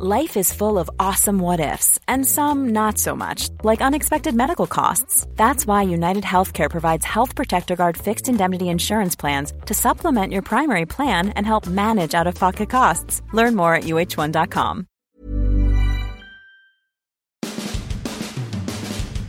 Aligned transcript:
Life 0.00 0.36
is 0.36 0.52
full 0.52 0.78
of 0.78 0.88
awesome 1.00 1.40
what 1.40 1.58
ifs, 1.58 1.98
and 2.06 2.24
some 2.24 2.68
not 2.68 2.98
so 2.98 3.16
much, 3.16 3.48
like 3.64 3.80
unexpected 3.80 4.32
medical 4.32 4.68
costs. 4.68 5.26
That's 5.34 5.66
why 5.66 5.82
United 5.82 6.22
Healthcare 6.22 6.70
provides 6.70 7.04
Health 7.04 7.34
Protector 7.34 7.74
Guard 7.74 7.96
fixed 7.96 8.28
indemnity 8.28 8.68
insurance 8.68 9.16
plans 9.16 9.52
to 9.66 9.74
supplement 9.74 10.32
your 10.32 10.42
primary 10.42 10.86
plan 10.86 11.30
and 11.30 11.44
help 11.44 11.66
manage 11.66 12.14
out 12.14 12.28
of 12.28 12.36
pocket 12.36 12.70
costs. 12.70 13.22
Learn 13.32 13.56
more 13.56 13.74
at 13.74 13.84
uh1.com. 13.84 14.86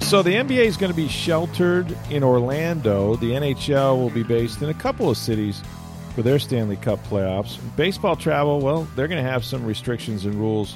So 0.02 0.22
the 0.22 0.36
NBA 0.36 0.66
is 0.66 0.78
going 0.78 0.92
to 0.92 0.96
be 0.96 1.08
sheltered 1.08 1.98
in 2.12 2.24
Orlando. 2.24 3.16
The 3.16 3.32
NHL 3.32 3.98
will 3.98 4.12
be 4.12 4.22
based 4.22 4.62
in 4.62 4.70
a 4.70 4.76
couple 4.76 5.10
of 5.10 5.18
cities 5.18 5.64
for 6.16 6.22
their 6.22 6.40
Stanley 6.40 6.76
Cup 6.76 7.04
playoffs. 7.06 7.58
Baseball 7.76 8.16
travel, 8.16 8.60
well, 8.60 8.88
they're 8.96 9.08
going 9.08 9.24
to 9.24 9.30
have 9.30 9.46
some 9.46 9.66
restrictions 9.66 10.26
and 10.26 10.36
rules 10.36 10.76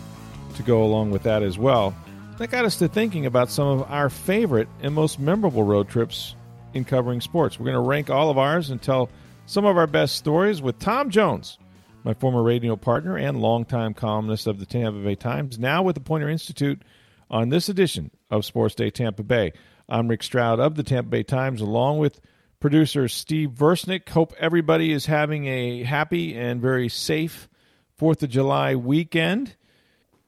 to 0.55 0.63
go 0.63 0.83
along 0.83 1.11
with 1.11 1.23
that 1.23 1.43
as 1.43 1.57
well. 1.57 1.95
That 2.37 2.49
got 2.49 2.65
us 2.65 2.77
to 2.77 2.87
thinking 2.87 3.25
about 3.25 3.49
some 3.49 3.67
of 3.67 3.91
our 3.91 4.09
favorite 4.09 4.67
and 4.81 4.93
most 4.93 5.19
memorable 5.19 5.63
road 5.63 5.89
trips 5.89 6.35
in 6.73 6.85
covering 6.85 7.21
sports. 7.21 7.59
We're 7.59 7.65
going 7.65 7.75
to 7.75 7.89
rank 7.89 8.09
all 8.09 8.29
of 8.29 8.37
ours 8.37 8.69
and 8.69 8.81
tell 8.81 9.09
some 9.45 9.65
of 9.65 9.77
our 9.77 9.87
best 9.87 10.15
stories 10.15 10.61
with 10.61 10.79
Tom 10.79 11.09
Jones, 11.09 11.57
my 12.03 12.13
former 12.13 12.41
radio 12.41 12.75
partner 12.75 13.17
and 13.17 13.41
longtime 13.41 13.93
columnist 13.93 14.47
of 14.47 14.59
the 14.59 14.65
Tampa 14.65 14.99
Bay 14.99 15.15
Times, 15.15 15.59
now 15.59 15.83
with 15.83 15.95
the 15.95 16.01
Poynter 16.01 16.29
Institute 16.29 16.81
on 17.29 17.49
this 17.49 17.69
edition 17.69 18.11
of 18.31 18.45
Sports 18.45 18.75
Day 18.75 18.89
Tampa 18.89 19.23
Bay. 19.23 19.53
I'm 19.89 20.07
Rick 20.07 20.23
Stroud 20.23 20.59
of 20.59 20.75
the 20.75 20.83
Tampa 20.83 21.09
Bay 21.09 21.23
Times, 21.23 21.61
along 21.61 21.99
with 21.99 22.21
producer 22.63 23.09
Steve 23.09 23.49
Versnick. 23.49 24.07
Hope 24.07 24.33
everybody 24.39 24.93
is 24.93 25.05
having 25.05 25.47
a 25.47 25.83
happy 25.83 26.33
and 26.33 26.61
very 26.61 26.87
safe 26.87 27.49
Fourth 27.97 28.23
of 28.23 28.29
July 28.29 28.75
weekend. 28.75 29.53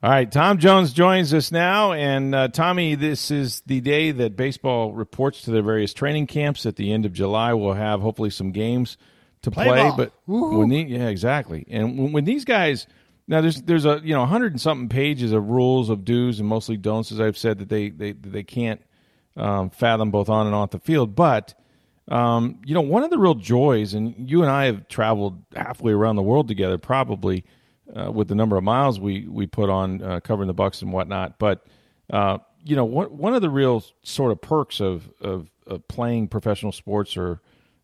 All 0.02 0.10
right, 0.10 0.30
Tom 0.30 0.58
Jones 0.58 0.92
joins 0.92 1.32
us 1.32 1.50
now. 1.50 1.94
And 1.94 2.34
uh, 2.34 2.48
Tommy, 2.48 2.94
this 2.94 3.30
is 3.30 3.62
the 3.64 3.80
day 3.80 4.10
that 4.10 4.36
baseball 4.36 4.92
reports 4.92 5.40
to 5.42 5.50
their 5.50 5.62
various 5.62 5.94
training 5.94 6.26
camps. 6.26 6.66
At 6.66 6.76
the 6.76 6.92
end 6.92 7.06
of 7.06 7.14
July, 7.14 7.54
we'll 7.54 7.72
have 7.72 8.02
hopefully 8.02 8.28
some 8.28 8.52
games 8.52 8.98
to 9.40 9.50
play. 9.50 9.68
Play 9.68 9.92
but 9.96 10.12
the, 10.28 10.86
yeah, 10.90 11.08
exactly. 11.08 11.64
And 11.70 11.98
when, 11.98 12.12
when 12.12 12.24
these 12.26 12.44
guys 12.44 12.86
now 13.26 13.40
there's 13.40 13.62
there's 13.62 13.86
a 13.86 14.02
you 14.04 14.12
know 14.12 14.26
hundred 14.26 14.52
and 14.52 14.60
something 14.60 14.90
pages 14.90 15.32
of 15.32 15.48
rules 15.48 15.88
of 15.88 16.04
do's 16.04 16.38
and 16.38 16.46
mostly 16.46 16.76
don'ts, 16.76 17.12
as 17.12 17.18
I've 17.18 17.38
said 17.38 17.60
that 17.60 17.70
they 17.70 17.88
they 17.88 18.12
they 18.12 18.42
can't 18.42 18.82
um, 19.38 19.70
fathom 19.70 20.10
both 20.10 20.28
on 20.28 20.44
and 20.44 20.54
off 20.54 20.72
the 20.72 20.80
field, 20.80 21.14
but. 21.16 21.54
Um, 22.08 22.60
you 22.64 22.74
know, 22.74 22.82
one 22.82 23.02
of 23.02 23.10
the 23.10 23.18
real 23.18 23.34
joys, 23.34 23.94
and 23.94 24.30
you 24.30 24.42
and 24.42 24.50
I 24.50 24.66
have 24.66 24.86
traveled 24.88 25.42
halfway 25.54 25.92
around 25.92 26.16
the 26.16 26.22
world 26.22 26.46
together, 26.46 26.78
probably 26.78 27.44
uh, 27.94 28.10
with 28.12 28.28
the 28.28 28.34
number 28.34 28.56
of 28.56 28.64
miles 28.64 29.00
we 29.00 29.26
we 29.26 29.46
put 29.46 29.70
on 29.70 30.02
uh, 30.02 30.20
covering 30.20 30.46
the 30.46 30.54
Bucks 30.54 30.82
and 30.82 30.92
whatnot. 30.92 31.38
But 31.38 31.66
uh, 32.10 32.38
you 32.64 32.76
know, 32.76 32.84
one 32.84 33.16
one 33.16 33.34
of 33.34 33.42
the 33.42 33.50
real 33.50 33.84
sort 34.02 34.32
of 34.32 34.40
perks 34.40 34.80
of 34.80 35.10
of, 35.20 35.48
of 35.66 35.86
playing 35.88 36.28
professional 36.28 36.72
sports 36.72 37.16
or 37.16 37.40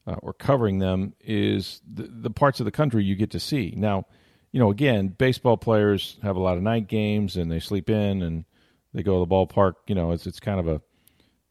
uh, 0.07 0.17
or 0.23 0.33
covering 0.33 0.79
them 0.79 1.15
is 1.21 1.81
the, 1.93 2.05
the 2.05 2.31
parts 2.31 2.61
of 2.61 2.65
the 2.65 2.73
country 2.73 3.05
you 3.05 3.15
get 3.15 3.31
to 3.31 3.41
see. 3.41 3.75
Now, 3.77 4.07
you 4.51 4.61
know, 4.61 4.71
again, 4.71 5.09
baseball 5.09 5.57
players 5.57 6.19
have 6.23 6.37
a 6.37 6.41
lot 6.41 6.57
of 6.57 6.63
night 6.63 6.89
games 6.89 7.37
and 7.37 7.51
they 7.51 7.61
sleep 7.61 7.89
in 7.89 8.23
and 8.23 8.45
they 8.93 9.03
go 9.03 9.15
to 9.15 9.29
the 9.29 9.35
ballpark. 9.35 9.75
You 9.87 9.95
know, 9.95 10.13
it's 10.13 10.27
it's 10.27 10.41
kind 10.41 10.61
of 10.61 10.69
a 10.69 10.81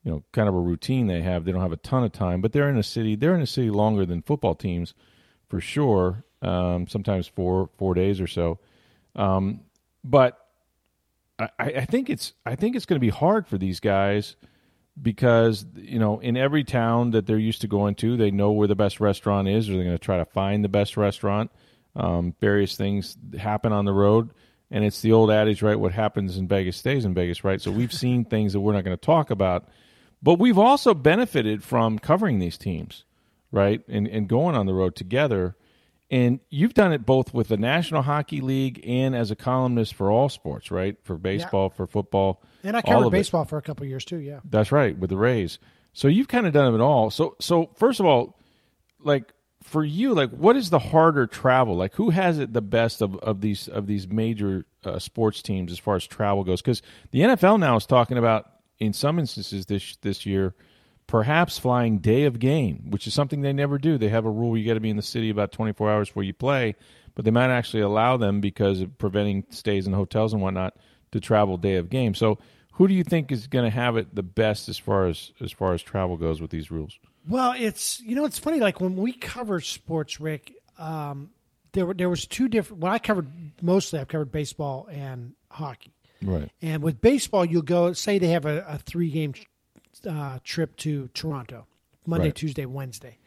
you 0.04 0.12
know, 0.12 0.24
kind 0.32 0.50
of 0.50 0.56
a 0.56 0.60
routine 0.60 1.08
they 1.08 1.22
have. 1.22 1.46
They 1.46 1.52
don't 1.52 1.62
have 1.62 1.72
a 1.72 1.78
ton 1.78 2.04
of 2.04 2.12
time, 2.12 2.42
but 2.42 2.52
they're 2.52 2.70
in 2.70 2.78
a 2.78 2.84
city. 2.84 3.16
They're 3.16 3.36
in 3.36 3.42
a 3.42 3.48
city 3.48 3.70
longer 3.70 4.06
than 4.06 4.22
football 4.22 4.56
teams, 4.56 4.94
for 5.50 5.62
sure. 5.62 6.24
Um, 6.42 6.88
sometimes 6.88 7.28
four 7.28 7.70
four 7.78 7.94
days 7.94 8.20
or 8.20 8.28
so. 8.28 8.60
Um, 9.16 9.62
but 10.04 10.40
I, 11.38 11.50
I 11.60 11.86
think 11.86 12.10
it's 12.10 12.34
I 12.46 12.56
think 12.56 12.76
it's 12.76 12.86
going 12.86 13.00
to 13.00 13.06
be 13.06 13.10
hard 13.10 13.48
for 13.48 13.58
these 13.58 13.80
guys 13.80 14.36
because 15.00 15.66
you 15.76 16.00
know 16.00 16.20
in 16.20 16.36
every 16.36 16.64
town 16.64 17.12
that 17.12 17.28
they're 17.28 17.38
used 17.38 17.62
to 17.62 17.68
going 17.68 17.96
to, 17.96 18.18
they 18.18 18.32
know 18.32 18.52
where 18.52 18.68
the 18.68 18.76
best 18.76 19.00
restaurant 19.00 19.48
is, 19.48 19.70
or 19.70 19.74
they're 19.74 19.84
going 19.84 19.98
to 19.98 20.04
try 20.04 20.18
to 20.18 20.26
find 20.26 20.64
the 20.64 20.70
best 20.70 20.98
restaurant. 20.98 21.52
Um, 21.96 22.34
various 22.40 22.76
things 22.76 23.18
happen 23.38 23.72
on 23.72 23.86
the 23.86 23.94
road. 23.94 24.32
And 24.74 24.86
it's 24.86 25.02
the 25.02 25.12
old 25.12 25.30
adage, 25.30 25.62
right? 25.62 25.78
What 25.78 25.92
happens 25.92 26.38
in 26.38 26.48
Vegas 26.48 26.78
stays 26.78 27.04
in 27.04 27.14
Vegas, 27.14 27.44
right? 27.44 27.62
So 27.62 27.72
we've 27.72 27.92
seen 27.92 28.24
things 28.24 28.54
that 28.54 28.62
we're 28.62 28.72
not 28.72 28.86
going 28.86 28.98
to 28.98 29.06
talk 29.06 29.30
about 29.30 29.68
but 30.22 30.36
we've 30.36 30.58
also 30.58 30.94
benefited 30.94 31.64
from 31.64 32.00
covering 32.00 32.40
these 32.40 32.58
teams, 32.58 33.06
right? 33.52 33.82
And 33.88 34.08
and 34.08 34.28
going 34.28 34.56
on 34.56 34.66
the 34.66 34.74
road 34.74 34.96
together. 34.96 35.56
And 36.10 36.42
you've 36.50 36.74
done 36.74 36.92
it 36.92 37.06
both 37.06 37.34
with 37.34 37.48
the 37.48 37.56
National 37.56 38.02
Hockey 38.02 38.42
League 38.42 38.84
and 38.86 39.16
as 39.16 39.32
a 39.32 39.36
columnist 39.36 39.96
for 39.96 40.12
all 40.12 40.28
sports, 40.28 40.70
right? 40.70 40.98
For 41.04 41.18
baseball, 41.18 41.70
for 41.70 41.88
football. 41.88 42.44
And 42.66 42.76
I 42.76 42.82
covered 42.82 43.08
of 43.08 43.14
it. 43.14 43.18
baseball 43.18 43.46
for 43.46 43.58
a 43.58 43.62
couple 43.62 43.86
years 43.86 44.04
too. 44.04 44.18
Yeah. 44.18 44.42
That's 44.44 44.74
right, 44.74 44.98
with 44.98 45.10
the 45.10 45.16
Rays. 45.16 45.58
So 45.94 46.10
you've 46.10 46.28
kind 46.28 46.46
of 46.46 46.52
done 46.52 46.76
it 46.76 46.82
all. 46.82 47.12
So 47.12 47.38
so 47.40 47.72
first 47.78 48.02
of 48.02 48.06
all, 48.06 48.38
like 49.00 49.32
for 49.64 49.84
you, 49.86 50.14
like 50.14 50.32
what 50.32 50.58
is 50.58 50.70
the 50.70 50.80
harder 50.80 51.28
travel? 51.28 51.78
Like 51.78 51.96
who 51.96 52.10
has 52.10 52.40
it 52.40 52.52
the 52.52 52.62
best 52.62 53.02
of, 53.02 53.16
of 53.18 53.40
these 53.42 53.70
of 53.70 53.88
these 53.88 54.08
major 54.08 54.66
uh, 54.84 55.00
sports 55.00 55.42
teams 55.42 55.72
as 55.72 55.80
far 55.80 55.96
as 55.96 56.06
travel 56.06 56.44
goes? 56.44 56.62
Because 56.62 56.82
the 57.12 57.22
NFL 57.22 57.60
now 57.60 57.78
is 57.78 57.86
talking 57.86 58.18
about 58.18 58.51
in 58.82 58.94
some 58.94 59.20
instances 59.20 59.68
this 59.68 59.96
this 59.98 60.26
year, 60.26 60.56
perhaps 61.06 61.60
flying 61.60 62.00
day 62.00 62.24
of 62.24 62.40
game, 62.40 62.90
which 62.90 63.06
is 63.06 63.14
something 63.14 63.42
they 63.42 63.54
never 63.54 63.78
do. 63.78 63.98
They 63.98 64.10
have 64.10 64.26
a 64.26 64.30
rule 64.30 64.58
you 64.58 64.66
got 64.66 64.74
to 64.74 64.80
be 64.80 64.90
in 64.90 64.98
the 64.98 65.04
city 65.04 65.30
about 65.30 65.52
24 65.52 65.92
hours 65.92 66.10
before 66.10 66.24
you 66.24 66.34
play, 66.34 66.76
but 67.14 67.24
they 67.24 67.32
might 67.32 67.52
actually 67.52 67.84
allow 67.84 68.18
them 68.18 68.42
because 68.42 68.82
of 68.82 68.98
preventing 68.98 69.46
stays 69.52 69.86
in 69.86 69.94
hotels 69.94 70.34
and 70.34 70.42
whatnot 70.42 70.76
to 71.12 71.20
travel 71.20 71.58
day 71.58 71.76
of 71.76 71.90
game. 71.90 72.16
So, 72.16 72.40
who 72.74 72.88
do 72.88 72.96
you 72.96 73.04
think 73.04 73.32
is 73.32 73.46
going 73.46 73.66
to 73.66 73.76
have 73.76 73.98
it 73.98 74.16
the 74.16 74.24
best 74.24 74.68
as 74.68 74.80
far 74.80 75.06
as 75.06 75.32
as 75.40 75.52
far 75.52 75.74
as 75.74 75.84
travel 75.84 76.18
goes 76.18 76.42
with 76.42 76.50
these 76.50 76.72
rules? 76.72 76.98
Well, 77.28 77.54
it's 77.56 78.02
you 78.02 78.16
know 78.16 78.26
it's 78.26 78.40
funny. 78.40 78.60
Like 78.60 78.82
when 78.82 78.96
we 78.96 79.14
cover 79.14 79.62
sports, 79.62 80.20
Rick, 80.20 80.54
um, 80.80 81.30
there 81.74 81.86
were 81.86 81.94
there 81.94 82.10
was 82.10 82.26
two 82.26 82.48
different. 82.48 82.82
When 82.82 82.92
I 82.92 82.98
covered 82.98 83.28
mostly, 83.62 84.00
I've 84.00 84.08
covered 84.08 84.32
baseball 84.32 84.88
and 84.92 85.34
hockey. 85.52 85.92
Right. 86.24 86.50
And 86.62 86.84
with 86.84 87.02
baseball, 87.02 87.46
you'll 87.46 87.62
go 87.64 87.94
say 87.94 88.20
they 88.20 88.28
have 88.28 88.46
a, 88.46 88.64
a 88.68 88.78
three 88.78 89.10
game 89.10 89.34
uh, 90.08 90.40
trip 90.44 90.76
to 90.78 91.08
Toronto, 91.14 91.66
Monday, 92.06 92.28
Right. 92.28 92.36
Tuesday, 92.36 92.66
Wednesday. 92.66 93.18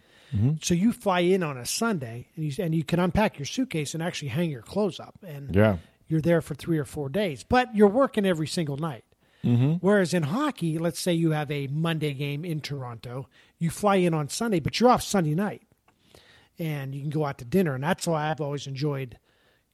So 0.62 0.74
you 0.74 0.92
fly 0.92 1.20
in 1.20 1.44
on 1.44 1.56
a 1.56 1.64
Sunday, 1.64 2.26
and 2.34 2.44
you 2.44 2.64
and 2.64 2.74
you 2.74 2.82
can 2.82 2.98
unpack 2.98 3.38
your 3.38 3.46
suitcase 3.46 3.94
and 3.94 4.02
actually 4.02 4.28
hang 4.28 4.50
your 4.50 4.62
clothes 4.62 4.98
up, 4.98 5.14
and 5.24 5.54
Yeah. 5.54 5.76
you're 6.08 6.20
there 6.20 6.40
for 6.40 6.56
three 6.56 6.76
or 6.76 6.84
four 6.84 7.08
days. 7.08 7.44
But 7.44 7.72
you're 7.76 7.86
working 7.88 8.26
every 8.26 8.48
single 8.48 8.76
night. 8.76 9.04
Whereas 9.42 10.12
in 10.12 10.24
hockey, 10.24 10.76
let's 10.78 10.98
say 10.98 11.12
you 11.12 11.30
have 11.32 11.50
a 11.52 11.68
Monday 11.68 12.14
game 12.14 12.44
in 12.44 12.60
Toronto, 12.60 13.28
you 13.60 13.70
fly 13.70 13.96
in 13.96 14.12
on 14.12 14.28
Sunday, 14.28 14.58
but 14.58 14.80
you're 14.80 14.88
off 14.90 15.02
Sunday 15.04 15.34
night, 15.36 15.62
and 16.58 16.94
you 16.94 17.02
can 17.02 17.10
go 17.10 17.24
out 17.26 17.38
to 17.38 17.44
dinner, 17.44 17.74
and 17.74 17.84
that's 17.84 18.06
why 18.06 18.28
I've 18.30 18.40
always 18.40 18.66
enjoyed 18.66 19.18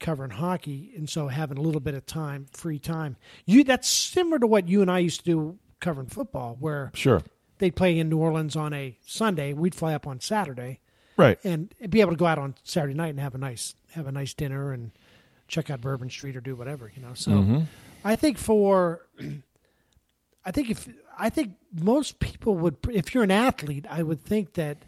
covering 0.00 0.30
hockey, 0.30 0.92
and 0.96 1.08
so 1.08 1.28
having 1.28 1.58
a 1.58 1.60
little 1.60 1.80
bit 1.80 1.94
of 1.94 2.06
time, 2.06 2.46
free 2.52 2.78
time. 2.78 3.16
You 3.46 3.62
that's 3.64 3.88
similar 3.88 4.38
to 4.38 4.46
what 4.46 4.68
you 4.68 4.82
and 4.82 4.90
I 4.90 4.98
used 4.98 5.20
to 5.20 5.24
do 5.24 5.58
covering 5.78 6.08
football, 6.08 6.56
where 6.58 6.90
Sure. 6.94 7.22
they'd 7.58 7.76
play 7.76 7.98
in 7.98 8.08
New 8.08 8.18
Orleans 8.18 8.56
on 8.56 8.72
a 8.72 8.96
Sunday, 9.06 9.52
we'd 9.52 9.74
fly 9.74 9.94
up 9.94 10.06
on 10.06 10.20
Saturday, 10.20 10.80
Right. 11.16 11.38
and 11.44 11.72
be 11.90 12.00
able 12.00 12.12
to 12.12 12.16
go 12.16 12.26
out 12.26 12.38
on 12.38 12.54
Saturday 12.64 12.94
night 12.94 13.10
and 13.10 13.20
have 13.20 13.34
a 13.34 13.38
nice 13.38 13.74
have 13.92 14.06
a 14.06 14.12
nice 14.12 14.34
dinner 14.34 14.72
and 14.72 14.92
check 15.48 15.68
out 15.68 15.80
Bourbon 15.80 16.08
Street 16.10 16.36
or 16.36 16.40
do 16.40 16.54
whatever, 16.54 16.90
you 16.94 17.02
know. 17.02 17.12
So 17.14 17.32
mm-hmm. 17.32 17.60
I 18.04 18.16
think 18.16 18.38
for 18.38 19.06
I 20.44 20.50
think 20.50 20.70
if 20.70 20.88
I 21.18 21.28
think 21.28 21.52
most 21.72 22.18
people 22.20 22.56
would 22.56 22.76
if 22.90 23.14
you're 23.14 23.24
an 23.24 23.30
athlete, 23.30 23.86
I 23.90 24.02
would 24.02 24.22
think 24.24 24.54
that 24.54 24.78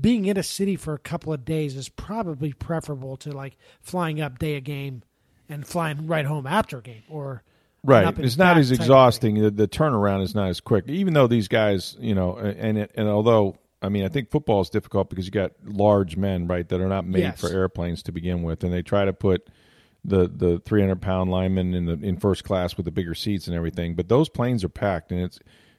being 0.00 0.24
in 0.26 0.36
a 0.36 0.42
city 0.42 0.76
for 0.76 0.94
a 0.94 0.98
couple 0.98 1.32
of 1.32 1.44
days 1.44 1.76
is 1.76 1.88
probably 1.88 2.52
preferable 2.52 3.16
to 3.18 3.30
like 3.32 3.56
flying 3.80 4.20
up 4.20 4.38
day 4.38 4.56
a 4.56 4.60
game 4.60 5.02
and 5.48 5.66
flying 5.66 6.06
right 6.06 6.24
home 6.26 6.46
after 6.46 6.78
a 6.78 6.82
game 6.82 7.02
or 7.08 7.42
Right. 7.86 8.18
It's 8.18 8.38
not 8.38 8.56
as 8.56 8.68
type 8.70 8.72
of 8.72 8.78
thing. 8.78 8.84
exhausting. 8.84 9.42
The, 9.42 9.50
the 9.50 9.68
turnaround 9.68 10.22
is 10.22 10.34
not 10.34 10.48
as 10.48 10.58
quick. 10.58 10.88
Even 10.88 11.12
though 11.12 11.26
these 11.26 11.48
guys, 11.48 11.98
you 12.00 12.14
know, 12.14 12.38
and 12.38 12.88
and 12.94 13.08
although 13.08 13.58
I 13.82 13.90
mean, 13.90 14.06
I 14.06 14.08
think 14.08 14.30
football 14.30 14.62
is 14.62 14.70
difficult 14.70 15.10
because 15.10 15.26
you 15.26 15.30
got 15.30 15.52
large 15.62 16.16
men, 16.16 16.46
right, 16.46 16.66
that 16.70 16.80
are 16.80 16.88
not 16.88 17.06
made 17.06 17.20
Yes. 17.20 17.40
for 17.42 17.50
airplanes 17.50 18.02
to 18.04 18.12
begin 18.12 18.42
with, 18.42 18.64
and 18.64 18.72
they 18.72 18.80
try 18.80 19.04
to 19.04 19.12
put 19.12 19.50
the 20.02 20.26
the 20.34 20.60
300 20.64 21.02
pound 21.02 21.30
linemen 21.30 21.74
in 21.74 21.84
the 21.84 21.92
in 22.02 22.16
first 22.16 22.42
class 22.44 22.74
with 22.78 22.86
the 22.86 22.90
bigger 22.90 23.14
seats 23.14 23.48
and 23.48 23.54
everything. 23.54 23.94
But 23.94 24.08
those 24.08 24.30
planes 24.30 24.64
are 24.64 24.70
packed, 24.70 25.12
and 25.12 25.20
it's 25.20 25.38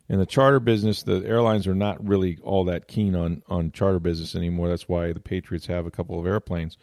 in 0.09 0.19
the 0.19 0.25
charter 0.25 0.59
business. 0.59 1.03
The 1.03 1.23
airlines 1.25 1.67
are 1.67 1.75
not 1.75 2.05
really 2.05 2.37
all 2.43 2.65
that 2.65 2.87
keen 2.87 3.15
on 3.15 3.43
on 3.47 3.71
charter 3.71 3.99
business 3.99 4.35
anymore. 4.35 4.69
That's 4.69 4.87
why 4.87 5.13
the 5.13 5.19
Patriots 5.19 5.67
have 5.67 5.85
a 5.85 5.91
couple 5.91 6.19
of 6.19 6.25
airplanes. 6.25 6.77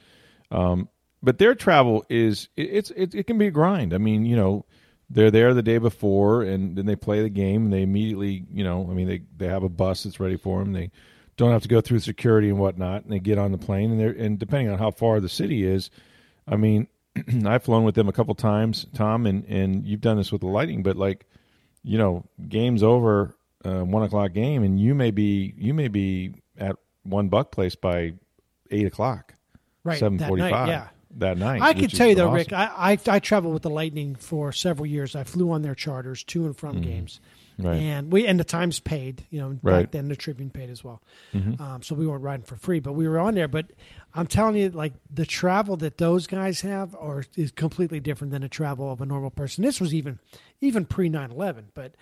Um, 0.50 0.88
but 1.22 1.38
their 1.38 1.54
travel 1.54 2.04
is 2.08 2.48
it, 2.56 2.70
it's 2.70 2.90
it, 2.92 3.14
it 3.14 3.26
can 3.26 3.38
be 3.38 3.46
a 3.46 3.52
grind. 3.52 3.94
I 3.94 3.98
mean, 3.98 4.26
you 4.26 4.36
know, 4.36 4.66
they're 5.08 5.30
there 5.30 5.54
the 5.54 5.62
day 5.62 5.78
before, 5.78 6.42
and 6.42 6.76
then 6.76 6.86
they 6.86 6.96
play 6.96 7.22
the 7.22 7.28
game, 7.28 7.64
and 7.64 7.72
they 7.72 7.82
immediately, 7.82 8.44
you 8.50 8.64
know, 8.64 8.88
I 8.90 8.94
mean, 8.94 9.06
they 9.06 9.22
they 9.36 9.46
have 9.46 9.62
a 9.62 9.68
bus 9.68 10.02
that's 10.02 10.20
ready 10.20 10.36
for 10.36 10.58
them. 10.58 10.72
They 10.72 10.90
don't 11.36 11.52
have 11.52 11.62
to 11.62 11.68
go 11.68 11.80
through 11.80 12.00
security 12.00 12.48
and 12.48 12.58
whatnot, 12.58 13.04
and 13.04 13.12
they 13.12 13.18
get 13.18 13.38
on 13.38 13.52
the 13.52 13.58
plane, 13.58 13.90
and 13.92 14.00
they're 14.00 14.10
and 14.10 14.38
depending 14.38 14.70
on 14.70 14.78
how 14.78 14.90
far 14.90 15.20
the 15.20 15.28
city 15.28 15.64
is, 15.64 15.90
I 16.46 16.56
mean, 16.56 16.88
I've 17.46 17.62
flown 17.62 17.84
with 17.84 17.94
them 17.94 18.08
a 18.08 18.12
couple 18.12 18.34
times, 18.34 18.86
Tom, 18.94 19.26
and 19.26 19.44
and 19.44 19.86
you've 19.86 20.00
done 20.00 20.16
this 20.16 20.32
with 20.32 20.40
the 20.40 20.48
Lightning, 20.48 20.82
but 20.82 20.96
like, 20.96 21.26
you 21.82 21.98
know, 21.98 22.24
game's 22.48 22.82
over, 22.82 23.34
uh, 23.64 23.80
one 23.82 24.02
o'clock 24.02 24.32
game, 24.32 24.62
and 24.62 24.80
you 24.80 24.94
may 24.94 25.10
be 25.10 25.54
you 25.56 25.74
may 25.74 25.88
be 25.88 26.34
at 26.58 26.76
one 27.04 27.28
buck 27.28 27.50
place 27.52 27.74
by 27.74 28.14
eight 28.70 28.86
o'clock, 28.86 29.34
Right, 29.84 29.98
seven 29.98 30.18
that 30.18 30.30
night, 30.32 30.68
yeah. 30.68 30.88
that 31.18 31.38
night. 31.38 31.60
I 31.62 31.72
can 31.74 31.88
tell 31.88 32.08
you 32.08 32.14
though, 32.14 32.26
awesome. 32.26 32.34
Rick, 32.36 32.52
I, 32.52 32.92
I 32.92 32.98
I 33.16 33.18
traveled 33.18 33.52
with 33.54 33.62
the 33.62 33.70
Lightning 33.70 34.14
for 34.14 34.52
several 34.52 34.86
years. 34.86 35.14
I 35.16 35.24
flew 35.24 35.50
on 35.50 35.62
their 35.62 35.74
charters 35.74 36.22
to 36.24 36.46
and 36.46 36.56
from 36.56 36.80
games, 36.80 37.20
Mm-hmm. 37.58 37.66
Right. 37.68 37.76
and 37.82 38.10
we 38.12 38.26
and 38.26 38.40
the 38.40 38.44
Times 38.44 38.80
paid. 38.80 39.24
You 39.30 39.40
know, 39.40 39.48
back 39.50 39.58
Right. 39.62 39.82
Mm-hmm. 39.84 39.90
then 39.92 40.08
the 40.08 40.16
Tribune 40.16 40.50
paid 40.50 40.70
as 40.70 40.82
well. 40.82 41.02
Um, 41.34 41.80
so 41.82 41.94
we 41.94 42.06
weren't 42.06 42.22
riding 42.22 42.46
for 42.46 42.56
free, 42.56 42.80
but 42.80 42.94
we 42.94 43.06
were 43.06 43.18
on 43.18 43.34
there. 43.34 43.46
But 43.48 43.66
I'm 44.14 44.26
telling 44.26 44.56
you, 44.56 44.68
like 44.70 44.92
the 45.12 45.24
travel 45.24 45.76
that 45.78 45.96
those 45.98 46.26
guys 46.26 46.60
have, 46.60 46.94
are 46.96 47.24
is 47.36 47.50
completely 47.50 48.00
different 48.00 48.30
than 48.32 48.42
the 48.42 48.48
travel 48.48 48.92
of 48.92 49.00
a 49.00 49.06
normal 49.06 49.30
person. 49.30 49.64
This 49.64 49.80
was 49.80 49.94
even 49.94 50.18
even 50.60 50.84
pre 50.84 51.08
9/11, 51.08 51.64
but. 51.74 51.94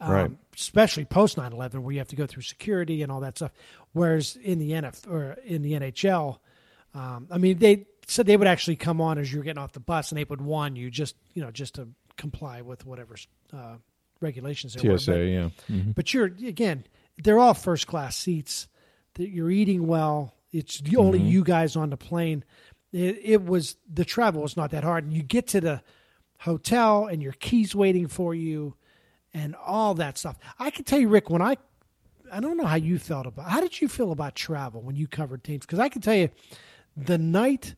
Um, 0.00 0.12
Right. 0.12 0.30
Especially 0.54 1.04
post 1.04 1.36
9/11, 1.36 1.82
where 1.82 1.92
you 1.92 1.98
have 1.98 2.06
to 2.08 2.14
go 2.16 2.24
through 2.24 2.42
security 2.42 3.02
and 3.02 3.10
all 3.10 3.18
that 3.20 3.36
stuff. 3.36 3.50
Whereas 3.94 4.36
in 4.36 4.60
the 4.60 4.70
NF 4.70 5.10
or 5.10 5.32
in 5.44 5.62
the 5.62 5.72
NHL, 5.72 6.38
um, 6.94 7.26
I 7.32 7.38
mean, 7.38 7.58
they 7.58 7.86
said 8.06 8.26
they 8.26 8.36
would 8.36 8.46
actually 8.46 8.76
come 8.76 9.00
on 9.00 9.18
as 9.18 9.32
you 9.32 9.38
were 9.40 9.44
getting 9.44 9.60
off 9.60 9.72
the 9.72 9.80
bus, 9.80 10.12
and 10.12 10.18
they 10.20 10.22
would 10.22 10.40
warn 10.40 10.76
you 10.76 10.88
just 10.88 11.16
you 11.34 11.42
know 11.42 11.50
just 11.50 11.74
to 11.74 11.88
comply 12.16 12.60
with 12.62 12.86
whatever 12.86 13.16
uh, 13.52 13.74
regulations 14.20 14.74
there 14.74 14.88
were. 14.92 14.98
TSA, 14.98 15.10
But, 15.10 15.18
yeah. 15.18 15.48
Mhm. 15.68 15.94
but 15.96 16.14
you're 16.14 16.26
again, 16.26 16.84
they're 17.20 17.40
all 17.40 17.54
first 17.54 17.88
class 17.88 18.16
seats. 18.16 18.68
That 19.14 19.30
you're 19.30 19.50
eating 19.50 19.88
well. 19.88 20.32
It's 20.52 20.80
the 20.80 20.96
only 20.96 21.18
Mm-hmm. 21.18 21.28
you 21.28 21.44
guys 21.44 21.76
on 21.76 21.90
the 21.90 21.96
plane. 21.96 22.44
It, 22.92 23.20
it 23.22 23.44
was 23.44 23.76
the 23.92 24.04
travel 24.04 24.42
was 24.42 24.56
not 24.56 24.70
that 24.70 24.84
hard, 24.84 25.04
and 25.04 25.12
you 25.12 25.22
get 25.22 25.46
to 25.48 25.60
the 25.60 25.82
hotel, 26.40 27.06
and 27.06 27.22
your 27.22 27.32
keys 27.32 27.74
waiting 27.74 28.06
for 28.08 28.34
you, 28.34 28.74
and 29.34 29.54
all 29.56 29.94
that 29.94 30.16
stuff. 30.16 30.38
I 30.58 30.70
can 30.70 30.84
tell 30.84 30.98
you, 30.98 31.08
Rick, 31.08 31.28
when 31.30 31.42
I 31.42 31.56
I 32.32 32.40
don't 32.40 32.56
know 32.56 32.66
how 32.66 32.76
you 32.76 32.98
felt 32.98 33.26
about. 33.26 33.48
How 33.48 33.60
did 33.60 33.80
you 33.80 33.88
feel 33.88 34.12
about 34.12 34.34
travel 34.34 34.80
when 34.82 34.96
you 34.96 35.06
covered 35.06 35.44
teams? 35.44 35.66
Because 35.66 35.78
I 35.78 35.88
can 35.88 36.02
tell 36.02 36.14
you, 36.14 36.28
the 36.96 37.18
night 37.18 37.74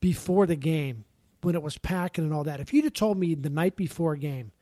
before 0.00 0.46
the 0.46 0.56
game, 0.56 1.04
when 1.42 1.54
it 1.54 1.62
was 1.62 1.78
packing 1.78 2.24
and 2.24 2.32
all 2.34 2.44
that, 2.44 2.60
if 2.60 2.72
you'd 2.74 2.84
have 2.84 2.92
told 2.94 3.18
me 3.18 3.34
the 3.34 3.50
night 3.50 3.76
before 3.76 4.14
a 4.14 4.18
game, 4.18 4.52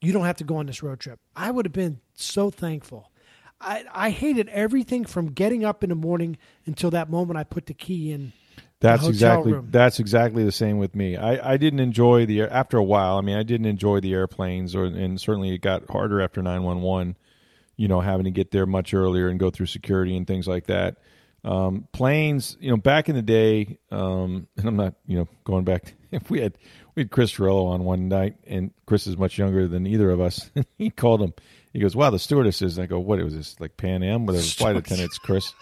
you 0.00 0.12
don't 0.12 0.24
have 0.24 0.36
to 0.36 0.44
go 0.44 0.56
on 0.56 0.66
this 0.66 0.82
road 0.82 1.00
trip, 1.00 1.18
I 1.36 1.50
would 1.50 1.66
have 1.66 1.72
been 1.72 2.00
so 2.14 2.50
thankful. 2.50 3.10
I, 3.60 3.84
I 3.92 4.10
hated 4.10 4.48
everything 4.48 5.04
from 5.04 5.32
getting 5.32 5.64
up 5.64 5.82
in 5.82 5.90
the 5.90 5.96
morning 5.96 6.36
until 6.66 6.90
that 6.90 7.10
moment 7.10 7.38
I 7.38 7.44
put 7.44 7.66
the 7.66 7.74
key 7.74 8.12
in. 8.12 8.32
That's 8.80 9.06
exactly 9.06 9.52
room. 9.54 9.68
that's 9.70 9.98
exactly 9.98 10.44
the 10.44 10.52
same 10.52 10.76
with 10.76 10.94
me. 10.94 11.16
I, 11.16 11.54
I 11.54 11.56
didn't 11.56 11.80
enjoy 11.80 12.26
the 12.26 12.42
after 12.42 12.76
a 12.76 12.82
while. 12.82 13.16
I 13.16 13.22
mean, 13.22 13.36
I 13.36 13.42
didn't 13.42 13.66
enjoy 13.66 14.00
the 14.00 14.12
airplanes, 14.12 14.74
or 14.74 14.84
and 14.84 15.18
certainly 15.18 15.54
it 15.54 15.62
got 15.62 15.88
harder 15.88 16.20
after 16.20 16.42
nine 16.42 16.62
one 16.64 16.82
one. 16.82 17.16
You 17.76 17.88
know, 17.88 18.00
having 18.00 18.24
to 18.24 18.30
get 18.30 18.50
there 18.50 18.66
much 18.66 18.92
earlier 18.92 19.28
and 19.28 19.40
go 19.40 19.50
through 19.50 19.66
security 19.66 20.16
and 20.16 20.26
things 20.26 20.46
like 20.46 20.66
that. 20.66 20.98
Um, 21.44 21.88
planes, 21.92 22.56
you 22.60 22.70
know, 22.70 22.76
back 22.76 23.08
in 23.08 23.14
the 23.14 23.22
day, 23.22 23.78
um, 23.90 24.48
and 24.56 24.68
I'm 24.68 24.76
not, 24.76 24.94
you 25.06 25.18
know, 25.18 25.28
going 25.44 25.64
back. 25.64 25.94
If 26.14 26.30
we 26.30 26.40
had 26.40 26.56
we 26.94 27.02
had 27.02 27.10
Chris 27.10 27.32
Torello 27.32 27.66
on 27.66 27.84
one 27.84 28.08
night, 28.08 28.36
and 28.46 28.70
Chris 28.86 29.06
is 29.06 29.16
much 29.16 29.38
younger 29.38 29.66
than 29.68 29.86
either 29.86 30.10
of 30.10 30.20
us. 30.20 30.50
he 30.78 30.90
called 30.90 31.22
him. 31.22 31.34
He 31.72 31.80
goes, 31.80 31.96
"Wow, 31.96 32.10
the 32.10 32.18
stewardesses." 32.18 32.78
And 32.78 32.84
I 32.84 32.86
go, 32.86 32.98
"What 33.00 33.18
was 33.22 33.34
this 33.34 33.58
like 33.60 33.76
Pan 33.76 34.02
Am? 34.02 34.26
Whatever 34.26 34.42
flight 34.44 34.76
attendants, 34.76 35.18
Chris." 35.18 35.52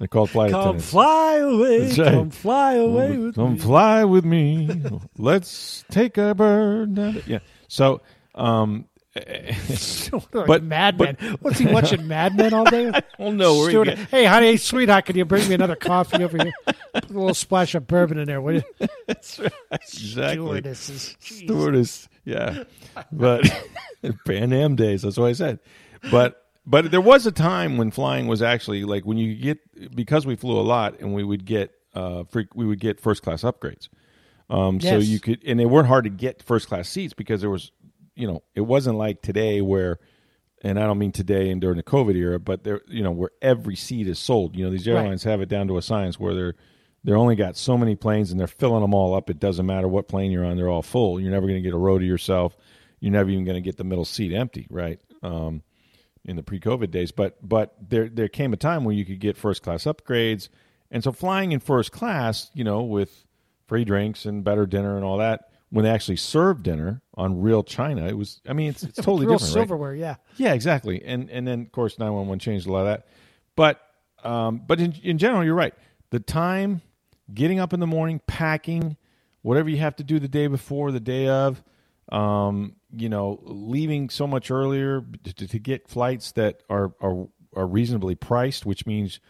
They 0.00 0.06
called 0.06 0.30
flight 0.30 0.52
Come 0.52 0.60
attendants. 0.60 0.90
fly 0.90 1.36
away, 1.38 1.88
right. 1.88 1.96
come 1.96 2.30
fly 2.30 2.74
away 2.74 3.16
with 3.18 3.34
Come 3.34 3.54
me. 3.54 3.58
fly 3.58 4.04
with 4.04 4.24
me. 4.24 4.82
Let's 5.18 5.84
take 5.90 6.16
a 6.18 6.34
bird. 6.34 6.94
down 6.94 7.14
to-" 7.14 7.22
Yeah. 7.26 7.38
So, 7.68 8.00
um, 8.34 8.86
but 10.32 10.46
But- 10.46 10.62
Mad 10.62 10.98
Men. 10.98 11.16
What's 11.40 11.58
he 11.58 11.66
watching 11.66 12.06
Mad 12.06 12.36
Men 12.36 12.52
all 12.52 12.64
day? 12.64 12.88
I 12.94 13.02
don't 13.18 13.36
know 13.36 13.64
hey, 14.10 14.24
honey, 14.24 14.56
sweetheart, 14.56 15.06
can 15.06 15.16
you 15.16 15.24
bring 15.24 15.48
me 15.48 15.54
another 15.54 15.76
coffee 15.76 16.22
over 16.22 16.36
here? 16.36 16.52
Put 16.92 17.10
a 17.10 17.12
little 17.12 17.34
splash 17.34 17.74
of 17.74 17.86
bourbon 17.86 18.18
in 18.18 18.26
there, 18.26 18.40
will 18.40 18.56
you? 18.56 18.62
exactly. 19.08 19.56
Stewardesses. 19.82 21.16
Stewardess. 21.20 22.08
Yeah. 22.24 22.64
But 23.10 23.48
Pan 24.26 24.52
Am 24.52 24.76
days. 24.76 25.02
That's 25.02 25.16
what 25.16 25.28
I 25.28 25.32
said. 25.32 25.58
But 26.10 26.44
but 26.66 26.90
there 26.90 27.00
was 27.00 27.26
a 27.26 27.32
time 27.32 27.78
when 27.78 27.90
flying 27.90 28.26
was 28.26 28.42
actually 28.42 28.84
like 28.84 29.04
when 29.04 29.16
you 29.16 29.34
get 29.34 29.96
because 29.96 30.26
we 30.26 30.36
flew 30.36 30.58
a 30.58 30.62
lot 30.62 31.00
and 31.00 31.14
we 31.14 31.24
would 31.24 31.44
get 31.46 31.72
uh 31.94 32.24
free, 32.24 32.46
we 32.54 32.66
would 32.66 32.80
get 32.80 33.00
first 33.00 33.22
class 33.22 33.42
upgrades. 33.42 33.88
Um, 34.50 34.80
so 34.80 34.96
you 34.96 35.20
could, 35.20 35.42
and 35.44 35.60
they 35.60 35.66
weren't 35.66 35.88
hard 35.88 36.04
to 36.04 36.10
get 36.10 36.42
first 36.42 36.68
class 36.68 36.88
seats 36.88 37.12
because 37.12 37.42
there 37.42 37.50
was, 37.50 37.70
you 38.18 38.26
know, 38.26 38.42
it 38.54 38.62
wasn't 38.62 38.98
like 38.98 39.22
today 39.22 39.60
where, 39.60 39.98
and 40.62 40.78
I 40.78 40.86
don't 40.86 40.98
mean 40.98 41.12
today 41.12 41.50
and 41.50 41.60
during 41.60 41.76
the 41.76 41.82
COVID 41.82 42.16
era, 42.16 42.38
but 42.40 42.64
there, 42.64 42.80
you 42.88 43.02
know, 43.02 43.12
where 43.12 43.30
every 43.40 43.76
seat 43.76 44.08
is 44.08 44.18
sold. 44.18 44.56
You 44.56 44.64
know, 44.64 44.70
these 44.70 44.86
Right. 44.88 44.96
airlines 44.96 45.22
have 45.24 45.40
it 45.40 45.48
down 45.48 45.68
to 45.68 45.78
a 45.78 45.82
science 45.82 46.18
where 46.18 46.34
they're 46.34 46.54
they're 47.04 47.16
only 47.16 47.36
got 47.36 47.56
so 47.56 47.78
many 47.78 47.94
planes 47.94 48.32
and 48.32 48.40
they're 48.40 48.48
filling 48.48 48.82
them 48.82 48.92
all 48.92 49.14
up. 49.14 49.30
It 49.30 49.38
doesn't 49.38 49.64
matter 49.64 49.86
what 49.86 50.08
plane 50.08 50.32
you're 50.32 50.44
on; 50.44 50.56
they're 50.56 50.68
all 50.68 50.82
full. 50.82 51.20
You're 51.20 51.30
never 51.30 51.46
going 51.46 51.62
to 51.62 51.66
get 51.66 51.72
a 51.74 51.78
row 51.78 51.96
to 51.98 52.04
yourself. 52.04 52.56
You're 53.00 53.12
never 53.12 53.30
even 53.30 53.44
going 53.44 53.54
to 53.54 53.60
get 53.60 53.76
the 53.76 53.84
middle 53.84 54.04
seat 54.04 54.32
empty, 54.32 54.66
right? 54.68 55.00
Um, 55.22 55.62
in 56.24 56.34
the 56.36 56.42
pre-COVID 56.42 56.90
days, 56.90 57.12
but 57.12 57.38
but 57.48 57.74
there 57.88 58.08
there 58.08 58.28
came 58.28 58.52
a 58.52 58.56
time 58.56 58.84
where 58.84 58.94
you 58.94 59.04
could 59.04 59.20
get 59.20 59.36
first 59.36 59.62
class 59.62 59.84
upgrades, 59.84 60.48
and 60.90 61.02
so 61.04 61.12
flying 61.12 61.52
in 61.52 61.60
first 61.60 61.92
class, 61.92 62.50
you 62.52 62.64
know, 62.64 62.82
with 62.82 63.24
free 63.66 63.84
drinks 63.84 64.26
and 64.26 64.42
better 64.42 64.66
dinner 64.66 64.96
and 64.96 65.04
all 65.04 65.18
that. 65.18 65.50
When 65.70 65.84
they 65.84 65.90
actually 65.90 66.16
served 66.16 66.62
dinner 66.62 67.02
on 67.14 67.40
real 67.40 67.62
china, 67.62 68.06
it 68.06 68.16
was. 68.16 68.40
I 68.48 68.54
mean, 68.54 68.70
it's, 68.70 68.82
it's 68.82 68.96
totally 69.02 69.26
Real 69.26 69.36
different, 69.36 69.54
right? 69.54 69.60
silverware, 69.60 69.94
yeah. 69.94 70.16
Yeah, 70.36 70.54
exactly. 70.54 71.02
And 71.04 71.30
and 71.30 71.46
then 71.46 71.62
of 71.62 71.72
course 71.72 71.98
nine 71.98 72.12
one 72.12 72.26
one 72.26 72.38
changed 72.38 72.66
a 72.66 72.72
lot 72.72 72.80
of 72.80 72.86
that. 72.86 73.06
But 73.56 73.80
um, 74.24 74.62
but 74.66 74.80
in 74.80 74.94
in 75.02 75.18
general, 75.18 75.44
you're 75.44 75.54
right. 75.54 75.74
The 76.10 76.20
time, 76.20 76.80
getting 77.34 77.60
up 77.60 77.72
in 77.74 77.80
the 77.80 77.86
morning, 77.86 78.20
packing, 78.26 78.96
whatever 79.42 79.68
you 79.68 79.76
have 79.78 79.96
to 79.96 80.04
do 80.04 80.18
the 80.18 80.28
day 80.28 80.46
before, 80.46 80.90
the 80.90 81.00
day 81.00 81.28
of, 81.28 81.62
um, 82.10 82.76
you 82.96 83.08
know, 83.08 83.38
leaving 83.42 84.08
so 84.08 84.26
much 84.26 84.50
earlier 84.50 85.04
to, 85.24 85.46
to 85.46 85.58
get 85.58 85.88
flights 85.88 86.32
that 86.32 86.62
are 86.70 86.92
are 87.00 87.26
are 87.54 87.66
reasonably 87.66 88.14
priced, 88.14 88.64
which 88.64 88.86
means, 88.86 89.20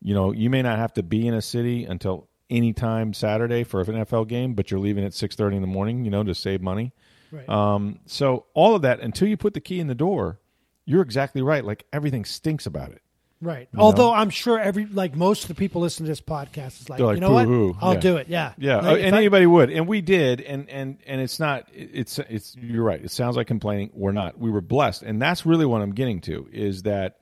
you 0.00 0.14
know, 0.14 0.32
you 0.32 0.48
may 0.50 0.62
not 0.62 0.78
have 0.78 0.92
to 0.94 1.02
be 1.02 1.26
in 1.26 1.34
a 1.34 1.42
city 1.42 1.84
until 1.84 2.28
any 2.50 2.72
time 2.72 3.12
Saturday 3.12 3.64
for 3.64 3.80
an 3.80 3.86
NFL 3.86 4.28
game, 4.28 4.54
but 4.54 4.70
you're 4.70 4.80
leaving 4.80 5.04
at 5.04 5.14
six 5.14 5.34
thirty 5.36 5.56
in 5.56 5.62
the 5.62 5.68
morning, 5.68 6.04
you 6.04 6.10
know, 6.10 6.22
to 6.24 6.34
save 6.34 6.60
money. 6.62 6.92
Right. 7.30 7.48
Um, 7.48 7.98
so 8.06 8.46
all 8.54 8.74
of 8.74 8.82
that 8.82 9.00
until 9.00 9.28
you 9.28 9.36
put 9.36 9.52
the 9.54 9.60
key 9.60 9.80
in 9.80 9.86
the 9.86 9.94
door, 9.94 10.38
you're 10.86 11.02
exactly 11.02 11.42
right. 11.42 11.64
Like 11.64 11.84
everything 11.92 12.24
stinks 12.24 12.64
about 12.66 12.90
it. 12.92 13.02
Right. 13.40 13.68
Although 13.76 14.12
I'm 14.12 14.30
sure 14.30 14.58
every 14.58 14.86
like 14.86 15.14
most 15.14 15.42
of 15.42 15.48
the 15.48 15.54
people 15.54 15.80
listening 15.82 16.06
to 16.06 16.10
this 16.10 16.20
podcast 16.20 16.80
is 16.80 16.88
like, 16.90 16.98
like, 16.98 17.14
you 17.16 17.20
know 17.20 17.30
what? 17.30 17.76
I'll 17.80 17.94
Yeah. 17.94 18.00
do 18.00 18.16
it. 18.16 18.28
Yeah. 18.28 18.52
Yeah, 18.58 18.76
Like, 18.78 18.84
uh, 18.86 18.96
and 19.04 19.14
I- 19.14 19.18
anybody 19.18 19.46
would, 19.46 19.70
and 19.70 19.86
we 19.86 20.00
did, 20.00 20.40
and 20.40 20.68
and 20.70 20.96
and 21.06 21.20
it's 21.20 21.38
not, 21.38 21.68
it's 21.72 22.18
it's 22.18 22.56
you're 22.56 22.82
right. 22.82 23.04
It 23.04 23.10
sounds 23.12 23.36
like 23.36 23.46
complaining. 23.46 23.90
We're 23.94 24.10
not. 24.12 24.38
We 24.40 24.50
were 24.50 24.60
blessed, 24.60 25.02
and 25.02 25.22
that's 25.22 25.46
really 25.46 25.66
what 25.66 25.82
I'm 25.82 25.92
getting 25.92 26.20
to 26.22 26.48
is 26.52 26.82
that. 26.84 27.18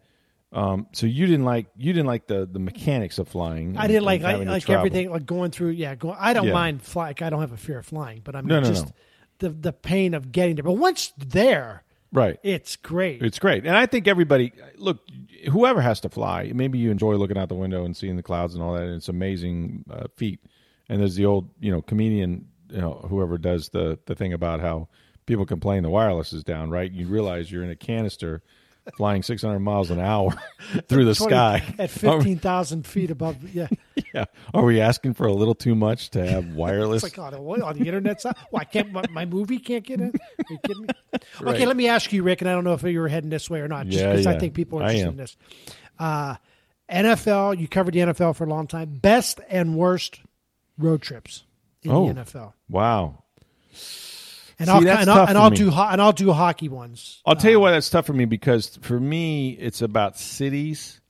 Um, 0.53 0.87
so 0.93 1.07
you 1.07 1.27
didn't 1.27 1.45
like 1.45 1.67
you 1.77 1.93
didn't 1.93 2.07
like 2.07 2.27
the 2.29 2.47
the 2.51 2.59
mechanics 2.61 3.19
of 3.19 3.29
flying. 3.29 3.77
I 3.77 3.87
didn't 3.89 4.05
like 4.05 4.23
I, 4.23 4.37
like 4.37 4.63
travel. 4.65 4.79
everything 4.87 5.11
like 5.11 5.27
going 5.27 5.51
through. 5.51 5.71
Yeah, 5.71 5.95
going. 5.97 6.17
I 6.19 6.33
don't 6.33 6.47
Yeah. 6.47 6.53
mind 6.53 6.83
flying. 6.83 7.11
Like, 7.11 7.23
I 7.23 7.31
don't 7.31 7.41
have 7.41 7.53
a 7.53 7.57
fear 7.57 7.79
of 7.79 7.87
flying, 7.87 8.21
but 8.25 8.37
I 8.37 8.41
mean 8.41 8.49
No, 8.49 8.61
no, 8.61 8.67
just 8.69 8.87
no. 8.87 8.93
the 9.41 9.49
the 9.51 9.73
pain 9.73 10.15
of 10.15 10.31
getting 10.33 10.55
there. 10.57 10.63
But 10.63 10.75
once 10.75 11.13
there, 11.19 11.83
Right. 12.13 12.39
it's 12.45 12.77
great. 12.77 13.23
It's 13.23 13.39
great, 13.41 13.67
and 13.67 13.77
I 13.77 13.87
think 13.87 14.07
everybody 14.07 14.53
look. 14.79 15.01
Whoever 15.53 15.81
has 15.81 16.01
to 16.01 16.09
fly, 16.09 16.51
maybe 16.55 16.79
you 16.79 16.91
enjoy 16.91 17.15
looking 17.17 17.37
out 17.37 17.49
the 17.49 17.55
window 17.55 17.85
and 17.85 17.97
seeing 17.97 18.17
the 18.17 18.23
clouds 18.23 18.55
and 18.55 18.63
all 18.63 18.73
that. 18.75 18.83
And 18.85 18.95
it's 18.95 19.09
amazing 19.09 19.85
uh, 19.91 20.07
feat. 20.17 20.41
And 20.89 21.01
there's 21.01 21.15
the 21.17 21.27
old, 21.27 21.51
you 21.61 21.71
know, 21.71 21.83
comedian, 21.83 22.47
you 22.71 22.81
know, 22.81 23.05
whoever 23.11 23.37
does 23.37 23.69
the 23.71 23.99
the 24.07 24.15
thing 24.15 24.33
about 24.33 24.61
how 24.61 24.89
people 25.27 25.45
complain 25.45 25.83
the 25.83 25.91
wireless 25.91 26.33
is 26.33 26.43
down. 26.45 26.71
Right? 26.71 26.91
You 26.91 27.07
realize 27.09 27.51
you're 27.53 27.63
in 27.65 27.71
a 27.71 27.77
canister, 27.77 28.43
flying 28.97 29.23
600 29.23 29.59
miles 29.61 29.91
an 29.91 29.99
hour 30.01 30.33
through 30.89 31.05
the 31.07 31.15
20 31.15 31.31
sky 31.31 31.75
at 31.79 31.91
fifteen 31.91 32.39
thousand 32.39 32.87
feet 32.87 33.11
above. 33.11 33.37
Yeah, 33.55 33.69
yeah. 34.15 34.25
Are 34.55 34.65
we 34.65 34.81
asking 34.81 35.15
for 35.15 35.27
a 35.27 35.33
little 35.33 35.55
too 35.55 35.75
much 35.75 36.11
to 36.11 36.27
have 36.27 36.47
wireless? 36.55 37.03
it's 37.05 37.17
like 37.19 37.35
on 37.35 37.59
the, 37.59 37.65
on 37.65 37.79
the 37.79 37.87
internet 37.87 38.21
side. 38.21 38.37
Well, 38.51 38.61
I 38.61 38.65
can't. 38.65 38.93
My, 38.93 39.03
my 39.11 39.25
movie 39.25 39.59
can't 39.59 39.85
get 39.85 40.01
in. 40.01 40.09
Are 40.11 40.45
you 40.51 40.59
kidding 40.65 40.83
me? 40.83 40.89
Right. 41.41 41.55
Okay, 41.57 41.67
let 41.67 41.77
me 41.77 41.89
ask 41.89 42.13
you, 42.13 42.23
Rick, 42.23 42.41
and 42.43 42.49
I 42.49 42.53
don't 42.53 42.65
know 42.65 42.75
if 42.75 42.83
you 42.83 43.01
were 43.01 43.09
heading 43.09 43.31
this 43.31 43.51
way 43.51 43.61
or 43.61 43.69
not, 43.69 43.87
just 43.87 43.99
Yeah, 43.99 44.13
because 44.13 44.27
I 44.27 44.39
think 44.39 44.55
people 44.55 44.81
are 44.81 44.83
interested 44.83 45.09
in 45.09 45.17
this. 45.17 45.37
Uh, 45.99 46.37
NFL, 46.91 47.59
you 47.59 47.67
covered 47.69 47.95
the 47.95 48.01
NFL 48.01 48.37
for 48.37 48.45
a 48.45 48.49
long 48.49 48.67
time. 48.67 48.91
Best 48.95 49.41
and 49.49 49.77
worst 49.77 50.21
road 50.79 51.03
trips 51.03 51.43
in 51.83 51.91
Oh. 51.91 52.13
the 52.13 52.21
NFL. 52.21 52.53
wow. 52.69 53.23
And 54.59 54.69
See, 54.69 54.73
I'll 54.73 54.89
and 54.89 55.11
I'll, 55.11 55.27
and 55.29 55.37
I'll 55.39 55.51
do 55.51 55.71
ho- 55.71 55.89
and 55.91 56.01
I'll 56.01 56.13
do 56.13 56.33
hockey 56.33 56.69
ones. 56.71 57.21
I'll 57.27 57.37
tell 57.37 57.51
you 57.51 57.61
why 57.61 57.73
that's 57.73 57.91
tough 57.91 58.07
for 58.07 58.15
me 58.15 58.25
because 58.25 58.79
for 58.83 58.99
me 58.99 59.51
it's 59.51 59.83
about 59.83 60.19
cities. 60.19 61.01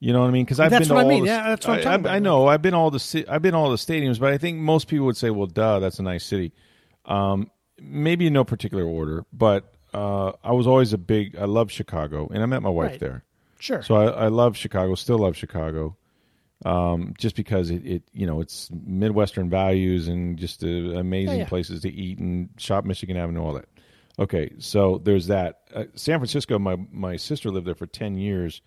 You 0.00 0.12
know 0.12 0.20
what 0.22 0.26
I 0.26 0.30
mean? 0.32 0.44
Because 0.44 0.58
I've 0.58 0.70
That's 0.72 0.88
been 0.88 0.96
what 0.96 1.00
I 1.02 1.04
all 1.04 1.08
mean. 1.10 1.20
the- 1.22 1.28
Yeah, 1.28 1.48
that's 1.50 1.64
what 1.64 1.80
I'm 1.86 1.88
I, 1.88 1.94
about. 1.94 2.12
I 2.14 2.18
know. 2.18 2.48
I've 2.48 2.60
been 2.60 2.74
all 2.74 2.90
the 2.90 3.24
I've 3.28 3.40
been 3.42 3.54
all 3.54 3.70
the 3.70 3.76
stadiums, 3.76 4.18
but 4.18 4.32
I 4.32 4.38
think 4.38 4.58
most 4.58 4.88
people 4.88 5.06
would 5.06 5.16
say, 5.16 5.30
"Well, 5.30 5.46
duh, 5.46 5.78
that's 5.78 6.00
a 6.00 6.02
nice 6.02 6.24
city." 6.24 6.52
Um, 7.04 7.52
maybe 7.80 8.26
in 8.26 8.32
no 8.32 8.42
particular 8.42 8.84
order, 8.84 9.24
but 9.32 9.72
uh, 9.94 10.32
I 10.42 10.50
was 10.52 10.66
always 10.66 10.92
a 10.92 10.98
big. 10.98 11.36
I 11.36 11.44
love 11.44 11.70
Chicago, 11.70 12.28
and 12.34 12.42
I 12.42 12.46
met 12.46 12.62
my 12.62 12.68
wife 12.68 12.90
Right. 12.92 13.00
there. 13.00 13.24
Sure. 13.60 13.80
So 13.84 13.94
I, 13.94 14.06
I 14.24 14.26
love 14.26 14.56
Chicago. 14.56 14.96
Still 14.96 15.18
love 15.18 15.36
Chicago, 15.36 15.96
um, 16.64 17.14
just 17.18 17.36
because 17.36 17.70
it, 17.70 17.84
it 17.84 18.02
you 18.12 18.26
know 18.26 18.40
it's 18.40 18.70
midwestern 18.70 19.50
values 19.50 20.08
and 20.08 20.38
just 20.38 20.62
uh, 20.62 20.66
amazing 20.66 21.36
Yeah, 21.36 21.42
yeah. 21.42 21.48
places 21.48 21.82
to 21.82 21.92
eat 21.92 22.18
and 22.18 22.48
shop 22.58 22.84
Michigan 22.84 23.16
Avenue, 23.16 23.42
all 23.42 23.54
that. 23.54 23.68
Okay, 24.18 24.52
so 24.58 25.00
there's 25.02 25.26
that. 25.28 25.60
Uh, 25.74 25.84
San 25.94 26.18
Francisco. 26.18 26.58
My 26.58 26.76
my 26.90 27.16
sister 27.16 27.50
lived 27.50 27.66
there 27.66 27.74
for 27.74 27.86
ten 27.86 28.16
years. 28.16 28.60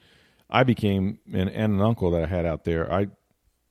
I 0.50 0.64
became 0.64 1.20
an, 1.32 1.42
aunt 1.42 1.52
and 1.56 1.74
an 1.76 1.82
uncle 1.82 2.12
that 2.12 2.24
I 2.24 2.28
had 2.28 2.46
out 2.46 2.66
there. 2.66 2.92
I 2.92 3.08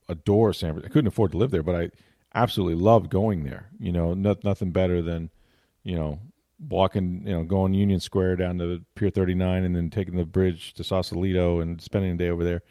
adore 0.09 0.53
San 0.53 0.71
Francisco. 0.71 0.91
I 0.91 0.93
couldn't 0.93 1.09
afford 1.09 1.33
to 1.33 1.39
live 1.39 1.51
there, 1.51 1.63
but 1.63 1.75
I 1.77 1.91
absolutely 2.35 2.83
loved 2.83 3.11
going 3.11 3.45
there. 3.45 3.71
You 3.79 3.93
know, 3.93 4.15
no, 4.15 4.37
nothing 4.43 4.73
better 4.73 5.03
than 5.03 5.31
you 5.83 5.97
know 5.97 6.21
walking, 6.69 7.23
you 7.27 7.33
know, 7.33 7.45
going 7.45 7.75
Union 7.75 8.01
Square 8.01 8.37
down 8.37 8.59
to 8.59 8.81
Pier 8.95 9.11
39 9.11 9.65
and 9.65 9.77
then 9.77 9.91
taking 9.91 10.17
the 10.17 10.25
bridge 10.25 10.75
to 10.75 10.85
Sausalito 10.85 11.61
and 11.61 11.81
spending 11.81 12.13
a 12.13 12.17
day 12.17 12.29
over 12.29 12.45
there. 12.45 12.63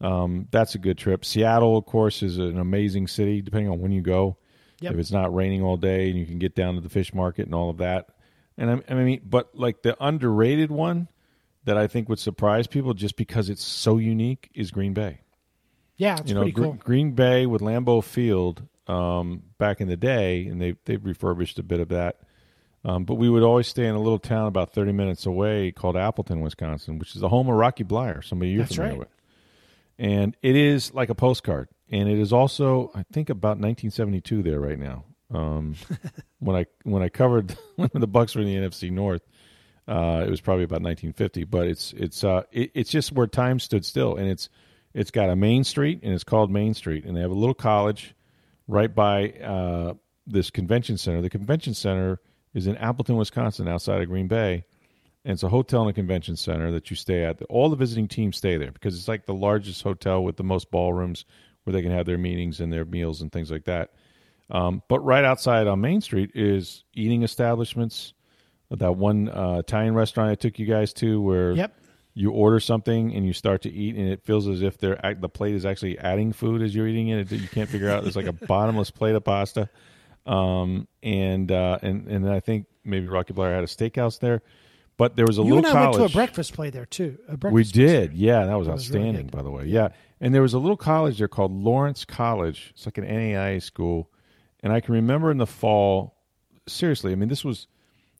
Um, 0.00 0.46
that's 0.50 0.74
a 0.74 0.78
good 0.78 0.96
trip. 0.98 1.24
Seattle, 1.24 1.76
of 1.76 1.86
course, 1.86 2.22
is 2.22 2.38
an 2.38 2.58
amazing 2.58 3.08
city. 3.08 3.42
Depending 3.42 3.70
on 3.70 3.80
when 3.80 3.92
you 3.92 4.00
go, 4.02 4.36
Yep. 4.80 4.92
if 4.92 4.98
it's 5.00 5.10
not 5.12 5.34
raining 5.34 5.62
all 5.62 5.76
day 5.76 6.08
and 6.08 6.18
you 6.18 6.24
can 6.24 6.38
get 6.38 6.54
down 6.54 6.76
to 6.76 6.80
the 6.80 6.88
fish 6.88 7.12
market 7.12 7.46
and 7.46 7.54
all 7.54 7.68
of 7.68 7.78
that. 7.78 8.10
And 8.56 8.70
I, 8.70 8.92
I 8.92 8.94
mean, 8.94 9.20
but 9.24 9.52
like 9.54 9.82
the 9.82 9.96
underrated 10.00 10.70
one 10.70 11.08
that 11.64 11.76
I 11.76 11.88
think 11.88 12.08
would 12.08 12.20
surprise 12.20 12.66
people 12.68 12.94
just 12.94 13.16
because 13.16 13.48
it's 13.50 13.64
so 13.64 13.98
unique 13.98 14.50
is 14.54 14.70
Green 14.70 14.94
Bay 14.94 15.20
yeah, 15.98 16.16
it's 16.18 16.28
you 16.28 16.34
know, 16.34 16.42
pretty 16.42 16.52
Gre- 16.52 16.62
cool. 16.62 16.72
Green 16.74 17.10
Bay 17.12 17.44
with 17.44 17.60
Lambeau 17.60 18.02
Field 18.02 18.62
um, 18.86 19.42
back 19.58 19.80
in 19.80 19.88
the 19.88 19.96
day, 19.96 20.46
and 20.46 20.62
they 20.62 20.76
they've 20.84 21.04
refurbished 21.04 21.58
a 21.58 21.62
bit 21.62 21.80
of 21.80 21.88
that. 21.88 22.20
Um, 22.84 23.04
but 23.04 23.16
we 23.16 23.28
would 23.28 23.42
always 23.42 23.66
stay 23.66 23.84
in 23.86 23.96
a 23.96 24.00
little 24.00 24.20
town 24.20 24.46
about 24.46 24.72
thirty 24.72 24.92
minutes 24.92 25.26
away 25.26 25.72
called 25.72 25.96
Appleton, 25.96 26.40
Wisconsin, 26.40 26.98
which 26.98 27.14
is 27.16 27.20
the 27.20 27.28
home 27.28 27.48
of 27.48 27.56
Rocky 27.56 27.82
Bleier, 27.84 28.24
somebody 28.24 28.52
you're 28.52 28.62
That's 28.62 28.76
familiar 28.76 28.92
right. 28.92 28.98
with. 29.00 29.08
And 29.98 30.36
it 30.42 30.54
is 30.54 30.94
like 30.94 31.08
a 31.08 31.14
postcard, 31.14 31.68
and 31.90 32.08
it 32.08 32.18
is 32.18 32.32
also, 32.32 32.92
I 32.94 33.04
think, 33.12 33.30
about 33.30 33.58
1972 33.58 34.42
there 34.42 34.60
right 34.60 34.78
now. 34.78 35.04
Um, 35.32 35.74
when 36.38 36.56
I 36.56 36.66
when 36.84 37.02
I 37.02 37.08
covered 37.08 37.56
when 37.76 37.90
the 37.92 38.06
Bucks 38.06 38.34
were 38.34 38.42
in 38.42 38.46
the 38.46 38.68
NFC 38.68 38.90
North, 38.92 39.22
uh, 39.88 40.22
it 40.24 40.30
was 40.30 40.40
probably 40.40 40.64
about 40.64 40.82
1950. 40.82 41.44
But 41.44 41.66
it's 41.66 41.92
it's 41.94 42.22
uh, 42.22 42.42
it, 42.52 42.70
it's 42.74 42.90
just 42.90 43.12
where 43.12 43.26
time 43.26 43.58
stood 43.58 43.84
still, 43.84 44.16
and 44.16 44.28
it's 44.28 44.48
it's 44.94 45.10
got 45.10 45.30
a 45.30 45.36
main 45.36 45.64
street, 45.64 46.00
and 46.02 46.12
it's 46.12 46.24
called 46.24 46.50
Main 46.50 46.74
Street, 46.74 47.04
and 47.04 47.16
they 47.16 47.20
have 47.20 47.30
a 47.30 47.34
little 47.34 47.54
college 47.54 48.14
right 48.68 48.94
by 48.94 49.30
uh, 49.30 49.94
this 50.26 50.50
convention 50.50 50.96
center. 50.96 51.22
The 51.22 51.30
convention 51.30 51.74
center 51.74 52.20
is 52.54 52.66
in 52.66 52.76
Appleton, 52.76 53.16
Wisconsin, 53.16 53.68
outside 53.68 54.00
of 54.00 54.08
Green 54.08 54.28
Bay, 54.28 54.64
and 55.24 55.32
it's 55.32 55.42
a 55.42 55.48
hotel 55.48 55.82
and 55.82 55.90
a 55.90 55.92
convention 55.92 56.36
center 56.36 56.70
that 56.72 56.90
you 56.90 56.96
stay 56.96 57.24
at. 57.24 57.40
All 57.50 57.68
the 57.68 57.76
visiting 57.76 58.08
teams 58.08 58.36
stay 58.36 58.56
there 58.56 58.72
because 58.72 58.96
it's 58.96 59.08
like 59.08 59.26
the 59.26 59.34
largest 59.34 59.82
hotel 59.82 60.22
with 60.24 60.36
the 60.36 60.44
most 60.44 60.70
ballrooms 60.70 61.24
where 61.64 61.72
they 61.72 61.82
can 61.82 61.90
have 61.92 62.06
their 62.06 62.18
meetings 62.18 62.60
and 62.60 62.72
their 62.72 62.84
meals 62.84 63.20
and 63.20 63.30
things 63.30 63.50
like 63.50 63.64
that. 63.64 63.90
Um, 64.50 64.82
but 64.88 65.00
right 65.00 65.24
outside 65.24 65.66
on 65.66 65.80
Main 65.80 66.00
Street 66.00 66.30
is 66.34 66.84
eating 66.94 67.22
establishments. 67.22 68.14
That 68.70 68.96
one 68.96 69.28
uh, 69.28 69.58
Italian 69.60 69.94
restaurant 69.94 70.30
I 70.30 70.34
took 70.34 70.58
you 70.58 70.66
guys 70.66 70.92
to, 70.94 71.20
where 71.22 71.52
Yep. 71.52 71.74
you 72.14 72.30
order 72.32 72.60
something 72.60 73.14
and 73.14 73.26
you 73.26 73.32
start 73.32 73.62
to 73.62 73.70
eat, 73.72 73.96
and 73.96 74.08
it 74.08 74.22
feels 74.24 74.46
as 74.46 74.60
if 74.62 74.76
they're 74.78 74.98
the 75.18 75.28
plate 75.28 75.54
is 75.54 75.64
actually 75.64 75.98
adding 75.98 76.32
food 76.32 76.60
as 76.62 76.74
you're 76.74 76.86
eating 76.86 77.08
it. 77.08 77.30
You 77.32 77.48
can't 77.48 77.68
figure 77.68 77.88
out. 77.90 78.06
It's 78.06 78.16
like 78.16 78.26
a 78.26 78.32
bottomless 78.46 78.90
plate 78.90 79.14
of 79.14 79.24
pasta, 79.24 79.70
um, 80.26 80.86
and 81.02 81.50
uh, 81.50 81.78
and 81.82 82.08
and 82.08 82.24
then 82.26 82.32
I 82.32 82.40
think 82.40 82.66
maybe 82.84 83.06
Rocky 83.06 83.32
Bleier 83.32 83.54
had 83.54 83.64
a 83.64 83.68
steakhouse 83.68 84.18
there, 84.20 84.42
but 84.98 85.16
there 85.16 85.24
was 85.26 85.38
a 85.38 85.42
You 85.42 85.54
little 85.54 85.58
and 85.58 85.66
I 85.66 85.72
college. 85.84 85.98
went 86.00 86.10
to 86.12 86.18
a 86.18 86.20
breakfast 86.20 86.52
play 86.52 86.68
there 86.68 86.84
too. 86.84 87.18
A 87.28 87.38
breakfast 87.38 87.54
We 87.54 87.64
did, 87.64 88.12
yeah. 88.12 88.44
That 88.44 88.58
was 88.58 88.68
was 88.68 88.90
really 88.90 89.06
outstanding, 89.08 89.26
by 89.28 89.42
the 89.42 89.50
way. 89.50 89.64
Yeah, 89.64 89.88
and 90.20 90.34
there 90.34 90.42
was 90.42 90.52
a 90.52 90.58
little 90.58 90.76
college 90.76 91.18
there 91.18 91.28
called 91.28 91.52
Lawrence 91.52 92.04
College. 92.04 92.72
It's 92.74 92.84
like 92.86 92.98
an 92.98 93.04
NAIA 93.04 93.62
school, 93.62 94.10
and 94.62 94.72
I 94.72 94.80
can 94.80 94.92
remember 94.94 95.30
in 95.30 95.38
the 95.38 95.46
fall. 95.46 96.16
Seriously, 96.66 97.12
I 97.12 97.14
mean, 97.14 97.30
this 97.30 97.44
was 97.44 97.66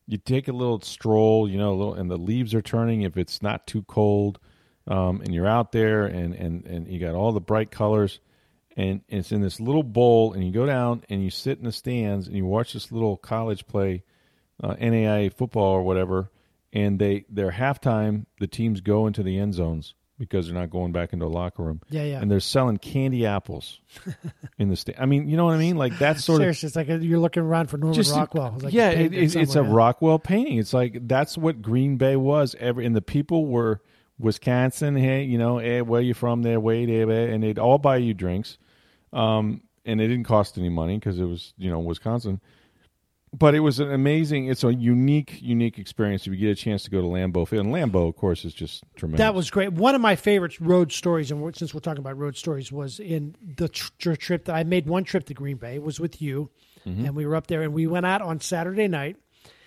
you 0.07 0.17
take 0.17 0.47
a 0.47 0.51
little 0.53 0.81
stroll, 0.81 1.47
you 1.47 1.59
know, 1.59 1.71
a 1.71 1.77
little, 1.77 1.93
and 1.93 2.09
the 2.09 2.17
leaves 2.17 2.55
are 2.55 2.63
turning 2.63 3.03
if 3.03 3.15
it's 3.15 3.43
not 3.43 3.67
too 3.67 3.83
cold, 3.83 4.39
um, 4.87 5.21
and 5.21 5.35
you're 5.35 5.45
out 5.47 5.71
there, 5.71 6.05
and 6.07 6.33
and 6.33 6.65
and 6.65 6.87
you 6.87 6.99
got 6.99 7.13
all 7.13 7.31
the 7.31 7.39
bright 7.41 7.69
colors, 7.69 8.19
and 8.75 9.01
it's 9.07 9.31
in 9.31 9.41
this 9.41 9.59
little 9.59 9.83
bowl, 9.83 10.33
and 10.33 10.43
you 10.43 10.51
go 10.51 10.65
down 10.65 11.03
and 11.09 11.21
you 11.23 11.29
sit 11.29 11.59
in 11.59 11.65
the 11.65 11.71
stands 11.71 12.25
and 12.27 12.35
you 12.35 12.45
watch 12.45 12.73
this 12.73 12.91
little 12.91 13.17
college 13.17 13.67
play 13.67 14.03
uh, 14.63 14.73
NAIA 14.75 15.31
football 15.31 15.73
or 15.73 15.83
whatever, 15.83 16.31
and 16.73 16.99
they 16.99 17.25
their 17.29 17.51
halftime 17.51 18.25
the 18.39 18.47
teams 18.47 18.81
go 18.81 19.07
into 19.07 19.23
the 19.23 19.37
end 19.37 19.53
zones 19.53 19.93
because 20.19 20.47
they're 20.47 20.55
not 20.55 20.69
going 20.69 20.91
back 20.91 21.13
into 21.13 21.25
a 21.25 21.27
locker 21.27 21.63
room. 21.63 21.81
Yeah, 21.89 22.03
yeah. 22.03 22.19
And 22.19 22.29
they're 22.29 22.41
selling 22.41 22.77
candy 22.77 23.25
apples 23.25 23.79
in 24.59 24.67
the 24.67 24.75
state. 24.75 24.95
I 24.99 25.05
mean, 25.05 25.29
you 25.29 25.37
know 25.37 25.45
what 25.45 25.55
I 25.55 25.57
mean? 25.57 25.77
Like 25.77 25.97
that's 25.97 26.25
sort 26.25 26.41
of. 26.41 26.43
Seriously, 26.43 26.67
it's 26.67 26.75
like 26.75 26.87
you're 27.01 27.19
looking 27.19 27.43
around 27.43 27.67
for 27.67 27.77
Norman 27.77 27.95
just 27.95 28.13
Rockwell. 28.13 28.53
It's 28.55 28.65
like 28.65 28.73
yeah, 28.73 28.89
it, 28.89 29.13
it's, 29.13 29.35
it's 29.35 29.55
a. 29.55 29.63
Rockwell 29.63 30.19
painting. 30.19 30.57
It's 30.57 30.73
like 30.73 31.07
that's 31.07 31.37
what 31.37 31.61
Green 31.61 31.97
Bay 31.97 32.15
was. 32.17 32.55
Every 32.59 32.85
and 32.85 32.95
the 32.95 33.01
people 33.01 33.47
were 33.47 33.81
Wisconsin. 34.19 34.95
Hey, 34.95 35.23
you 35.23 35.37
know, 35.37 35.57
hey, 35.59 35.81
where 35.81 36.01
you 36.01 36.13
from? 36.13 36.43
There, 36.43 36.59
wait, 36.59 36.89
eh, 36.89 37.05
eh, 37.09 37.33
and 37.33 37.41
they'd 37.41 37.57
all 37.57 37.77
buy 37.77 37.97
you 37.97 38.13
drinks. 38.13 38.57
Um, 39.13 39.61
and 39.85 40.01
it 40.01 40.07
didn't 40.07 40.25
cost 40.25 40.57
any 40.57 40.69
money 40.69 40.97
because 40.97 41.19
it 41.19 41.25
was 41.25 41.53
you 41.57 41.69
know 41.69 41.79
Wisconsin 41.79 42.41
but 43.33 43.53
it 43.55 43.59
was 43.59 43.79
an 43.79 43.91
amazing. 43.91 44.47
It's 44.47 44.63
a 44.63 44.73
unique, 44.73 45.39
unique 45.41 45.77
experience. 45.77 46.25
If 46.27 46.33
you 46.33 46.37
get 46.39 46.49
a 46.49 46.55
chance 46.55 46.83
to 46.83 46.89
go 46.89 47.01
to 47.01 47.07
Lambeau 47.07 47.47
Field, 47.47 47.65
and 47.67 47.73
Lambeau, 47.75 48.07
of 48.09 48.15
course, 48.15 48.45
is 48.45 48.53
just 48.53 48.83
tremendous. 48.95 49.19
That 49.19 49.35
was 49.35 49.49
great. 49.51 49.73
One 49.73 49.95
of 49.95 50.01
my 50.01 50.15
favorite 50.15 50.59
road 50.59 50.91
stories, 50.91 51.31
and 51.31 51.55
since 51.55 51.73
we're 51.73 51.79
talking 51.79 51.99
about 51.99 52.17
road 52.17 52.35
stories, 52.37 52.71
was 52.71 52.99
in 52.99 53.35
the 53.55 53.69
tr- 53.69 54.13
trip 54.15 54.45
that 54.45 54.55
I 54.55 54.63
made. 54.63 54.87
One 54.87 55.03
trip 55.03 55.25
to 55.27 55.33
Green 55.33 55.57
Bay 55.57 55.75
It 55.75 55.83
was 55.83 55.99
with 55.99 56.21
you, 56.21 56.49
and 56.85 57.15
we 57.15 57.25
were 57.25 57.35
up 57.35 57.47
there, 57.47 57.61
and 57.61 57.73
we 57.73 57.85
went 57.87 58.05
out 58.05 58.21
on 58.21 58.39
Saturday 58.39 58.87
night, 58.87 59.17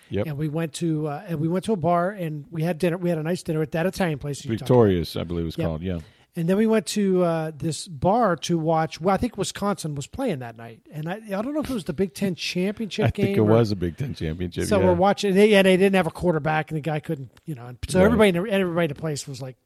Mm-hmm. 0.07 0.15
yep. 0.15 0.27
and 0.27 0.37
we 0.37 0.49
went 0.49 0.73
to 0.73 1.07
uh, 1.07 1.23
and 1.27 1.39
we 1.39 1.47
went 1.47 1.63
to 1.65 1.71
a 1.73 1.77
bar, 1.77 2.11
and 2.11 2.45
we 2.51 2.61
had 2.61 2.77
dinner. 2.77 2.97
We 2.97 3.09
had 3.09 3.17
a 3.17 3.23
nice 3.23 3.41
dinner 3.41 3.61
at 3.61 3.71
that 3.71 3.85
Italian 3.85 4.19
place. 4.19 4.41
Victorious, 4.41 5.15
I 5.15 5.23
believe 5.23 5.43
it 5.43 5.45
was 5.45 5.57
Yep. 5.57 5.67
called. 5.67 5.81
Yeah, 5.81 5.99
And 6.35 6.49
then 6.49 6.57
we 6.57 6.65
went 6.65 6.87
to 6.87 7.23
uh, 7.23 7.51
this 7.55 7.87
bar 7.87 8.35
to 8.37 8.57
watch. 8.57 8.99
Well, 8.99 9.13
I 9.13 9.17
think 9.17 9.37
Wisconsin 9.37 9.93
was 9.93 10.07
playing 10.07 10.39
that 10.39 10.57
night, 10.57 10.81
and 10.91 11.07
I, 11.07 11.17
I 11.27 11.41
don't 11.43 11.53
know 11.53 11.59
if 11.59 11.69
it 11.69 11.73
was 11.73 11.83
the 11.83 11.93
Big 11.93 12.15
Ten 12.15 12.33
championship 12.33 13.05
I 13.05 13.09
game. 13.11 13.23
I 13.23 13.27
think 13.27 13.37
it 13.37 13.41
or- 13.41 13.43
was 13.43 13.71
a 13.71 13.75
Big 13.75 13.97
Ten 13.97 14.15
championship. 14.15 14.65
So 14.65 14.79
yeah. 14.79 14.85
we're 14.85 14.93
watching. 14.95 15.35
They, 15.35 15.49
yeah, 15.49 15.61
they 15.61 15.77
didn't 15.77 15.95
have 15.95 16.07
a 16.07 16.11
quarterback, 16.11 16.71
and 16.71 16.77
the 16.77 16.81
guy 16.81 16.99
couldn't. 16.99 17.29
You 17.45 17.53
know, 17.53 17.67
and 17.67 17.77
so 17.87 17.99
Right. 17.99 18.05
everybody, 18.05 18.29
in 18.29 18.35
the, 18.35 18.49
everybody 18.51 18.85
in 18.85 18.89
the 18.89 18.99
place 18.99 19.27
was 19.27 19.43
like 19.43 19.57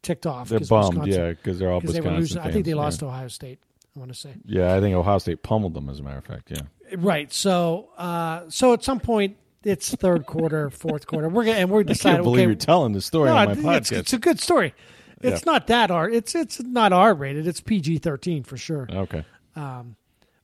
ticked 0.00 0.26
off. 0.26 0.48
They're 0.48 0.60
bummed, 0.60 0.94
Wisconsin- 0.94 1.12
yeah, 1.12 1.28
because 1.30 1.58
they're 1.58 1.70
all 1.70 1.80
they 1.80 1.88
Wisconsin 1.88 2.12
were 2.12 2.18
losing. 2.18 2.38
I 2.38 2.44
think 2.44 2.54
fans, 2.54 2.64
they 2.64 2.70
yeah. 2.70 2.76
lost 2.76 3.00
to 3.00 3.06
Ohio 3.06 3.28
State. 3.28 3.58
I 3.94 3.98
want 3.98 4.10
to 4.10 4.18
say 4.18 4.32
Yeah, 4.46 4.74
I 4.74 4.80
think 4.80 4.96
Ohio 4.96 5.18
State 5.18 5.42
pummeled 5.42 5.74
them. 5.74 5.90
As 5.90 6.00
a 6.00 6.02
matter 6.02 6.16
of 6.16 6.24
fact, 6.24 6.50
yeah. 6.50 6.62
right. 6.96 7.30
So, 7.30 7.90
uh, 7.98 8.44
so 8.48 8.72
at 8.72 8.82
some 8.82 8.98
point, 9.00 9.36
it's 9.62 9.94
third 9.94 10.24
quarter, 10.24 10.70
fourth 10.70 11.06
quarter. 11.06 11.28
We're 11.28 11.44
gonna 11.44 11.58
and 11.58 11.70
we're 11.70 11.80
I 11.80 11.82
deciding. 11.84 12.16
can't 12.16 12.24
believe 12.24 12.40
okay, 12.40 12.46
you're 12.46 12.54
telling 12.54 12.92
the 12.94 13.02
story 13.02 13.28
no, 13.28 13.36
on 13.36 13.62
my 13.62 13.76
it's, 13.76 13.90
podcast. 13.90 13.98
it's 13.98 14.12
a 14.14 14.18
good 14.18 14.40
story. 14.40 14.74
It's 15.22 15.46
not 15.46 15.66
that 15.68 15.90
R. 15.90 16.08
It's 16.08 16.34
it's 16.34 16.60
not 16.60 16.92
R 16.92 17.14
rated. 17.14 17.46
It's 17.46 17.60
PG 17.60 17.98
thirteen 17.98 18.42
for 18.44 18.56
sure. 18.56 18.86
okay, 18.90 19.24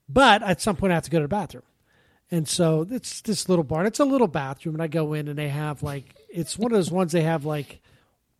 But 0.07 0.43
at 0.43 0.61
some 0.61 0.75
point, 0.75 0.91
I 0.91 0.95
have 0.95 1.03
to 1.03 1.11
go 1.11 1.19
to 1.19 1.23
the 1.23 1.27
bathroom. 1.27 1.63
And 2.31 2.47
so 2.47 2.85
it's 2.89 3.21
this 3.21 3.49
little 3.49 3.63
barn. 3.63 3.85
It's 3.87 3.99
a 3.99 4.05
little 4.05 4.27
bathroom, 4.27 4.75
and 4.75 4.81
I 4.83 4.87
go 4.87 5.13
in, 5.13 5.27
and 5.27 5.37
they 5.37 5.49
have 5.49 5.81
like 5.81 6.15
it's 6.29 6.57
one 6.59 6.71
of 6.71 6.77
those 6.77 6.91
ones 6.91 7.11
they 7.11 7.21
have 7.23 7.43
like 7.45 7.81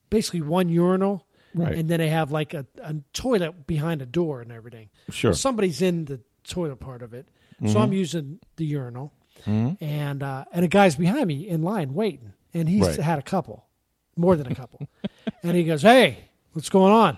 basically 0.09 0.41
one 0.41 0.69
urinal, 0.69 1.25
Right. 1.55 1.73
And 1.75 1.89
then 1.89 1.99
they 1.99 2.09
have 2.09 2.31
like 2.31 2.53
a, 2.53 2.67
a 2.83 2.93
toilet 3.13 3.65
behind 3.65 4.03
a 4.03 4.05
door 4.05 4.41
and 4.41 4.51
everything. 4.51 4.89
Sure. 5.09 5.33
somebody's 5.33 5.81
in 5.81 6.05
the 6.05 6.19
toilet 6.47 6.79
part 6.79 7.01
of 7.01 7.13
it, 7.15 7.27
Mm-hmm. 7.61 7.73
so 7.73 7.79
I'm 7.79 7.91
using 7.91 8.39
the 8.55 8.65
urinal, 8.65 9.11
and 9.45 10.21
uh, 10.23 10.45
and 10.53 10.63
a 10.63 10.67
guy's 10.67 10.95
behind 10.95 11.25
me 11.27 11.47
in 11.49 11.61
line 11.63 11.93
waiting, 11.95 12.31
and 12.53 12.69
he's 12.69 12.85
Right. 12.87 12.99
had 12.99 13.17
a 13.19 13.23
couple, 13.23 13.65
more 14.15 14.35
than 14.37 14.49
a 14.51 14.55
couple, 14.55 14.87
and 15.43 15.57
he 15.57 15.63
goes, 15.65 15.81
"Hey, 15.81 16.28
what's 16.53 16.69
going 16.69 16.93
on?" 16.93 17.17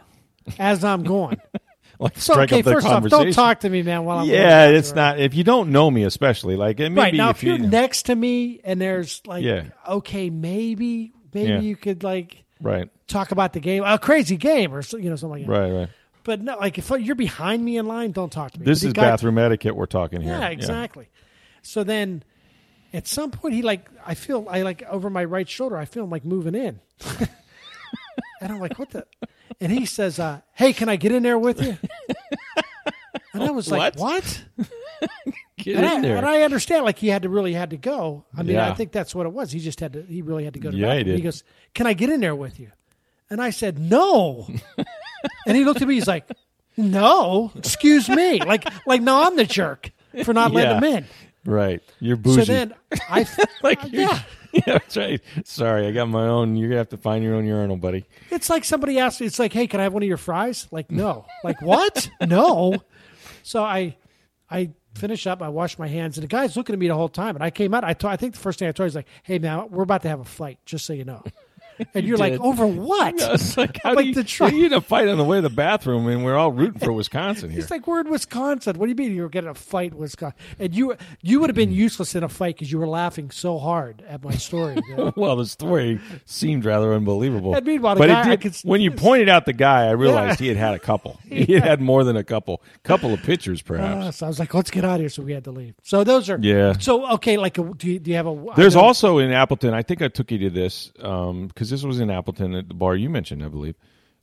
As 0.60 0.84
I'm 0.84 1.04
going. 1.04 1.40
like 2.00 2.18
So 2.18 2.34
strike 2.34 2.52
okay, 2.52 2.60
up 2.60 2.66
the 2.66 2.72
first 2.74 2.88
off, 2.88 2.94
conversation. 2.94 3.26
don't 3.26 3.34
talk 3.34 3.60
to 3.62 3.70
me, 3.70 3.84
man. 3.84 4.06
While 4.06 4.20
I'm 4.20 4.28
yeah, 4.28 4.68
it's 4.70 4.94
not 4.94 5.20
if 5.20 5.34
you 5.36 5.44
don't 5.44 5.72
know 5.72 5.90
me, 5.92 6.04
especially 6.04 6.56
like 6.56 6.80
and 6.80 6.96
maybe 6.96 7.04
right 7.06 7.14
now. 7.14 7.30
if, 7.30 7.38
If 7.38 7.44
you're 7.44 7.58
you 7.58 7.68
next 7.68 8.04
to 8.08 8.16
me 8.16 8.60
and 8.64 8.82
there's 8.82 9.22
like, 9.28 9.44
Yeah. 9.44 9.66
okay, 9.88 10.30
maybe 10.30 11.14
maybe 11.34 11.50
Yeah. 11.50 11.60
you 11.60 11.76
could 11.76 12.04
like 12.04 12.44
right, 12.60 12.90
talk 13.08 13.32
about 13.32 13.54
the 13.54 13.60
game, 13.60 13.84
a 13.86 14.00
crazy 14.00 14.36
game, 14.38 14.74
or 14.74 14.82
you 14.98 15.10
know 15.12 15.16
something 15.16 15.42
like 15.42 15.48
that. 15.48 15.52
right, 15.52 15.72
right. 15.72 15.90
But 16.24 16.42
no, 16.42 16.58
like 16.58 16.78
if 16.78 16.90
you're 16.90 17.16
behind 17.16 17.64
me 17.64 17.78
in 17.78 17.86
line, 17.88 18.12
don't 18.12 18.32
talk 18.32 18.52
to 18.52 18.60
me. 18.60 18.66
This 18.66 18.84
is 18.84 18.94
guy- 18.94 19.04
bathroom 19.04 19.38
etiquette 19.38 19.76
we're 19.76 19.86
talking 19.88 20.22
here. 20.22 20.34
Yeah, 20.34 20.48
exactly. 20.50 21.08
So 21.64 21.84
then, 21.84 22.24
at 22.94 23.08
some 23.08 23.30
point, 23.32 23.54
he 23.54 23.62
like 23.62 23.88
I 24.06 24.16
feel 24.16 24.48
I 24.50 24.64
like 24.64 24.82
over 24.90 25.10
my 25.12 25.24
right 25.24 25.48
shoulder. 25.48 25.78
I 25.78 25.86
feel 25.86 26.04
him 26.04 26.10
like 26.10 26.26
moving 26.26 26.56
in, 26.56 26.80
and 28.42 28.52
I'm 28.52 28.60
like, 28.60 28.78
what 28.80 28.90
the? 28.90 29.06
and 29.62 29.72
he 29.72 29.86
says, 29.86 30.20
uh, 30.20 30.42
"Hey, 30.54 30.74
can 30.74 30.90
I 30.90 30.96
get 30.98 31.12
in 31.12 31.24
there 31.24 31.40
with 31.40 31.62
you?" 31.62 31.78
And 33.34 33.44
I 33.44 33.52
was 33.52 33.72
like, 33.72 33.96
"What?" 33.98 34.44
Get 35.58 35.76
And 35.78 35.86
in 35.86 35.92
I, 35.92 36.02
there. 36.02 36.18
and 36.18 36.26
I 36.26 36.42
understand, 36.42 36.84
like 36.86 36.98
he 36.98 37.08
had 37.08 37.22
to 37.22 37.30
really 37.30 37.54
had 37.54 37.70
to 37.70 37.78
go. 37.78 38.26
I 38.36 38.44
mean, 38.44 38.58
I 38.58 38.74
think 38.74 38.92
that's 38.92 39.14
what 39.16 39.26
it 39.26 39.32
was. 39.32 39.52
He 39.54 39.60
just 39.62 39.80
had 39.80 39.94
to. 39.94 40.02
He 40.02 40.22
really 40.22 40.44
had 40.44 40.54
to 40.56 40.60
go 40.60 40.70
to. 40.72 40.76
Yeah, 40.76 40.96
he 40.98 41.04
did. 41.04 41.22
goes, 41.24 41.44
"Can 41.74 41.88
I 41.88 41.94
get 41.94 42.10
in 42.10 42.20
there 42.20 42.36
with 42.36 42.60
you?" 42.60 42.72
And 43.30 43.42
I 43.42 43.52
said, 43.52 43.80
"No." 43.80 44.50
and 45.48 45.56
he 45.56 45.64
looked 45.64 45.82
at 45.82 45.88
me. 45.88 45.94
He's 45.96 46.08
like, 46.08 46.30
"No, 46.76 47.52
excuse 47.56 48.10
me." 48.10 48.40
Like, 48.40 48.66
like 48.86 49.02
no, 49.02 49.24
I'm 49.26 49.36
the 49.38 49.46
jerk 49.46 49.92
for 50.26 50.34
not 50.34 50.52
letting 50.52 50.72
Yeah. 50.82 50.90
him 50.90 50.98
in. 50.98 51.06
right. 51.46 51.82
You're 52.02 52.18
bougie. 52.18 52.44
So 52.44 52.52
then 52.52 52.74
I, 53.08 53.26
like 53.64 53.80
yeah, 53.92 54.20
yeah, 54.54 54.62
that's 54.66 54.98
right. 54.98 55.22
Sorry, 55.46 55.88
I 55.88 55.92
got 55.92 56.08
my 56.10 56.28
own. 56.28 56.56
You're 56.56 56.70
gonna 56.70 56.80
have 56.80 56.90
to 56.90 56.98
find 56.98 57.24
your 57.24 57.36
own 57.36 57.46
urinal, 57.46 57.78
buddy. 57.78 58.06
it's 58.30 58.50
like 58.50 58.64
somebody 58.64 59.00
asked. 59.00 59.22
Me. 59.22 59.28
It's 59.28 59.40
like, 59.40 59.54
"Hey, 59.54 59.68
can 59.68 59.80
I 59.80 59.84
have 59.84 59.94
one 59.94 60.04
of 60.04 60.10
your 60.10 60.18
fries?" 60.18 60.68
Like, 60.72 60.92
no. 60.92 61.26
Like 61.44 61.62
what? 61.62 62.10
no. 62.28 62.84
So 63.44 63.64
I, 63.64 63.96
I 64.50 64.72
finish 64.96 65.26
up. 65.26 65.42
I 65.42 65.50
wash 65.50 65.80
my 65.80 65.88
hands, 65.88 66.18
and 66.18 66.24
the 66.24 66.28
guy's 66.28 66.58
looking 66.58 66.74
at 66.74 66.80
me 66.80 66.88
the 66.88 66.96
whole 66.96 67.10
time. 67.10 67.36
And 67.36 67.44
I 67.44 67.50
came 67.50 67.74
out. 67.74 67.84
I 67.84 67.94
told, 67.94 68.14
I 68.14 68.18
think 68.18 68.34
the 68.34 68.40
first 68.40 68.60
thing 68.60 68.68
I 68.68 68.72
told 68.72 68.86
him 68.86 68.90
is 68.90 68.96
like, 68.96 69.08
"Hey, 69.24 69.40
man, 69.40 69.68
we're 69.70 69.84
about 69.84 70.02
to 70.04 70.10
have 70.10 70.20
a 70.20 70.26
fight, 70.26 70.60
just 70.66 70.86
so 70.86 70.94
you 70.94 71.06
know." 71.06 71.24
And 71.94 72.06
you're 72.06 72.18
like, 72.18 72.40
"Over 72.40 72.66
what?" 72.68 73.16
It's 73.18 73.58
like 73.58 73.80
how 73.84 73.94
Like 73.96 74.04
do 74.04 74.10
you, 74.10 74.16
the 74.16 74.24
try- 74.26 74.50
you 74.50 74.70
get 74.70 74.78
a 74.78 74.82
fight 74.82 75.08
on 75.08 75.18
the 75.18 75.24
way 75.24 75.38
to 75.38 75.42
the 75.42 75.50
bathroom, 75.50 76.08
and 76.08 76.24
we're 76.24 76.36
all 76.38 76.52
rooting 76.52 76.80
for 76.80 76.92
Wisconsin 77.02 77.50
here. 77.50 77.62
He's 77.62 77.72
like, 77.72 77.88
"We're 77.88 78.02
in 78.02 78.10
Wisconsin. 78.10 78.78
What 78.78 78.86
do 78.86 78.90
you 78.90 78.96
mean 78.96 79.16
you 79.16 79.24
were 79.24 79.30
getting 79.30 79.50
a 79.50 79.54
fight 79.56 79.92
in 79.92 79.98
Wisconsin?" 79.98 80.38
And 80.60 80.76
you 80.76 80.96
you 81.22 81.40
would 81.40 81.50
have 81.50 81.56
been 81.56 81.72
useless 81.72 82.16
in 82.16 82.24
a 82.24 82.30
fight 82.30 82.56
because 82.56 82.72
you 82.72 82.80
were 82.80 82.88
laughing 82.88 83.32
so 83.32 83.58
hard 83.58 84.04
at 84.08 84.24
my 84.24 84.32
story. 84.34 84.78
well, 85.16 85.36
the 85.36 85.46
story 85.46 86.00
seemed 86.26 86.66
rather 86.66 86.94
unbelievable. 86.94 87.56
And 87.56 87.66
meanwhile, 87.66 87.96
but 87.96 88.08
guy- 88.08 88.30
did, 88.36 88.42
could- 88.42 88.56
when 88.64 88.82
you 88.82 88.92
pointed 88.92 89.30
out 89.30 89.46
the 89.46 89.54
guy, 89.54 89.88
I 89.88 89.92
realized 89.92 90.40
he 90.40 90.48
had 90.48 90.58
had 90.58 90.74
a 90.74 90.80
couple. 90.80 91.20
He 91.28 91.54
had 91.54 91.64
had 91.64 91.82
more 91.82 92.04
than 92.04 92.16
a 92.16 92.24
couple, 92.24 92.62
couple 92.84 93.14
of 93.14 93.22
pictures, 93.24 93.62
perhaps. 93.62 94.06
Uh, 94.06 94.12
so 94.12 94.26
I 94.26 94.30
was 94.30 94.40
like, 94.40 94.54
"Let's 94.54 94.72
get 94.72 94.86
out 94.86 94.96
of 94.96 95.00
here." 95.02 95.10
So 95.10 95.24
we 95.24 95.34
had 95.34 95.44
to 95.46 95.52
leave. 95.52 95.74
So 95.84 96.04
those 96.04 96.30
are 96.30 96.38
Yeah. 96.42 96.74
So 96.80 97.10
okay, 97.14 97.38
like, 97.38 97.54
do 97.56 97.88
you, 97.88 98.00
do 98.00 98.12
you 98.12 98.18
have 98.18 98.28
a? 98.28 98.46
There's 98.56 98.76
also 98.76 99.18
in 99.18 99.32
Appleton. 99.32 99.74
I 99.74 99.82
think 99.82 100.02
I 100.02 100.08
took 100.08 100.32
you 100.32 100.38
to 100.40 100.50
this 100.50 100.92
because 101.62 101.70
this 101.70 101.84
was 101.84 102.00
in 102.00 102.10
Appleton 102.10 102.56
at 102.56 102.68
the 102.70 102.74
bar 102.74 102.96
you 102.96 103.08
mentioned, 103.08 103.44
I 103.44 103.48
believe. 103.48 103.76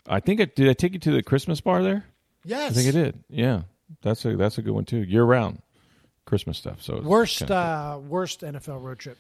I 0.09 0.19
think 0.19 0.41
I 0.41 0.47
did. 0.47 0.69
I 0.69 0.73
take 0.73 0.93
you 0.95 0.99
to 0.99 1.13
the 1.13 1.23
Christmas 1.23 1.61
bar 1.61 1.85
there. 1.85 2.05
yes. 2.45 2.73
I 2.73 2.75
think 2.75 2.89
I 2.89 2.91
did. 2.91 3.25
Yeah, 3.29 3.63
that's 4.03 4.25
a 4.25 4.35
that's 4.37 4.59
a 4.59 4.63
good 4.63 4.73
one 4.73 4.85
too. 4.85 5.05
Year 5.05 5.23
round 5.23 5.63
Christmas 6.27 6.59
stuff. 6.59 6.83
So 6.83 7.01
Worst 7.01 7.49
uh, 7.49 8.01
worst 8.09 8.41
NFL 8.41 8.83
road 8.83 8.99
trip. 8.99 9.19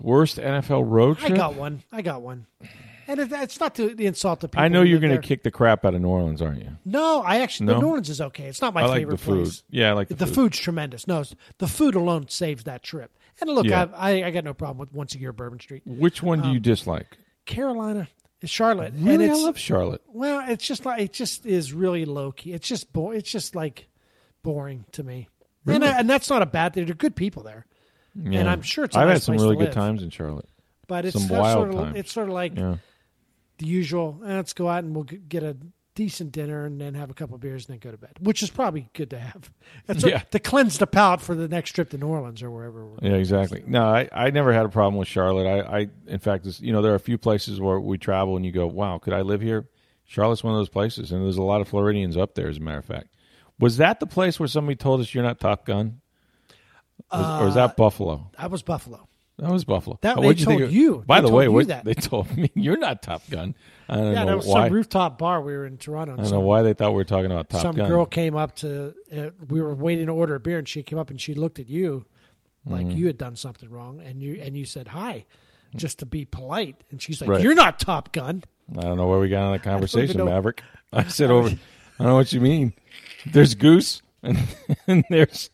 worst 0.00 0.38
NFL 0.38 0.82
road 0.90 1.18
trip. 1.18 1.30
I 1.32 1.36
got 1.36 1.54
one. 1.54 1.84
I 1.92 2.02
got 2.02 2.22
one. 2.22 2.46
And 3.08 3.20
it's 3.20 3.60
not 3.60 3.76
to 3.76 3.90
insult 4.04 4.40
the 4.40 4.48
people. 4.48 4.64
I 4.64 4.66
know 4.66 4.82
you're 4.82 4.98
going 4.98 5.14
to 5.14 5.22
kick 5.22 5.44
the 5.44 5.52
crap 5.52 5.84
out 5.84 5.94
of 5.94 6.00
New 6.00 6.08
Orleans, 6.08 6.42
aren't 6.42 6.60
you? 6.60 6.70
No, 6.84 7.22
I 7.22 7.38
actually 7.38 7.66
No? 7.66 7.80
New 7.80 7.86
Orleans 7.86 8.10
is 8.10 8.20
okay. 8.20 8.46
It's 8.46 8.60
not 8.60 8.74
my 8.74 8.82
I 8.82 8.86
like 8.86 8.98
favorite 9.02 9.18
the 9.18 9.22
food. 9.24 9.44
place. 9.44 9.62
Yeah, 9.70 9.90
I 9.90 9.92
like 9.92 10.08
the, 10.08 10.14
The 10.16 10.26
food. 10.26 10.34
food's 10.34 10.58
tremendous. 10.58 11.06
No, 11.06 11.22
the 11.58 11.68
food 11.68 11.94
alone 11.94 12.26
saves 12.28 12.64
that 12.64 12.82
trip. 12.82 13.16
And 13.40 13.50
look, 13.50 13.66
Yeah. 13.66 13.88
I, 13.94 14.22
I 14.22 14.26
I 14.26 14.30
got 14.30 14.44
no 14.44 14.54
problem 14.54 14.78
with 14.78 14.92
once 14.92 15.14
a 15.14 15.18
year 15.18 15.32
Bourbon 15.32 15.60
Street. 15.60 15.82
Which 15.84 16.22
one 16.22 16.40
do 16.42 16.48
you 16.50 16.60
dislike? 16.60 17.18
Carolina, 17.44 18.08
Charlotte, 18.44 18.92
Really, 18.96 19.28
I 19.30 19.34
love 19.34 19.58
Charlotte. 19.58 20.02
well, 20.08 20.44
it's 20.48 20.66
just 20.66 20.84
like 20.86 21.00
it 21.00 21.12
just 21.12 21.44
is 21.46 21.72
really 21.72 22.04
low 22.04 22.32
key. 22.32 22.52
It's 22.52 22.66
just 22.68 22.92
bo- 22.92 23.10
It's 23.12 23.30
just 23.30 23.54
like 23.54 23.88
boring 24.42 24.84
to 24.92 25.02
me. 25.02 25.28
And 25.66 25.84
I, 25.84 25.98
and 25.98 26.08
that's 26.08 26.30
not 26.30 26.42
a 26.42 26.46
bad 26.46 26.74
thing. 26.74 26.86
They're 26.86 26.94
good 26.94 27.16
people 27.16 27.42
there, 27.42 27.66
Yeah. 28.14 28.40
and 28.40 28.48
I'm 28.48 28.62
sure 28.62 28.84
it's. 28.84 28.94
a 28.96 29.00
I've 29.00 29.08
nice 29.08 29.14
had 29.16 29.22
some 29.22 29.36
really 29.36 29.56
good 29.56 29.72
times 29.72 30.02
in 30.02 30.10
Charlotte. 30.10 30.48
But 30.86 31.04
it's 31.04 31.18
some 31.18 31.28
sort 31.28 31.40
wild 31.40 31.68
of 31.68 31.74
times. 31.74 31.96
it's 31.96 32.12
sort 32.12 32.28
of 32.28 32.34
like 32.34 32.56
Yeah. 32.56 32.76
the 33.58 33.66
usual. 33.66 34.20
eh, 34.24 34.34
Let's 34.36 34.52
go 34.52 34.68
out 34.68 34.84
and 34.84 34.94
we'll 34.94 35.04
get 35.04 35.42
a 35.42 35.56
decent 35.96 36.30
dinner 36.30 36.64
and 36.64 36.80
then 36.80 36.94
have 36.94 37.10
a 37.10 37.14
couple 37.14 37.34
of 37.34 37.40
beers 37.40 37.66
and 37.66 37.72
then 37.74 37.80
go 37.80 37.90
to 37.90 37.96
bed, 38.00 38.12
which 38.20 38.40
is 38.44 38.50
probably 38.50 38.88
good 38.92 39.10
to 39.10 39.18
have. 39.18 39.50
That's 39.86 40.04
what- 40.04 40.12
Yeah. 40.12 40.18
to 40.20 40.38
cleanse 40.38 40.78
the 40.78 40.86
palate 40.86 41.20
for 41.20 41.34
the 41.34 41.48
next 41.48 41.72
trip 41.72 41.90
to 41.90 41.98
New 41.98 42.06
Orleans 42.06 42.42
or 42.42 42.50
wherever. 42.52 42.86
Yeah, 43.02 43.14
exactly. 43.14 43.64
No, 43.66 43.82
I, 43.84 44.08
I 44.12 44.30
never 44.30 44.52
had 44.52 44.64
a 44.64 44.68
problem 44.68 44.96
with 44.96 45.08
Charlotte. 45.08 45.46
I, 45.48 45.78
I 45.80 45.88
in 46.06 46.20
fact, 46.20 46.44
this, 46.44 46.60
you 46.60 46.72
know, 46.72 46.82
there 46.82 46.92
are 46.92 46.96
a 46.96 47.00
few 47.00 47.18
places 47.18 47.60
where 47.60 47.80
we 47.80 47.98
travel 47.98 48.36
and 48.36 48.46
you 48.46 48.52
go, 48.52 48.66
wow, 48.68 48.98
could 48.98 49.12
I 49.12 49.22
live 49.22 49.40
here? 49.40 49.68
Charlotte's 50.04 50.44
one 50.44 50.54
of 50.54 50.60
those 50.60 50.68
places, 50.68 51.10
and 51.10 51.24
there's 51.24 51.36
a 51.36 51.42
lot 51.42 51.60
of 51.60 51.66
Floridians 51.66 52.16
up 52.16 52.36
there. 52.36 52.48
As 52.48 52.58
a 52.58 52.60
matter 52.60 52.78
of 52.78 52.84
fact, 52.84 53.08
was 53.58 53.78
that 53.78 53.98
the 53.98 54.06
place 54.06 54.38
where 54.38 54.46
somebody 54.46 54.76
told 54.76 55.00
us 55.00 55.12
you're 55.12 55.24
not 55.24 55.40
Top 55.40 55.64
Gun, 55.66 56.00
Was- 57.10 57.40
or 57.42 57.46
was 57.46 57.54
that 57.56 57.70
uh, 57.70 57.74
Buffalo? 57.76 58.30
That 58.38 58.50
was 58.50 58.62
Buffalo. 58.62 59.08
That 59.38 59.50
was 59.50 59.64
Buffalo. 59.64 59.98
That- 60.00 60.16
Uh, 60.16 60.20
they 60.22 60.26
what'd 60.28 60.44
told 60.44 60.62
of- 60.62 60.72
you. 60.72 61.04
By 61.06 61.20
They 61.20 61.26
the 61.28 61.32
way, 61.34 61.44
you 61.44 61.52
what, 61.52 61.68
that. 61.68 61.84
they 61.84 61.92
told 61.94 62.34
me 62.36 62.50
you're 62.54 62.78
not 62.78 63.02
Top 63.02 63.22
Gun. 63.28 63.54
I 63.88 63.96
don't 63.96 64.12
Yeah, 64.12 64.20
know 64.20 64.26
there 64.26 64.36
was 64.38 64.46
why. 64.46 64.66
some 64.66 64.72
rooftop 64.74 65.18
bar. 65.18 65.42
We 65.42 65.52
were 65.52 65.66
in 65.66 65.76
Toronto. 65.76 66.14
I 66.14 66.16
don't 66.16 66.24
some- 66.26 66.34
know 66.38 66.40
why 66.40 66.62
they 66.62 66.72
thought 66.72 66.90
we 66.92 66.96
were 66.96 67.04
talking 67.04 67.30
about 67.30 67.50
Top 67.50 67.60
some 67.62 67.76
Gun. 67.76 67.84
Some 67.86 67.90
girl 67.90 68.06
came 68.06 68.34
up 68.34 68.56
to 68.56 68.94
uh, 69.16 69.30
we 69.48 69.60
were 69.60 69.74
waiting 69.74 70.06
to 70.06 70.12
order 70.12 70.34
a 70.36 70.40
beer 70.40 70.58
and 70.58 70.66
she 70.68 70.82
came 70.82 70.98
up 70.98 71.10
and 71.10 71.20
she 71.20 71.34
looked 71.34 71.58
at 71.58 71.68
you 71.68 72.06
like 72.64 72.86
Mm-hmm. 72.86 72.96
you 72.96 73.06
had 73.08 73.18
done 73.18 73.36
something 73.36 73.68
wrong 73.70 74.00
and 74.00 74.20
you 74.22 74.40
and 74.42 74.56
you 74.56 74.64
said 74.64 74.88
hi 74.88 75.24
just 75.76 75.98
to 76.00 76.06
be 76.06 76.24
polite 76.24 76.82
and 76.90 77.00
she's 77.02 77.20
like 77.20 77.30
Right. 77.30 77.40
you're 77.42 77.54
not 77.54 77.78
top 77.78 78.10
gun 78.12 78.42
I 78.76 78.80
don't 78.80 78.96
know 78.96 79.06
where 79.06 79.20
we 79.20 79.28
got 79.28 79.42
on 79.44 79.52
the 79.52 79.58
conversation. 79.60 80.24
Maverick. 80.24 80.62
I 80.92 81.04
said 81.04 81.30
over. 81.30 81.48
I 81.50 81.58
don't 81.98 82.08
know 82.08 82.14
what 82.16 82.32
you 82.32 82.40
mean. 82.40 82.72
There's 83.24 83.54
Goose, 83.54 84.02
and, 84.26 84.38
and 84.86 85.04
there's 85.10 85.50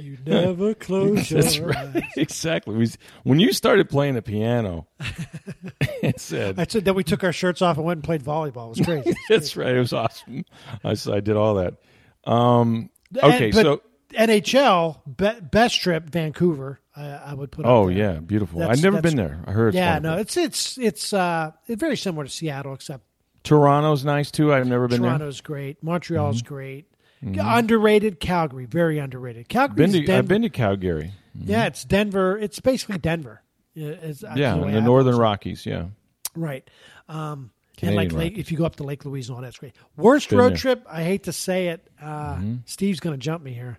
you 0.00 0.18
never 0.26 0.74
close 0.74 1.30
your 1.30 1.42
That's 1.42 1.58
right. 1.58 1.76
eyes 1.96 2.02
Exactly. 2.16 2.74
We, 2.76 2.90
when 3.24 3.40
you 3.40 3.52
started 3.52 3.88
playing 3.88 4.14
the 4.14 4.22
piano, 4.22 4.86
it 5.80 6.20
said, 6.20 6.58
I 6.58 6.66
said 6.68 6.84
that 6.86 6.94
we 6.94 7.04
took 7.04 7.24
our 7.24 7.32
shirts 7.32 7.62
off 7.62 7.76
and 7.76 7.86
went 7.86 7.98
and 7.98 8.04
played 8.04 8.22
volleyball 8.22 8.66
it 8.66 8.78
was 8.78 8.80
crazy 8.86 9.14
"That's 9.28 9.56
right." 9.56 9.74
It 9.74 9.78
was 9.78 9.92
awesome. 9.92 10.44
I, 10.84 10.90
I 11.10 11.20
did 11.20 11.36
all 11.36 11.54
that. 11.56 11.74
Um, 12.24 12.90
okay, 13.16 13.46
And- 13.46 13.54
so 13.54 13.82
NHL 14.12 15.00
be, 15.16 15.30
best 15.40 15.80
trip 15.80 16.04
Vancouver 16.04 16.80
I, 16.94 17.06
I 17.08 17.34
would 17.34 17.50
put 17.50 17.64
oh 17.64 17.88
there. 17.88 17.96
yeah, 17.96 18.12
beautiful. 18.20 18.60
That's- 18.60 18.78
I've 18.78 18.84
never 18.84 19.00
been 19.00 19.16
there. 19.16 19.42
I 19.46 19.52
heard. 19.52 19.74
Yeah 19.74 19.98
no 19.98 20.18
it's 20.18 20.36
it's 20.36 20.76
it's 20.76 21.12
uh 21.14 21.52
it's 21.66 21.80
very 21.80 21.96
similar 21.96 22.24
to 22.24 22.30
Seattle 22.30 22.74
except 22.74 23.04
Toronto's 23.42 24.04
nice 24.04 24.30
too. 24.30 24.52
I've 24.52 24.66
never 24.66 24.86
been 24.88 25.00
Toronto's 25.00 25.40
great 25.40 25.82
Montreal's 25.82 26.42
great 26.42 26.86
underrated 27.22 28.20
Calgary 28.20 28.64
very 28.66 28.98
underrated. 28.98 29.48
Calgary's 29.48 29.76
Been 29.76 29.92
to, 29.92 30.06
Denver. 30.06 30.18
I've 30.18 30.28
been 30.28 30.42
to 30.42 30.50
Calgary. 30.50 31.12
Yeah, 31.34 31.66
it's 31.66 31.84
Denver. 31.84 32.36
It's 32.38 32.60
basically 32.60 32.98
Denver. 32.98 33.42
Yeah, 33.74 33.88
it's, 34.02 34.22
uh, 34.22 34.34
Yeah, 34.36 34.56
the 34.56 34.64
in 34.66 34.74
the 34.74 34.80
Northern 34.82 35.16
Rockies. 35.16 35.64
Yeah, 35.64 35.86
Right. 36.34 36.68
Um, 37.08 37.50
and 37.80 37.96
like 37.96 38.12
Lake, 38.12 38.38
if 38.38 38.52
you 38.52 38.58
go 38.58 38.64
up 38.64 38.76
to 38.76 38.84
Lake 38.84 39.04
Louise 39.04 39.28
and 39.28 39.36
all 39.36 39.42
that's 39.42 39.58
great. 39.58 39.74
Worst 39.96 40.28
Been 40.30 40.38
road 40.38 40.50
there. 40.50 40.56
trip. 40.58 40.86
I 40.88 41.02
hate 41.02 41.24
to 41.24 41.32
say 41.32 41.68
it. 41.68 41.86
Uh, 42.00 42.38
Steve's 42.64 43.00
going 43.00 43.14
to 43.18 43.22
jump 43.22 43.42
me 43.42 43.52
here. 43.52 43.78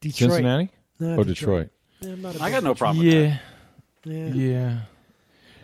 Detroit. 0.00 0.30
Cincinnati 0.30 0.70
No, 0.98 1.14
or 1.16 1.24
Detroit. 1.24 1.26
Detroit. 1.26 1.70
Yeah, 2.00 2.10
I'm 2.12 2.22
not 2.22 2.34
a 2.36 2.42
I 2.42 2.46
big- 2.48 2.52
got 2.54 2.64
no 2.64 2.74
problem 2.74 3.04
with 3.06 3.14
Yeah. 3.14 3.38
Yeah. 4.04 4.26
Yeah. 4.34 4.78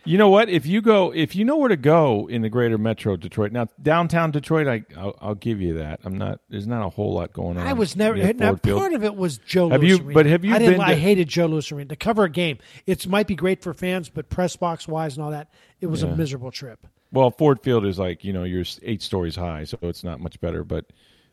You 0.07 0.19
know 0.19 0.29
what? 0.29 0.49
If 0.49 0.67
you 0.67 0.81
go, 0.81 1.13
if 1.13 1.35
you 1.35 1.45
know 1.45 1.57
where 1.57 1.69
to 1.69 1.77
go 1.77 2.29
in 2.29 2.43
the 2.43 2.49
greater 2.49 2.79
metro 2.79 3.17
Detroit, 3.17 3.53
now 3.53 3.67
downtown 3.83 4.31
Detroit, 4.31 4.69
I 4.69 4.85
I'll, 4.97 5.19
I'll 5.21 5.35
give 5.35 5.61
you 5.61 5.79
that. 5.79 6.01
I'm 6.05 6.17
not. 6.17 6.41
There's 6.49 6.67
not 6.67 6.87
a 6.87 6.89
whole 6.89 7.15
lot 7.15 7.33
going 7.33 7.59
on. 7.59 7.67
I 7.67 7.73
was 7.73 7.97
never. 7.97 8.17
Now, 8.35 8.55
Field. 8.57 8.81
part 8.81 8.93
of 8.93 9.03
it 9.03 9.17
was 9.17 9.39
Joe. 9.39 9.69
Have 9.69 9.81
Louis 9.81 9.91
you- 9.91 9.97
Arena. 9.99 10.15
but 10.15 10.27
have 10.27 10.45
you 10.45 10.55
I 10.55 10.59
didn't. 10.59 10.75
been 10.75 10.81
I 10.81 10.95
hated 10.95 11.29
Joe 11.29 11.47
Louis 11.47 11.71
Arena 11.73 11.89
to 11.89 11.97
cover 11.97 12.25
a 12.25 12.31
game. 12.31 12.59
It 12.87 13.07
might 13.09 13.27
be 13.27 13.35
great 13.35 13.63
for 13.63 13.75
fans, 13.75 14.09
but 14.09 14.29
press 14.29 14.55
box 14.55 14.87
wise 14.87 15.17
and 15.17 15.25
all 15.25 15.33
that, 15.33 15.49
it 15.81 15.87
was 15.87 16.03
a 16.03 16.15
miserable 16.15 16.53
trip. 16.53 16.87
Well, 17.13 17.31
Ford 17.31 17.61
Field 17.63 17.85
is 17.85 17.99
like 17.99 18.25
you 18.25 18.33
know 18.33 18.45
you're 18.45 18.65
eight 18.83 19.03
stories 19.03 19.37
high, 19.37 19.65
so 19.65 19.79
it's 19.83 20.05
not 20.05 20.21
much 20.21 20.41
better. 20.41 20.63
But 20.65 20.87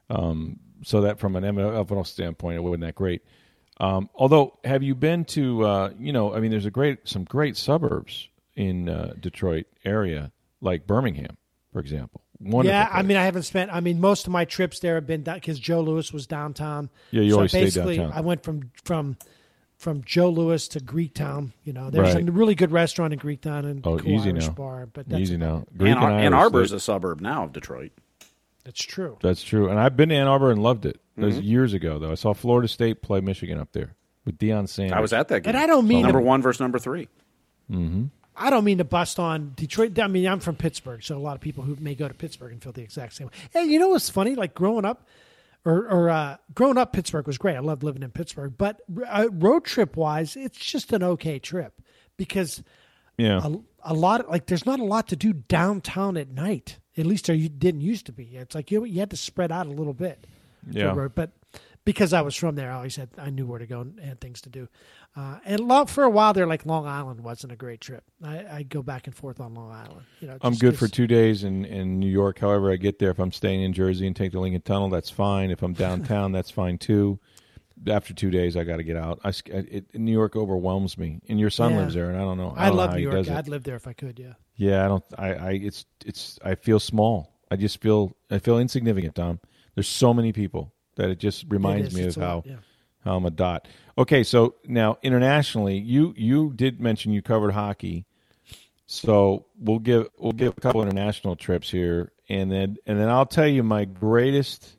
um, 0.10 0.60
so 0.84 1.02
that 1.02 1.20
from 1.20 1.36
an 1.36 1.44
NFL 1.44 2.06
standpoint, 2.08 2.58
it 2.58 2.62
wasn't 2.62 2.82
that 2.82 2.96
great. 2.96 3.22
Um, 3.80 4.10
although, 4.16 4.58
have 4.64 4.84
you 4.84 4.96
been 4.96 5.26
to 5.26 5.64
uh, 5.64 5.90
you 6.00 6.14
know? 6.14 6.34
I 6.34 6.40
mean, 6.40 6.52
there's 6.52 6.66
a 6.66 6.72
great 6.72 7.08
some 7.08 7.24
great 7.24 7.58
suburbs 7.58 8.30
in 8.56 8.90
uh, 8.90 9.14
Detroit 9.20 9.66
area, 9.86 10.32
like 10.62 10.86
Birmingham, 10.88 11.38
for 11.72 11.80
example. 11.80 12.22
Wonderful 12.40 12.74
yeah, 12.78 12.90
I 12.92 13.04
mean, 13.04 13.16
I 13.18 13.24
haven't 13.24 13.44
spent. 13.44 13.72
I 13.74 13.80
mean, 13.80 14.02
most 14.02 14.28
of 14.28 14.34
my 14.34 14.44
trips 14.46 14.80
there 14.80 14.96
have 14.96 15.08
been 15.08 15.22
because 15.24 15.60
Joe 15.60 15.82
Louis 15.82 16.12
was 16.12 16.28
downtown. 16.28 16.90
Yeah, 17.12 17.22
you 17.22 17.32
so 17.32 17.36
always 17.38 17.52
stay 17.52 17.64
basically, 17.64 17.98
downtown. 17.98 18.18
I 18.18 18.22
went 18.22 18.44
from 18.44 18.72
from 18.84 19.18
from 19.78 20.04
Joe 20.04 20.30
Louis 20.30 20.68
to 20.70 20.80
Greektown. 20.80 21.52
You 21.64 21.72
know, 21.74 21.90
there's 21.90 22.16
Right. 22.16 22.28
a 22.28 22.32
really 22.32 22.56
good 22.56 22.72
restaurant 22.72 23.14
in 23.14 23.20
Greektown 23.20 23.66
and 23.66 23.86
Oh, 23.88 23.98
cool 23.98 24.10
easy 24.12 24.30
Irish 24.32 24.48
now. 24.48 24.54
bar. 24.54 24.86
But 24.92 25.08
that's 25.08 25.22
easy 25.22 25.38
now. 25.38 25.56
Ann, 25.58 25.66
Greek 25.78 25.96
Ar- 25.96 26.12
and 26.12 26.20
Ann 26.22 26.34
Arbor 26.34 26.62
is 26.62 26.72
a 26.74 26.80
suburb 26.80 27.22
now 27.22 27.44
of 27.46 27.54
Detroit. 27.54 27.92
That's 28.66 28.84
true. 28.84 29.18
That's 29.22 29.44
true. 29.44 29.70
And 29.70 29.80
I've 29.80 29.96
been 29.96 30.10
to 30.10 30.16
Ann 30.16 30.28
Arbor 30.28 30.52
and 30.52 30.62
loved 30.62 30.86
it. 30.86 31.00
That 31.16 31.22
Mm-hmm. 31.22 31.26
was 31.38 31.40
years 31.42 31.74
ago, 31.74 32.00
though. 32.00 32.12
I 32.12 32.16
saw 32.16 32.34
Florida 32.34 32.68
State 32.68 33.02
play 33.02 33.22
Michigan 33.22 33.58
up 33.60 33.72
there 33.74 33.96
with 34.26 34.38
Deion 34.38 34.68
Sanders. 34.68 34.98
I 34.98 35.00
was 35.00 35.14
at 35.14 35.28
that 35.30 35.44
game. 35.44 35.50
And 35.50 35.58
I 35.58 35.66
don't 35.68 35.88
mean 35.88 36.02
number 36.04 36.22
one 36.22 36.42
versus 36.42 36.60
number 36.60 36.80
three. 36.80 37.08
I 38.36 38.50
don't 38.50 38.64
mean 38.64 38.80
to 38.80 38.84
bust 38.84 39.20
on 39.20 39.54
Detroit. 39.56 39.98
I 40.00 40.08
mean, 40.08 40.28
I'm 40.28 40.40
from 40.40 40.56
Pittsburgh, 40.56 41.04
so 41.04 41.16
a 41.16 41.20
lot 41.20 41.36
of 41.36 41.42
people 41.42 41.64
who 41.64 41.76
may 41.80 41.94
go 41.96 42.08
to 42.08 42.14
Pittsburgh 42.14 42.52
and 42.52 42.62
feel 42.64 42.72
the 42.72 42.82
exact 42.82 43.14
same 43.14 43.28
way. 43.28 43.34
And 43.54 43.72
you 43.72 43.80
know 43.80 43.90
what's 43.90 44.10
funny? 44.10 44.36
Like 44.36 44.54
growing 44.56 44.86
up, 44.86 45.08
or, 45.66 45.88
or 45.88 46.10
uh, 46.10 46.38
growing 46.56 46.78
up, 46.78 46.94
Pittsburgh 46.94 47.28
was 47.28 47.38
great. 47.38 47.56
I 47.56 47.60
loved 47.60 47.84
living 47.84 48.04
in 48.04 48.12
Pittsburgh. 48.12 48.54
But 48.58 48.82
uh, 49.08 49.28
road 49.32 49.66
trip 49.66 49.96
wise, 49.96 50.36
it's 50.36 50.58
just 50.58 50.92
an 50.94 51.04
okay 51.04 51.40
trip 51.40 51.80
because 52.18 52.64
Yeah. 53.18 53.40
a, 53.44 53.92
a 53.92 53.94
lot 53.94 54.22
of, 54.22 54.30
like 54.30 54.48
there's 54.48 54.66
not 54.66 54.80
a 54.80 54.84
lot 54.84 55.08
to 55.10 55.16
do 55.16 55.34
downtown 55.34 56.18
at 56.18 56.30
night. 56.30 56.80
At 56.98 57.06
least 57.06 57.28
there 57.28 57.36
you 57.36 57.50
didn't 57.50 57.82
used 57.82 58.06
to 58.08 58.12
be. 58.12 58.36
It's 58.36 58.56
like 58.56 58.72
you 58.72 58.84
you 58.84 59.00
had 59.00 59.10
to 59.12 59.18
spread 59.18 59.52
out 59.52 59.66
a 59.68 59.72
little 59.72 59.94
bit. 59.94 60.26
Yeah. 60.70 60.94
road. 60.94 61.14
But 61.16 61.32
because 61.86 62.14
I 62.14 62.22
was 62.22 62.36
from 62.36 62.56
there, 62.56 62.72
I 62.72 62.76
always 62.76 62.96
had 62.96 63.10
I 63.18 63.30
knew 63.30 63.46
where 63.46 63.60
to 63.60 63.66
go 63.66 63.82
and 63.82 64.00
had 64.00 64.22
things 64.22 64.42
to 64.42 64.50
do. 64.50 64.68
Uh, 65.16 65.40
and 65.46 65.60
long, 65.60 65.86
for 65.86 66.04
a 66.04 66.10
while 66.10 66.34
there, 66.34 66.48
like 66.48 66.66
Long 66.66 66.88
Island 66.88 67.22
wasn't 67.22 67.52
a 67.54 67.56
great 67.56 67.82
trip. 67.82 68.04
I 68.24 68.46
I 68.58 68.64
go 68.64 68.82
back 68.82 69.08
and 69.08 69.16
forth 69.16 69.40
on 69.40 69.54
Long 69.54 69.72
Island. 69.72 70.06
You 70.22 70.28
know, 70.30 70.38
I'm 70.42 70.54
just 70.54 70.62
good 70.62 70.78
for 70.78 70.88
two 70.88 71.08
days 71.08 71.44
in, 71.44 71.66
in 71.66 72.00
New 72.00 72.10
York. 72.10 72.40
However, 72.40 72.72
I 72.72 72.78
get 72.78 73.00
there. 73.00 73.12
If 73.12 73.20
I'm 73.20 73.32
staying 73.32 73.62
in 73.62 73.74
Jersey 73.74 74.08
and 74.08 74.16
take 74.16 74.32
the 74.32 74.40
Lincoln 74.40 74.62
Tunnel, 74.62 74.90
that's 74.90 75.10
fine. 75.10 75.52
If 75.52 75.62
I'm 75.62 75.74
downtown, 75.74 76.32
that's 76.32 76.50
fine 76.52 76.78
too. 76.78 77.20
After 77.88 78.14
two 78.14 78.32
days, 78.32 78.56
I 78.56 78.64
got 78.64 78.78
to 78.78 78.84
get 78.84 78.96
out. 78.96 79.20
I, 79.24 79.34
it, 79.48 79.94
New 79.94 80.12
York 80.12 80.36
overwhelms 80.36 80.98
me, 80.98 81.20
and 81.28 81.40
your 81.40 81.50
son 81.50 81.74
Yeah. 81.74 81.80
lives 81.80 81.96
there, 81.96 82.10
and 82.10 82.18
I 82.18 82.22
don't 82.22 82.38
know. 82.38 82.54
I 82.56 82.68
don't 82.68 82.78
love 82.78 82.92
how 82.92 82.96
New 82.96 83.02
York. 83.02 83.28
I'd 83.28 83.48
live 83.48 83.64
there 83.64 83.76
if 83.76 83.88
I 83.88 83.94
could. 83.94 84.20
Yeah. 84.20 84.34
Yeah, 84.56 84.86
I 84.86 84.88
don't. 84.88 85.04
I, 85.18 85.34
I. 85.34 85.52
It's. 85.54 85.86
It's. 86.06 86.40
I 86.46 86.56
feel 86.56 86.80
small. 86.80 87.34
I 87.52 87.56
just 87.56 87.82
feel. 87.82 88.16
I 88.32 88.40
feel 88.40 88.58
insignificant, 88.58 89.16
Tom. 89.16 89.40
There's 89.76 89.88
so 89.88 90.14
many 90.14 90.32
people 90.32 90.73
that 90.96 91.10
it 91.10 91.20
just 91.20 91.46
reminds 91.50 91.94
It 91.94 91.98
me 91.98 92.08
of 92.08 92.16
how 92.16 92.36
lot, 92.36 92.46
yeah. 92.46 92.56
how 93.04 93.16
I'm 93.18 93.26
a 93.26 93.32
dot. 93.32 93.68
Okay, 93.98 94.24
so 94.24 94.56
now 94.66 94.98
internationally, 95.04 95.78
you 95.78 96.14
you 96.18 96.54
did 96.56 96.80
mention 96.80 97.12
you 97.12 97.22
covered 97.22 97.52
hockey, 97.52 98.06
so 98.86 99.46
we'll 99.60 99.80
give 99.80 100.10
we'll 100.18 100.32
give 100.32 100.54
a 100.58 100.62
couple 100.62 100.82
international 100.82 101.36
trips 101.36 101.70
here, 101.70 102.12
and 102.30 102.52
then 102.52 102.78
and 102.86 103.00
then 103.00 103.10
I'll 103.10 103.26
tell 103.26 103.48
you 103.48 103.64
my 103.64 103.86
greatest, 103.86 104.78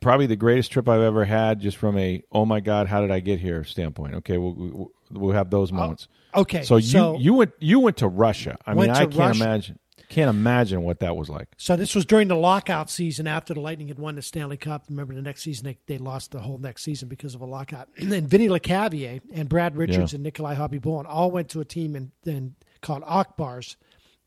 probably 0.00 0.26
the 0.26 0.36
greatest 0.36 0.72
trip 0.72 0.88
I've 0.88 1.02
ever 1.02 1.24
had, 1.24 1.60
just 1.60 1.76
from 1.76 1.96
a 1.98 2.22
oh 2.32 2.44
my 2.44 2.60
god, 2.60 2.86
how 2.88 3.00
did 3.00 3.10
I 3.10 3.20
get 3.20 3.40
here 3.40 3.64
standpoint. 3.64 4.14
Okay, 4.16 4.38
we'll 4.38 4.54
we'll, 4.54 4.92
we'll 5.10 5.32
have 5.34 5.50
those 5.50 5.72
moments. 5.72 6.08
Okay. 6.34 6.62
So 6.62 6.76
you 6.76 7.16
you 7.18 7.34
went 7.34 7.52
you 7.58 7.80
went 7.80 7.98
to 7.98 8.08
Russia. 8.08 8.58
I 8.66 8.74
mean, 8.74 8.90
I 8.90 9.06
can't 9.06 9.14
Russia. 9.14 9.44
imagine 9.44 9.78
can't 10.08 10.30
imagine 10.30 10.82
what 10.82 11.00
that 11.00 11.16
was 11.16 11.28
like. 11.28 11.48
So 11.56 11.76
this 11.76 11.94
was 11.94 12.04
during 12.06 12.28
the 12.28 12.36
lockout 12.36 12.90
season 12.90 13.26
after 13.26 13.54
the 13.54 13.60
Lightning 13.60 13.88
had 13.88 13.98
won 13.98 14.14
the 14.14 14.22
Stanley 14.22 14.56
Cup. 14.56 14.84
Remember 14.88 15.14
the 15.14 15.22
next 15.22 15.42
season 15.42 15.64
they, 15.64 15.78
they 15.86 15.98
lost 15.98 16.30
the 16.32 16.40
whole 16.40 16.58
next 16.58 16.82
season 16.82 17.08
because 17.08 17.34
of 17.34 17.40
a 17.40 17.46
lockout. 17.46 17.88
And 17.98 18.10
then 18.10 18.26
Vinny 18.26 18.48
Lecavalier 18.48 19.20
and 19.32 19.48
Brad 19.48 19.76
Richards 19.76 20.12
Yeah. 20.12 20.16
and 20.16 20.22
Nikolai 20.24 20.54
Khabibulin 20.56 21.04
all 21.08 21.30
went 21.30 21.50
to 21.50 21.60
a 21.60 21.64
team 21.64 21.94
in, 21.94 22.12
in 22.24 22.54
called 22.80 23.02
Ak 23.06 23.36
Bars 23.36 23.76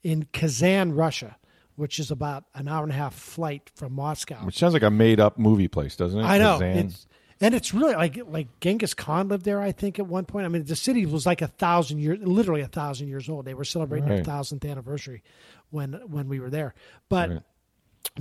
in 0.04 0.28
Kazan, 0.34 0.94
Russia, 0.94 1.38
which 1.76 2.00
is 2.00 2.12
about 2.12 2.44
an 2.54 2.68
hour 2.68 2.84
and 2.84 2.92
a 2.92 2.96
half 2.96 3.14
flight 3.16 3.72
from 3.76 3.94
Moscow. 3.94 4.38
Which 4.46 4.58
sounds 4.58 4.74
like 4.74 4.84
a 4.84 4.92
made 4.92 5.20
up 5.20 5.40
movie 5.40 5.68
place, 5.68 5.96
doesn't 5.96 6.20
it? 6.20 6.24
I 6.24 6.38
know. 6.38 6.60
It's, 6.62 7.08
and 7.40 7.56
it's 7.56 7.74
really 7.74 7.96
like 7.96 8.20
like 8.28 8.60
Genghis 8.60 8.94
Khan 8.94 9.28
lived 9.30 9.46
there, 9.46 9.60
I 9.60 9.72
think, 9.72 9.98
at 9.98 10.06
one 10.06 10.26
point. 10.26 10.46
I 10.46 10.50
mean, 10.50 10.64
the 10.64 10.76
city 10.76 11.08
was 11.08 11.26
like 11.26 11.42
a 11.42 11.48
thousand 11.48 11.98
years, 11.98 12.20
literally 12.22 12.62
a 12.62 12.68
thousand 12.68 13.08
years 13.08 13.28
old. 13.30 13.46
They 13.46 13.56
were 13.56 13.64
celebrating 13.64 14.08
their 14.08 14.24
thousandth 14.24 14.64
anniversary 14.64 15.24
when 15.72 15.94
when 16.08 16.28
we 16.30 16.40
were 16.40 16.50
there. 16.50 16.74
But 17.10 17.30
Right. 17.30 17.42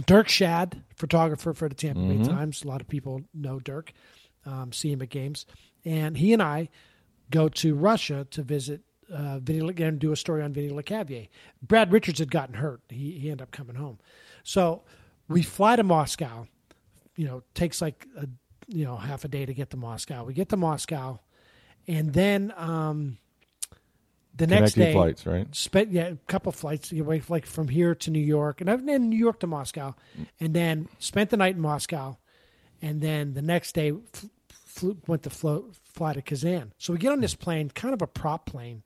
Dirk 0.06 0.28
Shadd, 0.28 0.82
photographer 0.94 1.52
for 1.54 1.68
the 1.68 1.74
Tampa 1.74 2.00
Mm-hmm. 2.00 2.22
Bay 2.22 2.28
Times, 2.28 2.62
a 2.64 2.68
lot 2.68 2.80
of 2.80 2.88
people 2.88 3.22
know 3.34 3.60
Dirk, 3.60 3.92
um, 4.46 4.72
see 4.72 4.92
him 4.92 5.02
at 5.02 5.08
games, 5.10 5.46
and 5.84 6.16
he 6.16 6.32
and 6.32 6.42
I 6.42 6.68
go 7.30 7.48
to 7.48 7.74
Russia 7.74 8.26
to 8.30 8.42
visit. 8.42 8.82
Uh, 9.12 9.40
Vinny 9.40 9.58
and 9.82 9.98
do 9.98 10.12
a 10.12 10.16
story 10.16 10.40
on 10.40 10.52
Vinny 10.52 10.68
Lecavalier. 10.68 11.28
Brad 11.60 11.90
Richards 11.90 12.20
had 12.20 12.30
gotten 12.30 12.54
hurt. 12.54 12.80
He 12.88 13.18
he 13.18 13.28
ended 13.28 13.42
up 13.42 13.50
coming 13.50 13.74
home, 13.74 13.98
so 14.44 14.84
we 15.26 15.42
fly 15.42 15.74
to 15.74 15.82
Moscow 15.82 16.46
you 17.20 17.26
know 17.26 17.42
takes 17.52 17.82
like 17.82 18.06
a 18.16 18.26
you 18.66 18.84
know 18.84 18.96
half 18.96 19.24
a 19.24 19.28
day 19.28 19.44
to 19.44 19.52
get 19.52 19.68
to 19.70 19.76
Moscow. 19.76 20.24
We 20.24 20.32
get 20.32 20.48
to 20.48 20.56
Moscow, 20.56 21.20
and 21.86 22.14
then 22.14 22.52
um, 22.56 23.18
the 24.36 24.46
next 24.46 24.74
day, 24.74 24.92
flights, 24.92 25.26
right? 25.26 25.46
Spent 25.54 25.92
yeah, 25.92 26.08
a 26.08 26.16
couple 26.26 26.52
flights 26.52 26.92
away 26.92 27.22
like 27.28 27.46
from 27.46 27.68
here 27.68 27.94
to 27.96 28.10
New 28.10 28.20
York, 28.20 28.60
and 28.60 28.70
I've 28.70 28.84
been 28.84 29.10
New 29.10 29.18
York 29.18 29.40
to 29.40 29.46
Moscow, 29.46 29.94
and 30.38 30.54
then 30.54 30.88
spent 30.98 31.30
the 31.30 31.36
night 31.36 31.56
in 31.56 31.60
Moscow, 31.60 32.16
and 32.80 33.00
then 33.00 33.34
the 33.34 33.42
next 33.42 33.72
day 33.74 33.92
f- 34.14 34.26
flew, 34.52 34.96
went 35.06 35.22
to 35.24 35.30
fly 35.30 36.12
to 36.12 36.22
Kazan. 36.22 36.72
So 36.78 36.92
we 36.92 36.98
get 36.98 37.12
on 37.12 37.20
this 37.20 37.34
plane, 37.34 37.70
kind 37.70 37.94
of 37.94 38.02
a 38.02 38.06
prop 38.06 38.46
plane. 38.46 38.82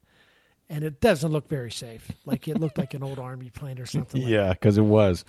And 0.70 0.82
it 0.82 0.98
doesn't 0.98 1.30
look 1.30 1.46
very 1.46 1.70
safe. 1.70 2.10
Like 2.24 2.48
it 2.48 2.58
looked 2.58 2.78
like 2.78 2.94
an 2.94 3.02
old 3.02 3.18
army 3.18 3.50
plane 3.50 3.78
or 3.78 3.84
something. 3.84 4.22
like 4.22 4.30
Yeah, 4.32 4.54
because 4.54 4.78
it 4.78 4.82
was. 4.82 5.22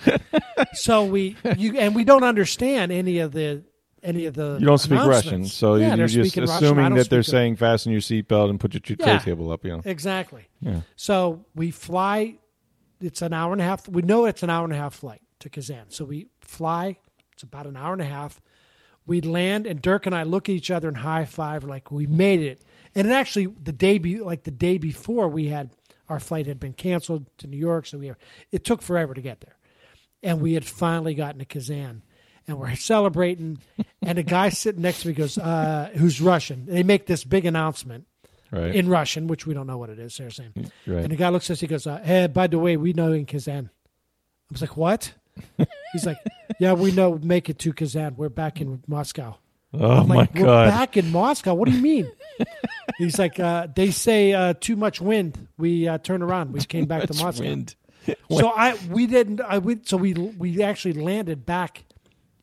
so 0.73 1.04
we 1.04 1.36
you 1.58 1.78
and 1.78 1.93
we 1.93 2.06
don't 2.06 2.23
understand 2.23 2.93
any 2.93 3.19
of 3.19 3.34
the 3.34 3.63
any 4.06 4.26
of 4.26 4.34
the 4.36 4.58
You 4.60 4.65
don't 4.65 4.78
speak. 4.78 5.00
Russian, 5.00 5.46
so 5.46 5.76
yeah, 5.76 5.88
you're 5.89 5.98
they're 5.98 6.08
just 6.08 6.30
speaking 6.32 6.48
Russian. 6.50 6.54
I 6.63 6.68
assuming 6.68 6.96
that 6.96 7.10
they're 7.10 7.20
it. 7.20 7.24
saying 7.26 7.56
fasten 7.58 7.91
your 7.91 8.02
seatbelt 8.02 8.50
and 8.50 8.60
put 8.60 8.74
your 8.74 8.82
tray 8.82 8.96
Yeah. 9.00 9.20
table 9.20 9.52
up. 9.52 9.65
You 9.65 9.72
know, 9.78 9.82
exactly. 9.84 10.48
Yeah. 10.62 10.82
So 10.96 11.46
we 11.56 11.72
fly. 11.72 12.36
It's 13.02 13.22
an 13.22 13.34
hour 13.34 13.52
and 13.52 13.62
a 13.62 13.65
half. 13.65 13.88
We 13.89 14.02
know 14.02 14.26
it's 14.26 14.41
an 14.44 14.50
hour 14.50 14.63
and 14.63 14.72
a 14.74 14.78
half 14.78 14.94
flight 14.96 15.22
to 15.39 15.50
Kazan. 15.50 15.89
So 15.89 16.06
we 16.06 16.28
fly. 16.39 16.98
It's 17.34 17.44
about 17.44 17.68
an 17.68 17.76
hour 17.76 17.91
and 17.94 18.02
a 18.02 18.06
half. 18.06 18.39
We 19.08 19.22
land, 19.22 19.68
and 19.68 19.82
Dirk 19.82 20.06
and 20.08 20.15
I 20.15 20.24
look 20.24 20.50
at 20.50 20.56
each 20.56 20.72
other 20.72 20.88
and 20.88 20.98
high 20.98 21.26
five, 21.26 21.63
like 21.63 21.91
we 21.91 22.08
made 22.08 22.39
it. 22.39 22.63
And 22.96 23.06
it 23.08 23.12
actually, 23.12 23.48
the 23.62 23.74
day 23.74 23.98
be 23.98 24.20
like 24.20 24.44
the 24.44 24.52
day 24.52 24.78
before, 24.78 25.28
we 25.28 25.48
had 25.48 25.72
our 26.10 26.20
flight 26.20 26.48
had 26.48 26.60
been 26.60 26.74
canceled 26.74 27.26
to 27.39 27.48
New 27.48 27.58
York, 27.58 27.86
so 27.88 27.98
we 27.98 28.12
it 28.52 28.63
took 28.63 28.82
forever 28.82 29.13
to 29.13 29.22
get 29.22 29.41
there. 29.41 29.58
and 30.24 30.39
we 30.41 30.54
had 30.54 30.65
finally 30.65 31.13
gotten 31.13 31.38
to 31.39 31.46
Kazan, 31.46 32.02
and 32.48 32.60
we're 32.60 32.76
celebrating. 32.76 33.60
and 34.02 34.18
a 34.18 34.24
guy 34.24 34.50
sitting 34.50 34.82
next 34.82 35.02
to 35.02 35.08
me 35.10 35.14
goes, 35.14 35.38
uh, 35.38 35.90
"Who's 35.96 36.22
Russian?" 36.22 36.66
They 36.66 36.84
make 36.84 37.06
this 37.08 37.24
big 37.24 37.46
announcement 37.46 38.06
right? 38.52 38.76
in 38.76 38.88
Russian, 38.90 39.28
which 39.28 39.46
we 39.48 39.54
don't 39.54 39.68
know 39.68 39.78
what 39.78 39.90
it 39.90 40.00
is. 40.00 40.16
They're 40.18 40.30
saying, 40.30 40.54
Right. 40.86 41.04
and 41.04 41.12
the 41.12 41.16
guy 41.16 41.30
looks 41.30 41.50
at 41.50 41.54
us. 41.56 41.60
He 41.62 41.68
goes, 41.68 41.88
uh, 41.88 42.00
"Hey, 42.04 42.28
by 42.28 42.48
the 42.48 42.60
way, 42.60 42.78
we 42.78 42.94
know 42.94 43.12
in 43.12 43.26
Kazan." 43.26 43.70
I 43.74 44.54
was 44.54 44.62
like, 44.62 44.78
"What?" 44.78 45.14
He's 45.94 46.06
like, 46.06 46.18
"Yeah, 46.60 46.74
we 46.74 46.92
know. 46.92 47.20
Make 47.22 47.50
it 47.50 47.60
to 47.60 47.74
Kazan. 47.74 48.16
We're 48.16 48.30
back 48.30 48.62
in 48.62 48.84
Moscow." 48.88 49.38
oh 49.74 49.92
I'm 50.02 50.08
my 50.08 50.16
like, 50.16 50.34
We're 50.36 50.46
god! 50.46 50.70
back 50.70 50.96
in 50.98 51.12
Moscow. 51.12 51.54
What 51.54 51.68
do 51.68 51.76
you 51.76 51.82
mean? 51.82 52.10
He's 52.98 53.20
like, 53.20 53.40
uh, 53.42 53.68
they 53.76 53.92
say 53.92 54.32
uh, 54.32 54.54
too 54.54 54.78
much 54.78 55.02
wind. 55.02 55.50
We 55.58 55.86
uh, 55.88 55.98
turn 55.98 56.22
around. 56.22 56.54
We 56.54 56.62
came 56.62 56.86
back 56.86 57.08
to 57.08 57.14
Moscow. 57.16 57.66
So 58.30 58.50
I 58.52 58.76
we 58.90 59.08
didn't. 59.08 59.42
I 59.42 59.58
we, 59.58 59.80
so 59.84 59.98
we 59.98 60.14
we 60.14 60.62
actually 60.64 60.94
landed 60.94 61.46
back 61.46 61.84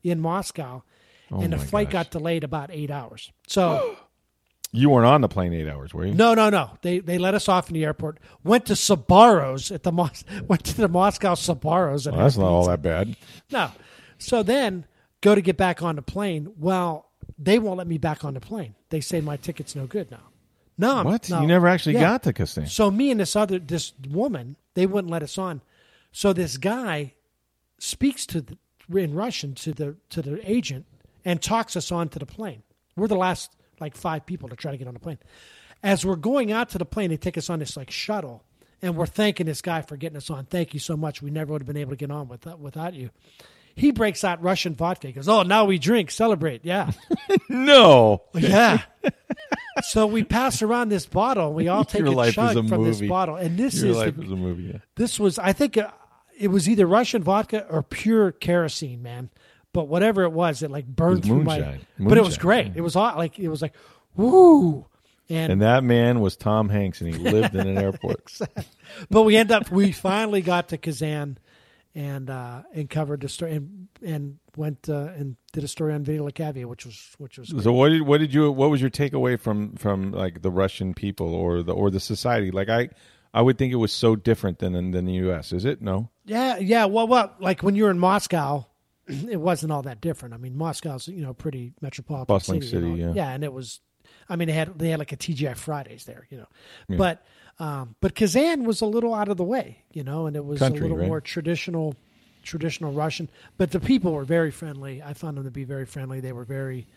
in 0.03 0.19
Moscow, 0.19 0.83
oh 1.31 1.41
and 1.41 1.53
the 1.53 1.57
Oh 1.57 1.61
flight 1.61 1.87
gosh. 1.87 2.05
got 2.05 2.11
delayed 2.11 2.43
about 2.43 2.69
eight 2.71 2.91
hours. 2.91 3.31
So 3.47 3.97
You 4.75 4.89
weren't 4.89 5.05
on 5.05 5.21
the 5.21 5.29
plane 5.29 5.53
eight 5.53 5.67
hours, 5.69 5.93
were 5.93 6.05
you? 6.07 6.13
no, 6.15 6.33
no, 6.33 6.49
no. 6.49 6.71
They 6.81 6.99
they 6.99 7.17
let 7.19 7.35
us 7.35 7.47
off 7.47 7.69
in 7.69 7.75
the 7.75 7.85
airport. 7.85 8.19
Went 8.43 8.65
to 8.67 8.73
Sbarro's 8.73 9.71
at 9.71 9.83
the 9.83 9.91
Mos- 9.91 10.23
went 10.47 10.63
to 10.65 10.75
the 10.77 10.87
Moscow 10.87 11.35
Sbarro's. 11.35 12.07
Well, 12.07 12.17
that's 12.17 12.37
not 12.37 12.47
all 12.47 12.65
that 12.67 12.81
bad. 12.81 13.15
No. 13.51 13.69
So 14.17 14.41
then 14.43 14.85
go 15.21 15.35
to 15.35 15.41
get 15.41 15.57
back 15.57 15.81
on 15.83 15.95
the 15.95 16.01
plane. 16.01 16.53
Well, 16.57 17.09
they 17.37 17.59
won't 17.59 17.77
let 17.77 17.87
me 17.87 17.97
back 17.97 18.25
on 18.25 18.33
the 18.33 18.39
plane. 18.39 18.73
They 18.89 18.99
say 18.99 19.21
my 19.21 19.37
ticket's 19.37 19.75
no 19.75 19.85
good 19.85 20.09
now. 20.11 20.23
No, 20.77 20.95
I'm- 20.97 21.05
What? 21.05 21.29
no. 21.29 21.41
You 21.41 21.47
never 21.47 21.67
actually 21.67 21.93
Yeah. 21.93 22.01
got 22.01 22.23
to 22.23 22.33
Kazan? 22.33 22.65
So 22.65 22.89
me 22.89 23.11
and 23.11 23.19
this 23.19 23.35
other 23.35 23.59
this 23.59 23.93
woman, 24.09 24.55
they 24.73 24.87
wouldn't 24.87 25.11
let 25.11 25.21
us 25.21 25.37
on. 25.37 25.61
So 26.11 26.33
this 26.33 26.57
guy 26.57 27.13
speaks 27.77 28.25
to 28.27 28.41
the, 28.41 28.57
in 28.91 29.13
Russian 29.13 29.55
to 29.55 29.73
the 29.73 29.95
to 30.09 30.21
the 30.21 30.39
agent 30.49 30.85
and 31.25 31.41
talks 31.41 31.75
us 31.75 31.91
onto 31.91 32.19
the 32.19 32.25
plane. 32.25 32.63
We're 32.95 33.07
the 33.07 33.15
last 33.15 33.51
like 33.79 33.95
five 33.95 34.25
people 34.25 34.49
to 34.49 34.55
try 34.55 34.71
to 34.71 34.77
get 34.77 34.87
on 34.87 34.93
the 34.93 34.99
plane. 34.99 35.19
As 35.81 36.05
we're 36.05 36.15
going 36.15 36.51
out 36.51 36.69
to 36.69 36.77
the 36.77 36.85
plane, 36.85 37.09
they 37.09 37.17
take 37.17 37.37
us 37.37 37.49
on 37.49 37.59
this 37.59 37.75
like 37.75 37.91
shuttle, 37.91 38.43
and 38.81 38.95
we're 38.95 39.05
thanking 39.05 39.45
this 39.45 39.61
guy 39.61 39.81
for 39.81 39.97
getting 39.97 40.17
us 40.17 40.29
on. 40.29 40.45
Thank 40.45 40.73
you 40.73 40.79
so 40.79 40.95
much. 40.95 41.21
We 41.21 41.31
never 41.31 41.51
would 41.53 41.61
have 41.61 41.67
been 41.67 41.77
able 41.77 41.91
to 41.91 41.97
get 41.97 42.11
on 42.11 42.27
without 42.27 42.59
without 42.59 42.93
you. 42.93 43.09
He 43.75 43.91
breaks 43.91 44.23
out 44.23 44.41
Russian 44.43 44.75
vodka. 44.75 45.07
He 45.07 45.13
goes, 45.13 45.27
"Oh, 45.27 45.41
now 45.43 45.65
we 45.65 45.79
drink, 45.79 46.11
celebrate, 46.11 46.63
yeah." 46.63 46.91
No. 47.49 48.23
Yeah. 48.33 48.81
so 49.83 50.05
we 50.07 50.23
pass 50.23 50.61
around 50.61 50.89
this 50.89 51.05
bottle. 51.05 51.47
and 51.47 51.55
We 51.55 51.67
all 51.67 51.83
take 51.85 51.99
Your 51.99 52.09
a 52.09 52.11
life 52.11 52.29
is 52.29 52.35
chug 52.35 52.57
a 52.57 52.63
from 52.67 52.83
this 52.83 52.97
movie. 52.97 53.07
bottle, 53.07 53.35
and 53.35 53.57
this 53.57 53.81
Your 53.81 53.91
is 53.91 53.97
life 53.97 54.15
the, 54.15 54.23
is 54.23 54.31
a 54.31 54.35
movie. 54.35 54.63
Yeah. 54.63 54.77
this 54.95 55.19
was 55.19 55.39
I 55.39 55.53
think 55.53 55.77
uh, 55.77 55.89
it 56.37 56.49
was 56.49 56.67
either 56.67 56.85
Russian 56.85 57.23
vodka 57.23 57.65
or 57.69 57.83
pure 57.83 58.31
kerosene, 58.31 59.01
man. 59.01 59.29
But 59.71 59.87
whatever 59.87 60.23
it 60.23 60.31
was, 60.31 60.61
it 60.61 60.69
like 60.69 60.85
burned 60.85 61.19
It 61.19 61.27
through 61.27 61.43
my. 61.43 61.57
moonshine. 61.57 61.85
But 61.99 62.17
it 62.17 62.23
was 62.23 62.37
great. 62.37 62.73
It 62.75 62.81
was 62.81 62.95
all 62.95 63.15
like 63.17 63.39
it 63.39 63.49
was 63.49 63.61
like, 63.61 63.73
woo. 64.15 64.85
And, 65.29 65.53
And 65.53 65.61
that 65.61 65.83
man 65.83 66.19
was 66.19 66.35
Tom 66.35 66.69
Hanks, 66.69 66.99
and 67.01 67.13
he 67.13 67.17
lived 67.17 67.55
in 67.55 67.65
an 67.67 67.77
airport. 67.77 68.37
but 69.09 69.23
we 69.23 69.35
end 69.37 69.51
up 69.51 69.71
we 69.71 69.91
finally 69.91 70.41
got 70.41 70.69
to 70.69 70.77
Kazan, 70.77 71.37
and 71.95 72.29
uh, 72.29 72.63
and 72.73 72.89
covered 72.89 73.21
the 73.21 73.29
story 73.29 73.53
and 73.53 73.87
and 74.03 74.37
went 74.57 74.89
uh, 74.89 75.09
and 75.15 75.37
did 75.53 75.63
a 75.63 75.67
story 75.67 75.93
on 75.93 76.03
Vinny 76.03 76.19
Lecavalier, 76.19 76.65
which 76.65 76.85
was 76.85 77.15
which 77.17 77.37
was 77.37 77.51
great. 77.51 77.63
So 77.63 77.71
what 77.71 77.89
did 77.89 78.01
what 78.03 78.19
did 78.19 78.33
you 78.33 78.51
what 78.51 78.69
was 78.69 78.81
your 78.81 78.89
takeaway 78.89 79.39
from 79.39 79.75
from 79.75 80.11
like 80.11 80.41
the 80.41 80.51
Russian 80.51 80.93
people 80.93 81.33
or 81.33 81.63
the 81.63 81.73
or 81.73 81.89
the 81.89 81.99
society? 81.99 82.51
Like 82.51 82.69
I 82.69 82.89
I 83.33 83.41
would 83.41 83.57
think 83.57 83.73
it 83.73 83.77
was 83.77 83.91
so 83.91 84.15
different 84.15 84.59
than 84.59 84.91
than 84.91 85.05
the 85.05 85.13
U.S. 85.13 85.51
Is 85.51 85.65
it? 85.65 85.81
No. 85.81 86.09
Yeah, 86.25 86.57
yeah. 86.57 86.85
Well, 86.85 87.07
well, 87.07 87.33
like 87.39 87.63
when 87.63 87.75
you're 87.75 87.89
in 87.89 87.99
Moscow, 87.99 88.65
it 89.07 89.39
wasn't 89.39 89.71
all 89.71 89.81
that 89.83 90.01
different. 90.01 90.33
I 90.33 90.37
mean, 90.37 90.55
Moscow's 90.55 91.07
you 91.07 91.23
know 91.23 91.33
pretty 91.33 91.73
metropolitan 91.81 92.33
Bustling 92.33 92.61
city, 92.61 92.89
you 92.89 93.07
know. 93.07 93.13
yeah. 93.13 93.29
and 93.29 93.43
it 93.43 93.53
was. 93.53 93.79
I 94.29 94.35
mean, 94.35 94.47
they 94.47 94.53
had 94.53 94.77
they 94.77 94.89
had 94.89 94.99
like 94.99 95.11
a 95.11 95.17
TGI 95.17 95.57
Fridays 95.57 96.05
there, 96.05 96.27
you 96.29 96.37
know, 96.37 96.47
but 96.97 97.25
um, 97.59 97.95
but 98.01 98.15
Kazan 98.15 98.63
was 98.63 98.81
a 98.81 98.85
little 98.85 99.13
out 99.13 99.29
of 99.29 99.37
the 99.37 99.43
way, 99.43 99.83
you 99.91 100.03
know, 100.03 100.27
and 100.27 100.35
it 100.35 100.43
was 100.43 100.59
Country, 100.59 100.79
a 100.79 100.81
little 100.83 100.97
right? 100.97 101.07
more 101.07 101.21
traditional 101.21 101.95
traditional 102.43 102.91
Russian. 102.91 103.29
But 103.57 103.71
the 103.71 103.79
people 103.79 104.13
were 104.13 104.25
very 104.25 104.51
friendly. 104.51 105.01
I 105.01 105.13
found 105.13 105.37
them 105.37 105.45
to 105.45 105.51
be 105.51 105.63
very 105.63 105.85
friendly. 105.85 106.19
They 106.19 106.33
were 106.33 106.43
very, 106.45 106.87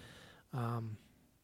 um, 0.52 0.96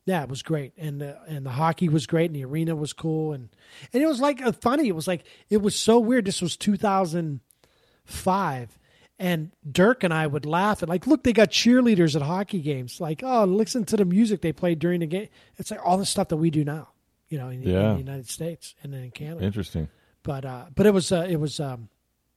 yeah, 0.04 0.22
it 0.22 0.28
was 0.28 0.42
great, 0.42 0.72
and 0.76 1.00
the, 1.00 1.16
and 1.28 1.46
the 1.46 1.50
hockey 1.50 1.88
was 1.88 2.06
great, 2.06 2.26
and 2.26 2.34
the 2.34 2.44
arena 2.44 2.74
was 2.74 2.92
cool, 2.92 3.32
and 3.32 3.48
and 3.92 4.02
it 4.02 4.06
was 4.06 4.20
like 4.20 4.42
uh, 4.42 4.52
funny. 4.52 4.88
It 4.88 4.96
was 4.96 5.06
like 5.06 5.24
it 5.48 5.62
was 5.62 5.76
so 5.76 5.98
weird. 5.98 6.24
This 6.24 6.42
was 6.42 6.56
2005. 6.56 8.78
And 9.18 9.52
Dirk 9.70 10.02
and 10.02 10.12
I 10.12 10.26
would 10.26 10.46
laugh 10.46 10.82
at 10.82 10.88
like, 10.88 11.06
look, 11.06 11.22
they 11.22 11.32
got 11.32 11.50
cheerleaders 11.50 12.16
at 12.16 12.22
hockey 12.22 12.60
games. 12.60 13.00
Like, 13.00 13.22
oh, 13.22 13.44
listen 13.44 13.84
to 13.84 13.96
the 13.96 14.04
music 14.04 14.40
they 14.40 14.52
played 14.52 14.80
during 14.80 14.98
the 14.98 15.06
game. 15.06 15.28
It's 15.58 15.70
like 15.70 15.78
all 15.84 15.96
the 15.96 16.06
stuff 16.06 16.26
that 16.28 16.38
we 16.38 16.50
do 16.50 16.64
now, 16.64 16.88
you 17.28 17.38
know, 17.38 17.48
in, 17.48 17.62
in 17.62 17.92
the 17.92 17.98
United 17.98 18.28
States 18.28 18.74
and 18.82 18.92
then 18.92 19.04
in 19.04 19.10
Canada 19.12 19.44
Interesting. 19.44 19.88
but 20.24 20.44
uh, 20.44 20.64
but 20.74 20.86
it 20.86 20.94
was 20.94 21.12
uh, 21.12 21.24
it 21.28 21.38
was 21.38 21.60
um, 21.60 21.88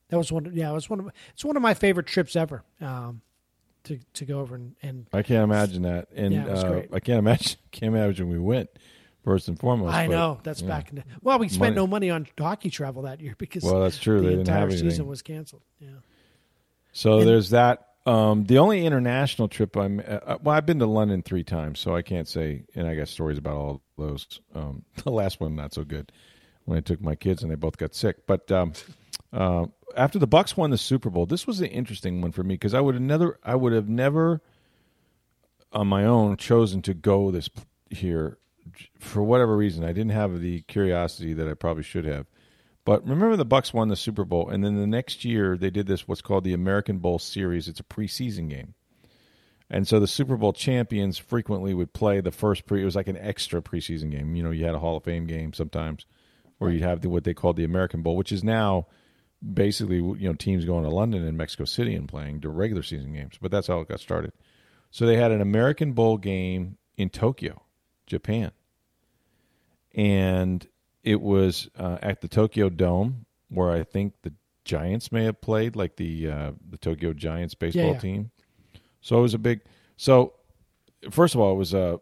that 0.10 0.18
was 0.18 0.32
one. 0.32 0.52
Yeah, 0.54 0.70
it 0.70 0.74
was 0.74 0.88
one 0.88 1.00
of 1.00 1.10
it's 1.34 1.44
one 1.44 1.56
of 1.56 1.64
my 1.64 1.74
favorite 1.74 2.06
trips 2.06 2.36
ever. 2.36 2.64
Um, 2.80 3.22
to 3.86 4.00
to 4.14 4.26
go 4.26 4.40
over 4.40 4.56
and, 4.56 4.76
and 4.82 5.08
I 5.14 5.22
can't 5.24 5.44
imagine 5.44 5.84
that, 5.84 6.10
and 6.16 6.34
Yeah, 6.34 6.48
uh. 6.48 6.82
I 6.92 7.00
can't 7.00 7.20
imagine. 7.20 7.58
Can't 7.72 7.94
imagine 7.94 8.30
we 8.30 8.40
went 8.40 8.70
first 9.24 9.48
and 9.50 9.60
foremost. 9.60 9.94
I 9.94 10.08
but, 10.08 10.14
know 10.14 10.40
that's 10.44 10.62
yeah. 10.62 10.68
back 10.68 10.90
in 10.90 10.96
the 10.98 11.04
well, 11.22 11.40
we 11.40 11.48
spent 11.50 11.62
Money. 11.62 11.76
no 11.76 11.88
money 11.88 12.10
on 12.10 12.28
hockey 12.40 12.70
travel 12.70 13.02
that 13.04 13.20
year 13.20 13.36
because 13.38 13.64
Well, 13.64 13.82
that's 13.82 13.98
true. 13.98 14.22
The 14.22 14.28
They 14.30 14.34
entire 14.36 14.72
season 14.72 15.08
was 15.08 15.22
canceled. 15.22 15.64
Yeah, 15.80 15.90
So 16.94 17.20
And- 17.20 17.28
there's 17.28 17.50
that. 17.50 17.88
Um, 18.08 18.46
the 18.46 18.60
only 18.60 18.86
international 18.86 19.48
trip 19.48 19.76
I'm 19.76 20.00
uh, 20.00 20.38
well, 20.44 20.56
I've 20.56 20.68
been 20.68 20.78
to 20.78 20.86
London 20.86 21.24
three 21.24 21.44
times, 21.44 21.80
so 21.80 21.96
I 21.96 22.04
can't 22.04 22.28
say. 22.28 22.64
And 22.76 22.88
I 22.88 22.96
got 22.96 23.08
stories 23.08 23.40
about 23.40 23.56
all 23.56 23.82
those. 23.98 24.40
Um, 24.54 24.84
the 25.04 25.10
last 25.12 25.42
one 25.42 25.56
not 25.56 25.74
so 25.74 25.84
good 25.84 26.12
when 26.66 26.78
I 26.78 26.82
took 26.82 27.02
my 27.02 27.16
kids 27.16 27.42
and 27.42 27.52
they 27.52 27.56
both 27.56 27.78
got 27.78 27.96
sick. 27.96 28.28
But 28.28 28.52
um, 28.52 28.74
uh, 29.36 29.66
after 29.98 30.18
the 30.18 30.28
Bucks 30.28 30.56
won 30.56 30.70
the 30.70 30.78
Super 30.78 31.10
Bowl, 31.10 31.26
this 31.26 31.46
was 31.46 31.60
an 31.60 31.68
interesting 31.68 32.22
one 32.22 32.32
for 32.32 32.42
me 32.42 32.56
because 32.56 32.74
I 32.74 32.80
would 32.80 32.96
have 32.96 33.02
never, 33.02 33.38
I 33.44 33.56
would 33.56 33.74
have 33.74 33.90
never, 33.90 34.42
on 35.74 35.88
my 35.88 36.06
own, 36.06 36.38
chosen 36.38 36.82
to 36.84 36.94
go 36.94 37.32
this 37.32 37.50
here 37.90 38.38
for 38.98 39.22
whatever 39.22 39.56
reason. 39.58 39.84
I 39.84 39.92
didn't 39.92 40.12
have 40.12 40.40
the 40.40 40.62
curiosity 40.62 41.34
that 41.34 41.50
I 41.50 41.54
probably 41.54 41.84
should 41.84 42.06
have. 42.06 42.28
But 42.86 43.04
remember, 43.04 43.36
the 43.36 43.46
Bucks 43.46 43.74
won 43.74 43.90
the 43.90 43.96
Super 43.98 44.24
Bowl, 44.24 44.50
and 44.50 44.64
then 44.64 44.76
the 44.76 44.88
next 44.88 45.26
year 45.26 45.58
they 45.58 45.70
did 45.70 45.88
this 45.88 46.08
what's 46.08 46.22
called 46.22 46.46
the 46.46 46.54
American 46.54 47.00
Bowl 47.00 47.20
Series. 47.20 47.68
It's 47.68 47.80
a 47.82 47.84
preseason 47.84 48.50
game, 48.50 48.74
and 49.70 49.88
so 49.88 50.00
the 50.00 50.08
Super 50.08 50.38
Bowl 50.38 50.54
champions 50.54 51.18
frequently 51.18 51.74
would 51.74 51.94
play 51.94 52.22
the 52.22 52.32
first 52.32 52.66
pre. 52.68 52.84
It 52.84 52.86
was 52.86 52.96
like 52.96 53.08
an 53.08 53.18
extra 53.18 53.62
preseason 53.62 54.12
game. 54.12 54.36
You 54.36 54.44
know, 54.44 54.52
you 54.52 54.66
had 54.66 54.76
a 54.76 54.80
Hall 54.80 54.96
of 54.98 55.04
Fame 55.04 55.26
game 55.26 55.52
sometimes, 55.52 56.06
or 56.60 56.70
you'd 56.70 56.84
have 56.84 57.02
the, 57.02 57.10
what 57.10 57.24
they 57.24 57.34
called 57.34 57.58
the 57.58 57.64
American 57.64 58.04
Bowl, 58.04 58.16
which 58.16 58.32
is 58.32 58.44
now 58.44 58.86
basically 59.54 59.98
you 59.98 60.28
know 60.28 60.34
teams 60.34 60.66
going 60.66 60.84
to 60.84 60.90
London 60.90 61.26
and 61.26 61.38
Mexico 61.38 61.66
City 61.66 61.96
and 61.96 62.08
playing 62.08 62.40
the 62.40 62.50
regular 62.50 62.84
season 62.84 63.14
games. 63.14 63.36
But 63.42 63.52
that's 63.52 63.68
how 63.68 63.80
it 63.80 63.88
got 63.88 64.00
started. 64.00 64.34
So 64.92 65.06
they 65.06 65.18
had 65.18 65.32
an 65.32 65.42
American 65.42 65.94
Bowl 65.94 66.18
game 66.18 66.78
in 66.98 67.10
Tokyo, 67.10 67.62
Japan, 68.08 68.52
and 69.94 70.66
it 71.04 71.22
was 71.22 71.70
uh, 71.78 71.98
at 72.02 72.22
the 72.22 72.28
Tokyo 72.28 72.70
Dome, 72.70 73.26
where 73.50 73.72
I 73.72 73.84
think 73.84 74.14
the 74.24 74.34
Giants 74.64 75.12
may 75.12 75.26
have 75.26 75.40
played, 75.40 75.76
like 75.76 75.96
the 75.98 76.30
uh, 76.30 76.52
the 76.70 76.78
Tokyo 76.78 77.14
Giants 77.14 77.54
baseball 77.54 77.94
yeah. 77.94 78.00
team. 78.00 78.32
So 79.02 79.20
it 79.20 79.22
was 79.22 79.36
a 79.36 79.40
big. 79.40 79.62
So 79.98 80.34
first 81.12 81.36
of 81.36 81.42
all, 81.42 81.54
it 81.54 81.58
was 81.58 81.76
uh, 81.76 81.98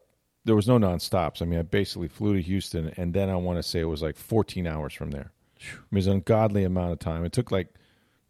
there 0.46 0.56
was 0.56 0.68
no 0.68 0.78
non-stops. 0.78 1.42
I 1.42 1.46
mean, 1.46 1.60
I 1.60 1.64
basically 1.64 2.08
flew 2.08 2.36
to 2.36 2.42
Houston, 2.42 2.94
and 2.96 3.14
then 3.14 3.30
I 3.30 3.36
want 3.36 3.60
to 3.60 3.64
say 3.64 3.82
it 3.82 3.86
was 3.86 4.02
like 4.02 4.16
14 4.16 4.66
hours 4.66 4.94
from 4.94 5.12
there. 5.12 5.33
It 5.64 5.96
was 5.96 6.08
an 6.08 6.14
ungodly 6.14 6.64
amount 6.64 6.92
of 6.92 7.00
time. 7.00 7.26
It 7.26 7.32
took 7.32 7.52
like 7.52 7.70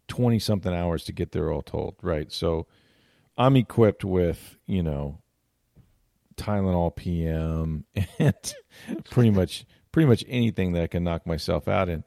20 0.08 0.38
something 0.38 0.72
hours 0.72 1.04
to 1.04 1.12
get 1.12 1.32
there, 1.32 1.50
all 1.50 1.62
told. 1.62 1.96
Right. 2.02 2.30
So 2.32 2.66
I'm 3.36 3.56
equipped 3.56 4.04
with 4.04 4.56
you 4.66 4.82
know 4.82 5.20
Tylenol 6.36 6.94
PM 6.94 7.84
and 8.18 8.54
pretty 9.10 9.30
much 9.30 9.64
pretty 9.92 10.08
much 10.08 10.24
anything 10.28 10.72
that 10.72 10.82
I 10.82 10.86
can 10.86 11.04
knock 11.04 11.26
myself 11.26 11.68
out 11.68 11.88
in. 11.88 12.04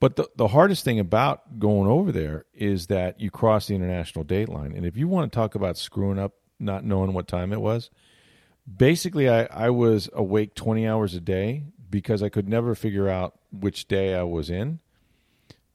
But 0.00 0.16
the 0.16 0.28
the 0.36 0.48
hardest 0.48 0.84
thing 0.84 0.98
about 0.98 1.58
going 1.58 1.88
over 1.88 2.12
there 2.12 2.46
is 2.54 2.86
that 2.86 3.20
you 3.20 3.30
cross 3.30 3.66
the 3.66 3.74
international 3.74 4.24
date 4.24 4.48
line, 4.48 4.72
and 4.74 4.86
if 4.86 4.96
you 4.96 5.08
want 5.08 5.30
to 5.30 5.36
talk 5.36 5.54
about 5.54 5.76
screwing 5.76 6.18
up, 6.18 6.32
not 6.58 6.84
knowing 6.84 7.12
what 7.12 7.28
time 7.28 7.52
it 7.52 7.60
was, 7.60 7.90
basically 8.76 9.28
I, 9.28 9.44
I 9.44 9.70
was 9.70 10.08
awake 10.14 10.54
20 10.54 10.86
hours 10.86 11.14
a 11.14 11.20
day 11.20 11.64
because 11.90 12.22
I 12.22 12.28
could 12.28 12.48
never 12.48 12.74
figure 12.74 13.08
out 13.08 13.38
which 13.52 13.88
day 13.88 14.14
I 14.14 14.22
was 14.22 14.50
in. 14.50 14.78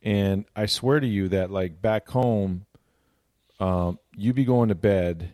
And 0.02 0.46
I 0.56 0.68
swear 0.68 1.00
to 1.00 1.08
you 1.08 1.30
that 1.30 1.52
like 1.52 1.82
back 1.82 2.08
home, 2.08 2.66
um, 3.60 4.00
you'd 4.16 4.36
be 4.36 4.46
going 4.46 4.70
to 4.70 4.76
bed 4.76 5.32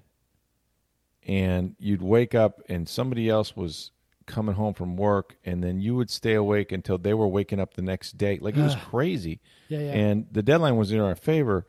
and 1.28 1.76
you'd 1.78 2.02
wake 2.02 2.34
up 2.34 2.62
and 2.70 2.88
somebody 2.88 3.30
else 3.30 3.56
was 3.56 3.92
coming 4.26 4.56
home 4.56 4.74
from 4.74 4.96
work 4.96 5.36
and 5.44 5.64
then 5.64 5.82
you 5.82 5.96
would 5.96 6.10
stay 6.10 6.34
awake 6.36 6.72
until 6.72 6.98
they 6.98 7.14
were 7.14 7.28
waking 7.28 7.60
up 7.60 7.74
the 7.74 7.82
next 7.82 8.18
day. 8.18 8.40
Like 8.42 8.56
it 8.56 8.62
was 8.62 8.76
crazy. 8.90 9.42
Yeah, 9.68 9.80
yeah. 9.80 9.92
And 9.92 10.28
the 10.32 10.42
deadline 10.42 10.78
was 10.78 10.92
in 10.92 11.00
our 11.00 11.16
favor. 11.16 11.66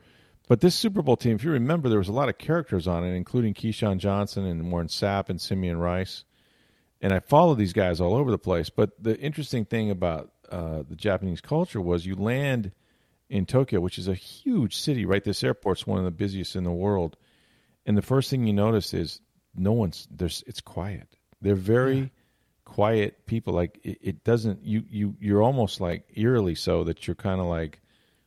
But 0.48 0.60
this 0.60 0.74
Super 0.74 1.02
Bowl 1.02 1.16
team, 1.16 1.36
if 1.36 1.44
you 1.44 1.50
remember, 1.52 1.88
there 1.88 1.98
was 1.98 2.08
a 2.08 2.12
lot 2.12 2.28
of 2.28 2.36
characters 2.36 2.86
on 2.86 3.04
it, 3.04 3.14
including 3.14 3.54
Keyshawn 3.54 3.98
Johnson 3.98 4.44
and 4.44 4.70
Warren 4.70 4.88
Sapp 4.88 5.28
and 5.28 5.40
Simeon 5.40 5.78
Rice. 5.78 6.24
And 7.02 7.12
I 7.12 7.18
followed 7.18 7.58
these 7.58 7.72
guys 7.72 8.00
all 8.00 8.14
over 8.14 8.30
the 8.30 8.38
place. 8.38 8.70
But 8.70 8.90
the 9.02 9.18
interesting 9.18 9.64
thing 9.64 9.90
about 9.90 10.30
uh, 10.50 10.84
the 10.88 10.94
Japanese 10.94 11.40
culture 11.40 11.80
was 11.80 12.06
you 12.06 12.14
land 12.14 12.70
in 13.28 13.44
Tokyo, 13.44 13.80
which 13.80 13.98
is 13.98 14.08
a 14.08 14.14
huge 14.14 14.76
city, 14.76 15.04
right? 15.04 15.24
This 15.24 15.42
airport's 15.42 15.86
one 15.86 15.98
of 15.98 16.04
the 16.04 16.10
busiest 16.12 16.54
in 16.54 16.64
the 16.64 16.70
world. 16.70 17.16
And 17.84 17.96
the 17.96 18.02
first 18.02 18.30
thing 18.30 18.46
you 18.46 18.52
notice 18.52 18.94
is 18.94 19.20
no 19.54 19.72
one's 19.72 20.06
there's 20.10 20.44
it's 20.46 20.60
quiet. 20.60 21.08
They're 21.40 21.54
very 21.56 22.12
quiet 22.64 23.26
people. 23.26 23.52
Like 23.52 23.80
it, 23.82 23.98
it 24.00 24.24
doesn't 24.24 24.62
you 24.62 24.84
you 24.88 25.16
you're 25.18 25.42
almost 25.42 25.80
like 25.80 26.04
eerily 26.14 26.54
so 26.54 26.84
that 26.84 27.06
you're 27.06 27.16
kind 27.16 27.40
of 27.40 27.46
like, 27.46 27.80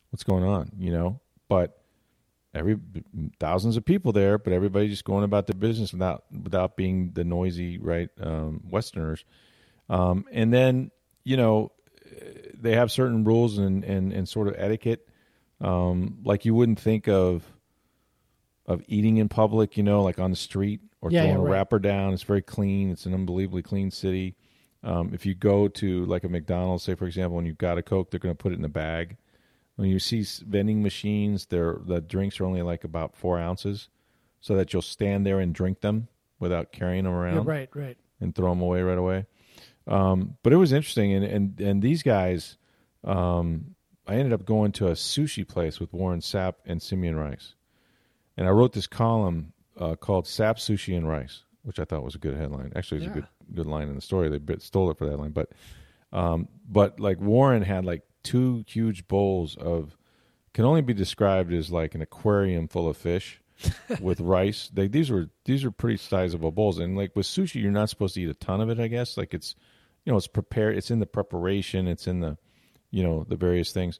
what's 0.09 0.23
going 0.23 0.43
on, 0.43 0.71
you 0.77 0.91
know? 0.91 1.21
But 1.47 1.81
every 2.55 2.77
thousands 3.39 3.77
of 3.77 3.85
people 3.85 4.11
there, 4.11 4.37
but 4.37 4.53
everybody 4.53 4.87
just 4.87 5.03
going 5.03 5.23
about 5.23 5.47
their 5.47 5.59
business 5.59 5.91
without 5.91 6.23
without 6.31 6.75
being 6.77 7.11
the 7.13 7.23
noisy 7.23 7.77
right 7.77 8.09
um, 8.21 8.61
Westerners. 8.69 9.25
Um, 9.89 10.25
and 10.31 10.53
then 10.53 10.91
you 11.23 11.37
know 11.37 11.71
they 12.59 12.75
have 12.75 12.91
certain 12.91 13.23
rules 13.23 13.57
and 13.57 13.83
and, 13.83 14.13
and 14.13 14.27
sort 14.27 14.47
of 14.47 14.55
etiquette, 14.57 15.07
um, 15.61 16.19
like 16.23 16.45
you 16.45 16.55
wouldn't 16.55 16.79
think 16.79 17.07
of 17.07 17.43
of 18.65 18.81
eating 18.87 19.17
in 19.17 19.29
public, 19.29 19.77
you 19.77 19.83
know, 19.83 20.01
like 20.01 20.19
on 20.19 20.31
the 20.31 20.37
street 20.37 20.81
or 21.01 21.11
Yeah, 21.11 21.21
throwing 21.21 21.35
yeah, 21.35 21.47
a 21.47 21.51
wrapper 21.51 21.79
down. 21.79 22.13
It's 22.13 22.23
very 22.23 22.41
clean. 22.41 22.89
It's 22.89 23.05
an 23.05 23.13
unbelievably 23.13 23.61
clean 23.63 23.91
city. 23.91 24.35
Um, 24.83 25.11
if 25.13 25.25
you 25.25 25.35
go 25.35 25.67
to 25.67 26.05
like 26.05 26.23
a 26.23 26.29
McDonald's, 26.29 26.83
say 26.83 26.95
for 26.95 27.05
example, 27.05 27.37
and 27.37 27.47
you've 27.47 27.57
got 27.57 27.77
a 27.77 27.83
Coke, 27.83 28.11
they're 28.11 28.19
going 28.19 28.35
to 28.35 28.41
put 28.41 28.53
it 28.53 28.59
in 28.59 28.65
a 28.65 28.69
bag. 28.69 29.17
When 29.75 29.89
you 29.89 29.99
see 29.99 30.23
vending 30.47 30.81
machines, 30.81 31.47
they're, 31.47 31.79
the 31.85 31.99
drinks 32.01 32.39
are 32.39 32.45
only 32.45 32.61
like 32.61 32.83
about 32.85 33.15
four 33.15 33.37
ounces, 33.39 33.89
so 34.39 34.55
that 34.55 34.71
you'll 34.71 34.81
stand 34.81 35.25
there 35.25 35.39
and 35.39 35.53
drink 35.53 35.81
them 35.81 36.07
without 36.39 36.71
carrying 36.71 37.03
them 37.03 37.13
around 37.13 37.35
Yeah, 37.35 37.41
right, 37.45 37.69
right. 37.73 37.97
and 38.21 38.33
throw 38.33 38.49
them 38.49 38.61
away 38.61 38.81
right 38.81 38.97
away. 38.97 39.25
Um, 39.87 40.37
but 40.43 40.53
it 40.53 40.57
was 40.57 40.71
interesting, 40.73 41.13
and 41.13 41.23
and 41.25 41.59
and 41.61 41.81
these 41.81 42.01
guys, 42.03 42.57
um, 43.03 43.75
I 44.07 44.15
ended 44.15 44.33
up 44.33 44.45
going 44.45 44.71
to 44.73 44.87
a 44.87 44.91
sushi 44.93 45.47
place 45.47 45.79
with 45.79 45.93
Warren 45.93 46.21
Sapp 46.21 46.55
and 46.65 46.81
Simeon 46.81 47.15
Rice, 47.17 47.53
and 48.37 48.47
I 48.47 48.51
wrote 48.51 48.73
this 48.73 48.87
column 48.87 49.53
uh, 49.77 49.95
called 49.95 50.25
"Sapp 50.25 50.55
Sushi 50.57 50.97
and 50.97 51.07
Rice," 51.07 51.43
which 51.63 51.79
I 51.79 51.85
thought 51.85 52.03
was 52.03 52.15
a 52.15 52.19
good 52.19 52.35
headline. 52.37 52.71
Actually, 52.75 52.97
it's 52.99 53.05
Yeah. 53.05 53.11
a 53.11 53.15
good 53.15 53.27
good 53.53 53.67
line 53.67 53.89
in 53.89 53.95
the 53.95 54.01
story. 54.01 54.29
They 54.29 54.55
stole 54.57 54.89
it 54.89 54.97
for 54.97 55.05
that 55.07 55.17
line, 55.19 55.31
but 55.31 55.51
um, 56.11 56.47
but 56.67 56.99
like 56.99 57.19
Warren 57.19 57.61
had 57.61 57.85
like 57.85 58.01
two 58.25 58.65
huge 58.67 59.07
bowls 59.07 59.55
of 59.55 59.95
can 60.53 60.65
only 60.65 60.81
be 60.81 60.93
described 60.93 61.53
as 61.53 61.71
like 61.71 61.95
an 61.95 62.01
aquarium 62.01 62.67
full 62.67 62.89
of 62.89 62.97
fish 62.97 63.41
with 64.01 64.19
rice. 64.19 64.69
They 64.73 64.87
these 64.87 65.09
were 65.09 65.29
these 65.45 65.63
are 65.63 65.71
pretty 65.71 65.97
sizable 65.97 66.51
bowls, 66.51 66.79
and 66.79 66.97
like 66.97 67.15
with 67.15 67.25
sushi, 67.25 67.61
you're 67.61 67.71
not 67.71 67.89
supposed 67.89 68.15
to 68.15 68.21
eat 68.21 68.29
a 68.29 68.33
ton 68.33 68.59
of 68.59 68.69
it. 68.69 68.79
I 68.79 68.87
guess 68.87 69.15
like 69.15 69.33
it's 69.33 69.55
you 70.03 70.11
know 70.11 70.17
it's 70.17 70.27
prepared, 70.27 70.75
it's 70.75 70.91
in 70.91 70.99
the 70.99 71.05
preparation, 71.05 71.87
it's 71.87 72.07
in 72.07 72.19
the 72.19 72.37
you 72.91 73.03
know 73.03 73.25
the 73.27 73.37
various 73.37 73.71
things. 73.71 73.99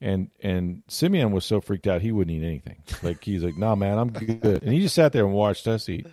And 0.00 0.30
and 0.42 0.82
Simeon 0.88 1.30
was 1.30 1.44
so 1.44 1.60
freaked 1.60 1.86
out 1.86 2.02
he 2.02 2.12
wouldn't 2.12 2.36
eat 2.36 2.44
anything. 2.44 2.82
Like 3.02 3.22
he's 3.24 3.44
like, 3.44 3.56
"Nah, 3.56 3.76
man, 3.76 3.98
I'm 3.98 4.10
good." 4.10 4.62
And 4.62 4.72
he 4.72 4.80
just 4.80 4.96
sat 4.96 5.12
there 5.12 5.24
and 5.24 5.32
watched 5.32 5.66
us 5.68 5.88
eat. 5.88 6.06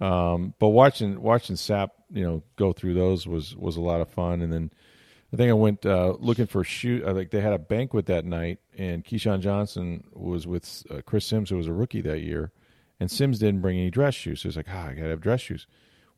Um, 0.00 0.54
but 0.58 0.68
watching 0.68 1.20
watching 1.20 1.56
Sapp, 1.56 1.90
you 2.12 2.22
know, 2.22 2.42
go 2.56 2.72
through 2.72 2.94
those 2.94 3.26
was 3.26 3.56
was 3.56 3.76
a 3.76 3.80
lot 3.80 4.02
of 4.02 4.10
fun. 4.10 4.42
And 4.42 4.52
then 4.52 4.70
I 5.32 5.36
think 5.36 5.50
I 5.50 5.54
went 5.54 5.84
uh, 5.84 6.16
looking 6.18 6.46
for 6.46 6.64
shoe. 6.64 7.04
I 7.06 7.12
think 7.12 7.30
they 7.30 7.40
had 7.40 7.52
a 7.52 7.58
banquet 7.58 8.06
that 8.06 8.24
night, 8.24 8.60
and 8.76 9.04
Keyshawn 9.04 9.40
Johnson 9.40 10.04
was 10.12 10.46
with 10.46 10.84
uh, 10.90 11.02
Chris 11.04 11.26
Simms, 11.26 11.50
who 11.50 11.56
was 11.56 11.66
a 11.66 11.72
rookie 11.72 12.00
that 12.00 12.20
year, 12.20 12.50
and 12.98 13.10
Simms 13.10 13.38
didn't 13.38 13.60
bring 13.60 13.78
any 13.78 13.90
dress 13.90 14.14
shoes. 14.14 14.40
So 14.40 14.48
he's 14.48 14.56
like, 14.56 14.68
"Ah, 14.70 14.86
I 14.88 14.94
gotta 14.94 15.10
have 15.10 15.20
dress 15.20 15.42
shoes." 15.42 15.66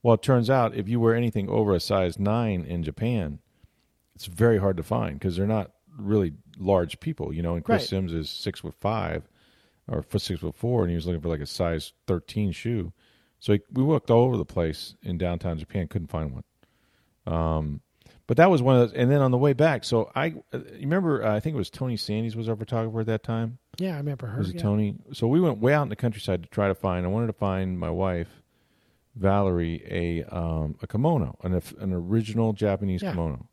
Well, 0.03 0.15
it 0.15 0.23
turns 0.23 0.49
out 0.49 0.75
if 0.75 0.89
you 0.89 1.01
wear 1.01 1.15
anything 1.15 1.49
over 1.51 1.75
a 1.75 1.81
size 1.81 2.19
nine 2.19 2.65
in 2.65 2.83
Japan, 2.85 3.41
it's 4.15 4.27
very 4.27 4.59
hard 4.59 4.77
to 4.77 4.83
find 4.83 5.19
because 5.19 5.37
they're 5.37 5.47
not 5.47 5.73
really 5.99 6.35
large 6.57 7.01
people, 7.01 7.33
you 7.35 7.43
know. 7.43 7.55
And 7.57 7.65
Chris 7.65 7.83
Right. 7.83 7.89
Simms 7.89 8.13
is 8.13 8.31
six 8.31 8.61
foot 8.61 8.75
five 8.81 9.29
or 9.89 10.03
foot 10.03 10.23
six 10.23 10.41
foot 10.41 10.55
four, 10.55 10.83
and 10.83 10.91
he 10.91 10.95
was 10.95 11.07
looking 11.07 11.21
for 11.21 11.29
like 11.29 11.41
a 11.41 11.47
size 11.47 11.93
thirteen 12.07 12.53
shoe. 12.53 12.93
So 13.41 13.55
he, 13.55 13.61
we 13.73 13.83
walked 13.83 14.11
all 14.11 14.25
over 14.25 14.37
the 14.37 14.45
place 14.45 14.95
in 15.03 15.19
downtown 15.19 15.59
Japan, 15.59 15.89
couldn't 15.89 16.11
find 16.11 16.33
one. 16.33 16.45
Um, 17.27 17.81
but 18.31 18.37
that 18.37 18.49
was 18.49 18.63
one 18.63 18.77
of 18.77 18.83
those. 18.83 18.97
And 18.97 19.11
then 19.11 19.23
on 19.23 19.33
the 19.33 19.39
way 19.39 19.55
back, 19.55 19.83
so 19.83 20.09
I 20.15 20.27
you 20.27 20.45
remember 20.83 21.25
uh, 21.25 21.35
I 21.35 21.41
think 21.41 21.55
it 21.55 21.57
was 21.57 21.69
Toni 21.69 21.97
Sandys 21.97 22.37
was 22.37 22.49
our 22.49 22.55
photographer 22.55 23.01
at 23.01 23.07
that 23.07 23.25
time. 23.25 23.59
Yeah, 23.77 23.95
I 23.95 23.97
remember 23.97 24.29
her. 24.29 24.39
Was 24.39 24.51
it 24.51 24.55
yeah. 24.55 24.63
Toni? 24.63 24.95
So 25.13 25.27
we 25.27 25.41
went 25.41 25.59
way 25.59 25.75
out 25.75 25.83
in 25.83 25.89
the 25.89 25.97
countryside 25.97 26.45
to 26.45 26.49
try 26.49 26.69
to 26.69 26.77
find. 26.77 27.05
I 27.05 27.09
wanted 27.09 27.27
to 27.27 27.33
find 27.33 27.77
my 27.77 27.91
wife, 27.91 28.29
Valerie, 29.17 29.83
a 29.85 30.23
um, 30.33 30.77
a 30.81 30.87
kimono, 30.87 31.39
an 31.43 31.61
an 31.81 31.93
original 31.93 32.53
Japanese 32.53 33.03
Yeah. 33.03 33.11
kimono, 33.11 33.49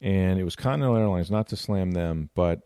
and 0.00 0.40
it 0.40 0.44
was 0.44 0.56
Continental 0.56 0.96
Airlines. 0.96 1.30
Not 1.30 1.48
to 1.48 1.56
slam 1.56 1.90
them, 1.90 2.30
but 2.34 2.62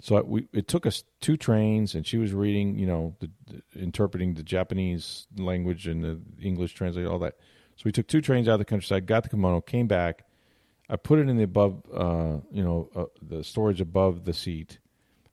so 0.00 0.22
we 0.22 0.46
it 0.52 0.68
took 0.68 0.86
us 0.86 1.02
two 1.20 1.36
trains, 1.36 1.96
and 1.96 2.06
she 2.06 2.18
was 2.18 2.32
reading, 2.32 2.78
you 2.78 2.86
know, 2.86 3.16
the, 3.18 3.28
the, 3.48 3.80
interpreting 3.82 4.34
the 4.34 4.44
Japanese 4.44 5.26
language 5.36 5.88
and 5.88 6.04
the 6.04 6.20
English 6.40 6.74
translate 6.74 7.06
all 7.06 7.18
that. 7.18 7.34
So 7.74 7.82
we 7.84 7.90
took 7.90 8.06
two 8.06 8.20
trains 8.20 8.46
out 8.46 8.52
of 8.52 8.58
the 8.60 8.64
countryside, 8.64 9.06
got 9.06 9.24
the 9.24 9.28
kimono, 9.28 9.60
came 9.60 9.88
back. 9.88 10.22
I 10.88 10.96
put 10.96 11.18
it 11.18 11.28
in 11.28 11.36
the 11.36 11.44
above, 11.44 11.82
uh, 11.92 12.38
you 12.50 12.62
know, 12.62 12.88
uh, 12.96 13.04
the 13.20 13.44
storage 13.44 13.80
above 13.80 14.24
the 14.24 14.32
seat. 14.32 14.78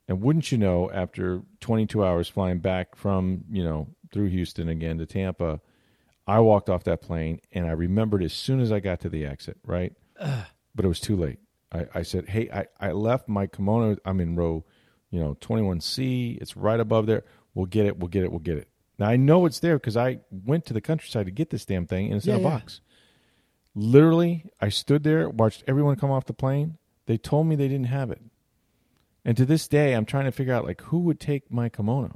And 0.07 0.21
wouldn't 0.21 0.51
you 0.51 0.57
know, 0.57 0.91
after 0.91 1.41
22 1.61 2.03
hours 2.03 2.27
flying 2.27 2.59
back 2.59 2.95
from, 2.95 3.45
you 3.49 3.63
know, 3.63 3.87
through 4.11 4.27
Houston 4.27 4.69
again 4.69 4.97
to 4.99 5.05
Tampa, 5.05 5.61
I 6.27 6.39
walked 6.39 6.69
off 6.69 6.83
that 6.83 7.01
plane 7.01 7.39
and 7.51 7.65
I 7.65 7.71
remembered 7.71 8.23
as 8.23 8.33
soon 8.33 8.59
as 8.59 8.71
I 8.71 8.79
got 8.79 8.99
to 9.01 9.09
the 9.09 9.25
exit, 9.25 9.57
right? 9.65 9.93
But 10.75 10.83
it 10.83 10.89
was 10.89 10.99
too 10.99 11.15
late. 11.15 11.39
I, 11.71 11.85
I 11.95 12.01
said, 12.01 12.27
hey, 12.27 12.49
I, 12.51 12.65
I 12.79 12.91
left 12.91 13.29
my 13.29 13.47
kimono. 13.47 13.97
I'm 14.03 14.19
in 14.19 14.35
row, 14.35 14.65
you 15.09 15.21
know, 15.21 15.35
21C. 15.35 16.37
It's 16.41 16.57
right 16.57 16.79
above 16.79 17.05
there. 17.05 17.23
We'll 17.53 17.65
get 17.65 17.85
it. 17.85 17.97
We'll 17.97 18.09
get 18.09 18.23
it. 18.23 18.31
We'll 18.31 18.39
get 18.39 18.57
it. 18.57 18.67
Now 18.99 19.07
I 19.07 19.15
know 19.15 19.45
it's 19.45 19.59
there 19.59 19.77
because 19.77 19.97
I 19.97 20.19
went 20.29 20.65
to 20.65 20.73
the 20.73 20.81
countryside 20.81 21.25
to 21.25 21.31
get 21.31 21.49
this 21.49 21.65
damn 21.65 21.87
thing 21.87 22.07
and 22.07 22.15
it's 22.15 22.27
in 22.27 22.35
a 22.35 22.37
yeah. 22.37 22.43
box. 22.43 22.81
Literally, 23.75 24.45
I 24.61 24.69
stood 24.69 25.03
there, 25.03 25.29
watched 25.29 25.63
everyone 25.67 25.95
come 25.97 26.09
off 26.11 26.25
the 26.25 26.33
plane. 26.33 26.77
They 27.07 27.17
told 27.17 27.45
me 27.47 27.55
they 27.55 27.67
didn't 27.67 27.87
have 27.87 28.09
it. 28.09 28.21
And 29.25 29.35
to 29.37 29.45
this 29.45 29.67
day, 29.67 29.93
I'm 29.93 30.05
trying 30.05 30.25
to 30.25 30.31
figure 30.31 30.53
out 30.53 30.65
like 30.65 30.81
who 30.81 30.99
would 30.99 31.19
take 31.19 31.51
my 31.51 31.67
kimono. 31.69 32.15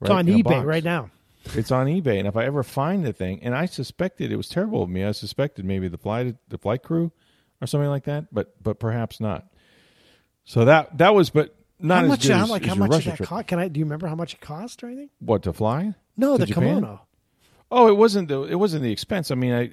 It's 0.00 0.10
on 0.10 0.26
eBay 0.26 0.42
box. 0.44 0.64
right 0.64 0.84
now. 0.84 1.10
It's 1.54 1.70
on 1.70 1.86
eBay, 1.86 2.18
and 2.18 2.26
if 2.28 2.36
I 2.36 2.44
ever 2.44 2.62
find 2.62 3.04
the 3.04 3.12
thing, 3.12 3.40
and 3.42 3.54
I 3.54 3.64
suspected 3.66 4.30
it 4.30 4.36
was 4.36 4.48
terrible 4.48 4.82
of 4.82 4.90
me, 4.90 5.04
I 5.04 5.12
suspected 5.12 5.64
maybe 5.64 5.88
the 5.88 5.96
flight 5.98 6.36
the 6.48 6.58
flight 6.58 6.82
crew 6.82 7.12
or 7.60 7.66
something 7.66 7.88
like 7.88 8.04
that, 8.04 8.32
but 8.32 8.54
but 8.62 8.78
perhaps 8.78 9.20
not. 9.20 9.46
So 10.44 10.64
that 10.66 10.98
that 10.98 11.14
was, 11.14 11.30
but 11.30 11.54
not 11.78 11.98
how 11.98 12.02
as 12.04 12.08
much? 12.10 12.22
good 12.22 12.32
How, 12.32 12.46
like 12.46 12.62
as 12.62 12.68
how 12.68 12.74
much 12.74 13.04
did 13.04 13.12
that 13.18 13.26
cost? 13.26 13.46
Can 13.48 13.58
I? 13.58 13.68
Do 13.68 13.80
you 13.80 13.86
remember 13.86 14.06
how 14.06 14.14
much 14.14 14.34
it 14.34 14.40
cost 14.40 14.82
or 14.82 14.86
anything? 14.88 15.10
What 15.18 15.42
to 15.44 15.52
fly? 15.52 15.94
No, 16.16 16.36
To 16.36 16.40
the 16.40 16.46
Japan? 16.46 16.76
kimono. 16.76 17.00
Oh, 17.70 17.88
it 17.88 17.96
wasn't 17.96 18.28
the 18.28 18.42
it 18.42 18.56
wasn't 18.56 18.82
the 18.82 18.92
expense. 18.92 19.30
I 19.30 19.34
mean, 19.34 19.52
I 19.52 19.72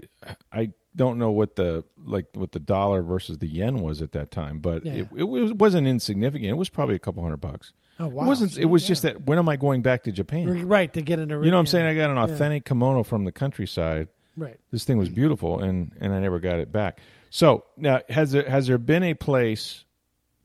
I 0.51 0.71
don't 0.97 1.17
know 1.17 1.31
what 1.31 1.55
the 1.55 1.85
like 2.03 2.25
what 2.33 2.51
the 2.51 2.59
dollar 2.59 3.01
versus 3.01 3.37
the 3.37 3.47
yen 3.47 3.79
was 3.79 4.01
at 4.01 4.11
that 4.11 4.31
time, 4.31 4.59
but 4.59 4.85
Yeah. 4.85 4.93
it, 4.93 5.07
it 5.15 5.23
was 5.23 5.53
wasn't 5.53 5.87
insignificant. 5.87 6.49
It 6.49 6.57
was 6.57 6.69
probably 6.69 6.95
a 6.95 6.99
couple 6.99 7.23
hundred 7.23 7.37
bucks. 7.37 7.71
Oh 7.99 8.07
wow! 8.07 8.25
It 8.25 8.27
wasn't. 8.27 8.57
It 8.57 8.65
was 8.65 8.83
yeah. 8.83 8.87
just 8.89 9.01
that 9.03 9.25
when 9.25 9.37
am 9.37 9.47
I 9.47 9.55
going 9.55 9.81
back 9.81 10.03
to 10.03 10.11
Japan? 10.11 10.67
right 10.67 10.91
to 10.93 11.01
get 11.01 11.19
an. 11.19 11.29
You 11.29 11.35
know 11.35 11.51
what 11.51 11.53
I'm 11.59 11.65
saying? 11.67 11.85
I 11.85 11.95
got 11.95 12.09
an 12.09 12.17
authentic 12.17 12.65
kimono 12.65 13.03
from 13.03 13.23
the 13.23 13.31
countryside. 13.31 14.09
Right. 14.35 14.59
This 14.71 14.83
thing 14.83 14.97
was 14.97 15.09
beautiful, 15.09 15.59
and 15.59 15.91
and 15.99 16.13
I 16.13 16.19
never 16.19 16.39
got 16.39 16.59
it 16.59 16.71
back. 16.71 16.99
So 17.29 17.63
now, 17.77 18.01
has 18.09 18.31
there 18.31 18.47
has 18.49 18.67
there 18.67 18.77
been 18.77 19.03
a 19.03 19.13
place? 19.13 19.85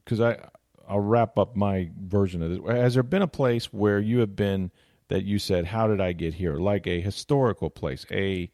Because 0.03 0.21
I 0.21 0.37
I'll 0.87 0.99
wrap 0.99 1.37
up 1.37 1.55
my 1.55 1.89
version 1.99 2.41
of 2.41 2.49
this. 2.49 2.59
Has 2.75 2.93
there 2.95 3.03
been 3.03 3.21
a 3.21 3.27
place 3.27 3.71
where 3.71 3.99
you 3.99 4.19
have 4.19 4.35
been 4.35 4.71
that 5.09 5.23
you 5.23 5.37
said, 5.39 5.65
"How 5.65 5.87
did 5.87 6.01
I 6.01 6.11
get 6.13 6.33
here?" 6.35 6.55
Like 6.57 6.87
a 6.87 7.01
historical 7.01 7.69
place, 7.69 8.05
a 8.11 8.51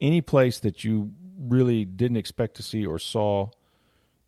any 0.00 0.20
place 0.20 0.60
that 0.60 0.84
you 0.84 1.12
really 1.38 1.84
didn't 1.84 2.16
expect 2.16 2.56
to 2.56 2.62
see 2.62 2.84
or 2.86 2.98
saw 2.98 3.50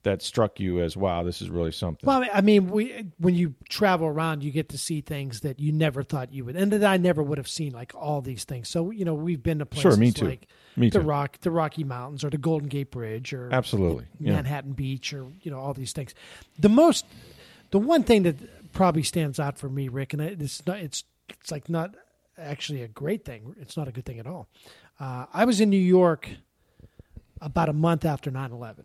that 0.05 0.23
struck 0.23 0.61
you 0.61 0.81
as, 0.81 0.97
"Wow, 0.97 1.23
this 1.25 1.43
is 1.43 1.51
really 1.51 1.73
something." 1.73 2.07
Well, 2.07 2.25
I 2.33 2.41
mean, 2.41 2.71
we 2.71 3.11
when 3.19 3.35
you 3.35 3.55
travel 3.69 4.07
around, 4.07 4.43
you 4.43 4.51
get 4.53 4.69
to 4.71 4.79
see 4.79 5.01
things 5.01 5.41
that 5.41 5.59
you 5.59 5.73
never 5.73 6.03
thought 6.03 6.33
you 6.33 6.45
would, 6.45 6.57
and 6.57 6.73
that 6.73 6.85
I 6.85 6.97
never 6.97 7.23
would 7.23 7.37
have 7.39 7.49
seen, 7.49 7.73
like 7.73 7.93
all 7.95 8.21
these 8.21 8.45
things. 8.45 8.69
So 8.69 8.91
you 8.91 9.05
know, 9.05 9.15
we've 9.15 9.43
been 9.43 9.59
to 9.59 9.67
places 9.67 9.95
Sure, 9.95 10.01
me 10.01 10.13
too. 10.13 10.27
like 10.27 10.47
Me 10.77 10.89
the 10.89 11.01
too. 11.01 11.05
Rock, 11.05 11.39
the 11.41 11.51
Rocky 11.51 11.83
Mountains, 11.85 12.25
or 12.25 12.31
the 12.31 12.39
Golden 12.39 12.69
Gate 12.69 12.91
Bridge, 12.91 13.33
or 13.33 13.49
Absolutely, 13.53 14.07
yeah. 14.21 14.35
Manhattan 14.35 14.73
Beach, 14.73 15.13
or 15.13 15.27
you 15.43 15.51
know, 15.51 15.59
all 15.59 15.75
these 15.75 15.93
things. 15.93 16.15
The 16.59 16.69
most, 16.69 17.05
the 17.73 17.79
one 17.81 18.05
thing 18.05 18.23
that 18.23 18.73
probably 18.73 19.03
stands 19.03 19.41
out 19.41 19.59
for 19.59 19.69
me, 19.69 19.89
Rick, 19.89 20.13
and 20.13 20.23
it's 20.23 20.65
not, 20.65 20.79
it's 20.79 21.05
it's 21.41 21.51
like 21.51 21.69
not 21.69 21.95
actually 22.39 22.83
a 22.83 22.89
great 22.89 23.25
thing. 23.25 23.57
It's 23.61 23.77
not 23.77 23.89
a 23.89 23.93
good 23.93 24.05
thing 24.07 24.21
at 24.21 24.27
all. 24.29 24.49
Uh, 25.01 25.27
I 25.35 25.45
was 25.45 25.61
in 25.61 25.71
New 25.71 25.77
York 25.77 26.29
about 27.41 27.69
a 27.69 27.73
month 27.73 28.05
after 28.05 28.31
9-11 28.31 28.85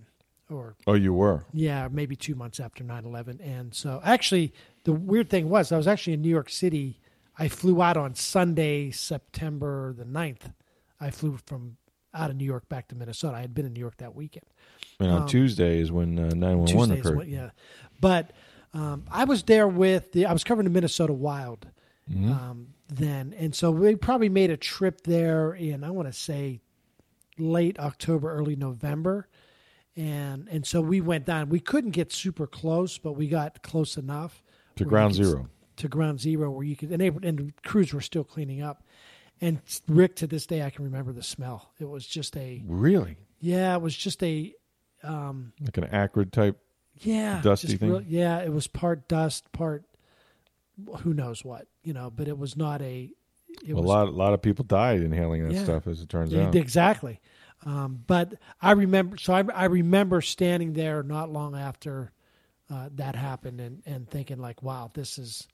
or 0.50 0.76
oh, 0.88 0.94
you 0.94 1.14
were. 1.14 1.46
yeah, 1.54 1.88
maybe 1.92 2.16
two 2.16 2.36
months 2.36 2.60
after 2.60 2.84
9 2.84 3.06
11. 3.06 3.40
And 3.42 3.74
so, 3.74 4.02
actually, 4.04 4.54
the 4.84 4.92
weird 4.94 5.30
thing 5.30 5.50
was, 5.50 5.72
I 5.72 5.78
was 5.78 5.88
actually 5.88 6.14
in 6.14 6.22
New 6.22 6.30
York 6.30 6.50
City. 6.50 7.00
I 7.40 7.48
flew 7.48 7.82
out 7.82 7.98
on 7.98 8.14
Sunday, 8.16 8.92
September 8.92 9.94
the 9.94 10.04
9th. 10.06 10.54
I 11.00 11.10
flew 11.12 11.38
from 11.46 11.78
out 12.14 12.30
of 12.30 12.36
New 12.36 12.46
York 12.46 12.70
back 12.70 12.88
to 12.90 12.96
Minnesota. 12.96 13.38
I 13.38 13.42
had 13.42 13.56
been 13.56 13.66
in 13.66 13.74
New 13.74 13.80
York 13.80 13.98
that 13.98 14.14
weekend. 14.14 14.46
And 15.00 15.10
on 15.12 15.28
Tuesday 15.28 15.80
is 15.80 15.92
when 15.92 16.20
uh, 16.20 16.30
nine 16.36 16.60
one 16.60 16.76
one 16.76 16.92
Um, 16.92 16.98
occurred. 17.00 17.18
what- 17.18 17.28
yeah. 17.28 17.50
But 18.00 18.32
um, 18.76 19.06
I 19.10 19.24
was 19.24 19.44
there 19.44 19.68
with 19.68 20.12
the, 20.12 20.26
I 20.28 20.34
was 20.34 20.44
covering 20.44 20.66
the 20.66 20.72
Minnesota 20.72 21.14
Wild 21.14 21.68
Mm-hmm. 22.12 22.32
um, 22.34 22.68
then. 22.90 23.34
And 23.40 23.56
so 23.56 23.72
we 23.72 23.96
probably 23.96 24.28
made 24.28 24.50
a 24.52 24.58
trip 24.58 25.02
there 25.06 25.54
in, 25.54 25.86
I 25.86 25.90
want 25.92 26.10
to 26.10 26.14
say, 26.14 26.60
late 27.38 27.80
October, 27.80 28.32
early 28.34 28.56
November. 28.56 29.28
And 29.96 30.48
and 30.50 30.66
so 30.66 30.82
we 30.82 31.02
went 31.02 31.26
down. 31.26 31.50
We 31.50 31.60
couldn't 31.60 31.92
get 31.92 32.12
super 32.12 32.48
close, 32.48 32.98
but 32.98 33.14
we 33.14 33.28
got 33.28 33.62
close 33.62 33.96
enough 33.98 34.42
To 34.78 34.86
ground 34.86 35.16
could 35.16 35.26
zero. 35.26 35.50
To 35.78 35.88
ground 35.88 36.20
zero, 36.20 36.50
where 36.52 36.66
you 36.66 36.76
could 36.76 36.92
and, 36.92 37.00
they, 37.02 37.08
and 37.08 37.38
the 37.38 37.54
crews 37.64 37.94
were 37.94 38.02
still 38.02 38.24
cleaning 38.24 38.62
up. 38.62 38.84
And 39.42 39.60
Rick, 39.88 40.16
to 40.18 40.28
this 40.28 40.46
day, 40.48 40.64
I 40.64 40.70
can 40.72 40.86
remember 40.86 41.12
the 41.12 41.22
smell. 41.24 41.72
It 41.80 41.86
was 41.90 42.08
just 42.08 42.36
a 42.38 42.64
Really? 42.66 43.18
yeah, 43.40 43.76
it 43.76 43.82
was 43.82 43.96
just 43.96 44.24
a 44.24 44.54
um, 45.04 45.54
Like 45.62 45.78
an 45.78 45.86
acrid 45.86 46.32
type. 46.34 46.58
yeah, 47.02 47.42
Dusty 47.42 47.76
thing? 47.78 47.90
real- 47.92 48.02
yeah, 48.02 48.40
it 48.40 48.52
was 48.54 48.68
part 48.68 49.08
dust, 49.08 49.52
part 49.52 49.84
who 51.02 51.14
knows 51.14 51.44
what, 51.46 51.68
you 51.84 51.94
know. 51.94 52.10
But 52.10 52.28
it 52.28 52.38
was 52.38 52.56
not 52.58 52.82
a. 52.82 53.12
A 53.70 53.74
was, 53.76 53.86
lot, 53.86 54.08
a 54.08 54.12
lot 54.12 54.34
of 54.34 54.42
people 54.42 54.66
died 54.66 55.02
inhaling 55.02 55.44
that 55.44 55.54
Yeah. 55.54 55.64
stuff, 55.64 55.88
as 55.88 56.02
it 56.02 56.10
turns 56.10 56.34
out. 56.36 56.56
exactly. 56.56 57.20
Um, 57.66 58.04
but 58.08 58.34
I 58.62 58.72
remember, 58.72 59.18
so 59.18 59.34
I, 59.34 59.44
I 59.54 59.66
remember 59.66 60.22
standing 60.22 60.74
there 60.74 61.02
not 61.04 61.32
long 61.32 61.56
after 61.56 62.12
uh, 62.70 62.90
that 62.96 63.16
happened, 63.16 63.62
and, 63.62 63.82
and 63.86 64.10
thinking 64.10 64.38
like, 64.40 64.62
"Wow, 64.64 64.90
this 64.94 65.18
is 65.18 65.48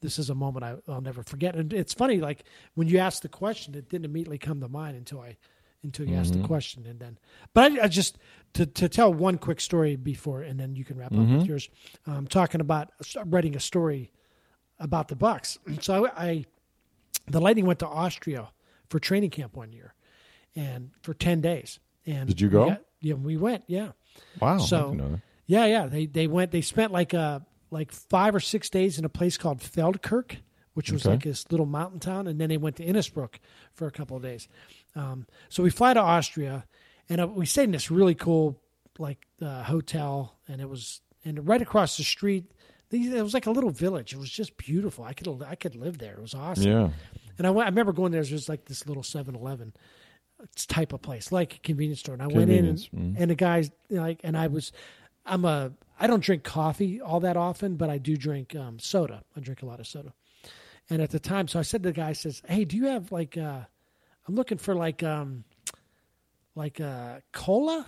this 0.00 0.18
is 0.18 0.30
a 0.30 0.34
moment 0.34 0.64
I, 0.64 0.76
I'll 0.88 1.00
never 1.00 1.22
forget." 1.22 1.54
And 1.54 1.72
it's 1.72 1.94
funny, 1.94 2.20
like 2.20 2.44
when 2.74 2.88
you 2.88 2.98
asked 2.98 3.22
the 3.22 3.28
question, 3.28 3.74
it 3.74 3.88
didn't 3.88 4.04
immediately 4.06 4.38
come 4.38 4.60
to 4.60 4.68
mind 4.68 4.96
until 4.96 5.20
I 5.20 5.36
until 5.84 6.08
you 6.08 6.16
asked 6.16 6.32
Mm-hmm. 6.32 6.42
the 6.42 6.48
question, 6.48 6.86
and 6.86 6.98
then. 6.98 7.18
But 7.54 7.72
I, 7.72 7.84
I 7.84 7.88
just 7.88 8.18
to 8.54 8.66
to 8.66 8.88
tell 8.88 9.12
one 9.12 9.38
quick 9.38 9.60
story 9.60 9.94
before, 9.96 10.42
and 10.42 10.58
then 10.58 10.74
you 10.74 10.84
can 10.84 10.96
wrap 10.96 11.12
up 11.12 11.18
Mm-hmm. 11.18 11.38
with 11.38 11.48
yours. 11.48 11.68
Um, 12.06 12.26
talking 12.26 12.60
about 12.60 12.90
writing 13.26 13.54
a 13.54 13.60
story 13.60 14.10
about 14.80 15.06
the 15.08 15.16
Bucs. 15.16 15.58
So 15.82 16.06
I, 16.06 16.24
I 16.28 16.44
the 17.30 17.40
Lightning 17.40 17.66
went 17.66 17.78
to 17.80 17.86
Austria 17.86 18.48
for 18.88 18.98
training 18.98 19.30
camp 19.30 19.56
one 19.56 19.72
year, 19.72 19.94
and 20.56 20.90
for 21.02 21.14
ten 21.14 21.40
days. 21.40 21.78
And 22.06 22.28
Did 22.28 22.40
you 22.40 22.48
we 22.48 22.52
go? 22.52 22.68
got- 22.70 22.82
yeah, 23.00 23.14
we 23.14 23.36
went. 23.36 23.64
Yeah, 23.66 23.92
wow. 24.40 24.58
So- 24.58 25.18
yeah, 25.46 25.66
yeah. 25.66 25.86
They 25.86 26.06
they 26.06 26.26
went. 26.26 26.50
They 26.50 26.60
spent 26.62 26.92
like 26.92 27.14
uh 27.14 27.40
like 27.70 27.92
five 27.92 28.34
or 28.34 28.40
six 28.40 28.70
days 28.70 28.98
in 28.98 29.04
a 29.04 29.08
place 29.08 29.36
called 29.36 29.60
Feldkirch, 29.60 30.38
which 30.74 30.90
was 30.90 31.02
Okay. 31.04 31.14
like 31.14 31.22
this 31.24 31.50
little 31.50 31.66
mountain 31.66 32.00
town, 32.00 32.26
and 32.26 32.40
then 32.40 32.48
they 32.48 32.56
went 32.56 32.76
to 32.76 32.84
Innsbruck 32.84 33.38
for 33.74 33.86
a 33.86 33.90
couple 33.90 34.16
of 34.16 34.22
days. 34.22 34.48
Um, 34.96 35.26
so 35.48 35.62
we 35.62 35.70
fly 35.70 35.94
to 35.94 36.00
Austria, 36.00 36.64
and 37.08 37.20
uh, 37.20 37.26
we 37.28 37.46
stayed 37.46 37.64
in 37.64 37.72
this 37.72 37.90
really 37.90 38.14
cool 38.14 38.60
like 38.98 39.26
uh, 39.42 39.62
hotel, 39.64 40.34
and 40.48 40.60
it 40.60 40.68
was 40.68 41.00
and 41.24 41.46
right 41.46 41.62
across 41.62 41.96
the 41.98 42.04
street. 42.04 42.50
These, 42.90 43.12
it 43.12 43.22
was 43.22 43.34
like 43.34 43.46
a 43.46 43.50
little 43.50 43.70
village. 43.70 44.14
It 44.14 44.18
was 44.18 44.30
just 44.30 44.56
beautiful. 44.56 45.04
I 45.04 45.12
could 45.12 45.42
I 45.42 45.54
could 45.54 45.76
live 45.76 45.98
there. 45.98 46.14
It 46.14 46.22
was 46.22 46.34
awesome. 46.34 46.70
Yeah. 46.70 46.88
And 47.36 47.46
I, 47.46 47.50
went, 47.50 47.66
I 47.66 47.70
remember 47.70 47.92
going 47.92 48.12
there. 48.12 48.22
It 48.22 48.32
was 48.32 48.48
like 48.48 48.64
this 48.64 48.86
little 48.86 49.02
7-Eleven 49.02 49.72
type 50.66 50.92
of 50.92 51.02
place, 51.02 51.30
like 51.30 51.56
a 51.56 51.58
convenience 51.58 52.00
store. 52.00 52.14
And 52.14 52.22
I 52.22 52.26
went 52.26 52.50
in, 52.50 52.66
and, 52.66 52.78
mm. 52.78 53.14
and 53.18 53.30
the 53.30 53.34
guys 53.34 53.70
like, 53.90 54.20
and 54.24 54.36
I 54.36 54.46
was, 54.48 54.72
I'm 55.26 55.44
a, 55.44 55.72
I 56.00 56.06
don't 56.06 56.22
drink 56.22 56.44
coffee 56.44 57.00
all 57.00 57.20
that 57.20 57.36
often, 57.36 57.76
but 57.76 57.90
I 57.90 57.98
do 57.98 58.16
drink 58.16 58.54
um, 58.56 58.78
soda. 58.78 59.22
I 59.36 59.40
drink 59.40 59.62
a 59.62 59.66
lot 59.66 59.80
of 59.80 59.86
soda. 59.86 60.12
And 60.90 61.02
at 61.02 61.10
the 61.10 61.20
time, 61.20 61.48
so 61.48 61.58
I 61.58 61.62
said 61.62 61.82
to 61.82 61.90
the 61.90 61.92
guy, 61.92 62.08
I 62.08 62.12
says, 62.14 62.42
"Hey, 62.48 62.64
do 62.64 62.76
you 62.76 62.86
have 62.86 63.12
like, 63.12 63.36
uh, 63.36 63.60
I'm 64.26 64.34
looking 64.34 64.58
for 64.58 64.74
like, 64.74 65.02
um, 65.02 65.44
like 66.54 66.80
a 66.80 67.22
cola, 67.32 67.86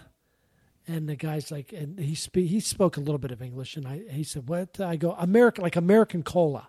and 0.91 1.09
the 1.09 1.17
guy's 1.17 1.51
like, 1.51 1.73
and 1.73 1.99
he 1.99 2.15
spe- 2.15 2.37
he 2.37 2.61
spoke 2.61 2.97
a 2.97 3.01
little 3.01 3.19
bit 3.19 3.31
of 3.31 3.41
English, 3.41 3.77
and 3.77 3.87
I 3.87 4.03
he 4.11 4.25
said, 4.25 4.49
"What?" 4.49 4.81
I 4.81 4.97
go, 4.97 5.13
"American, 5.13 5.63
like 5.63 5.77
American 5.77 6.23
cola." 6.23 6.69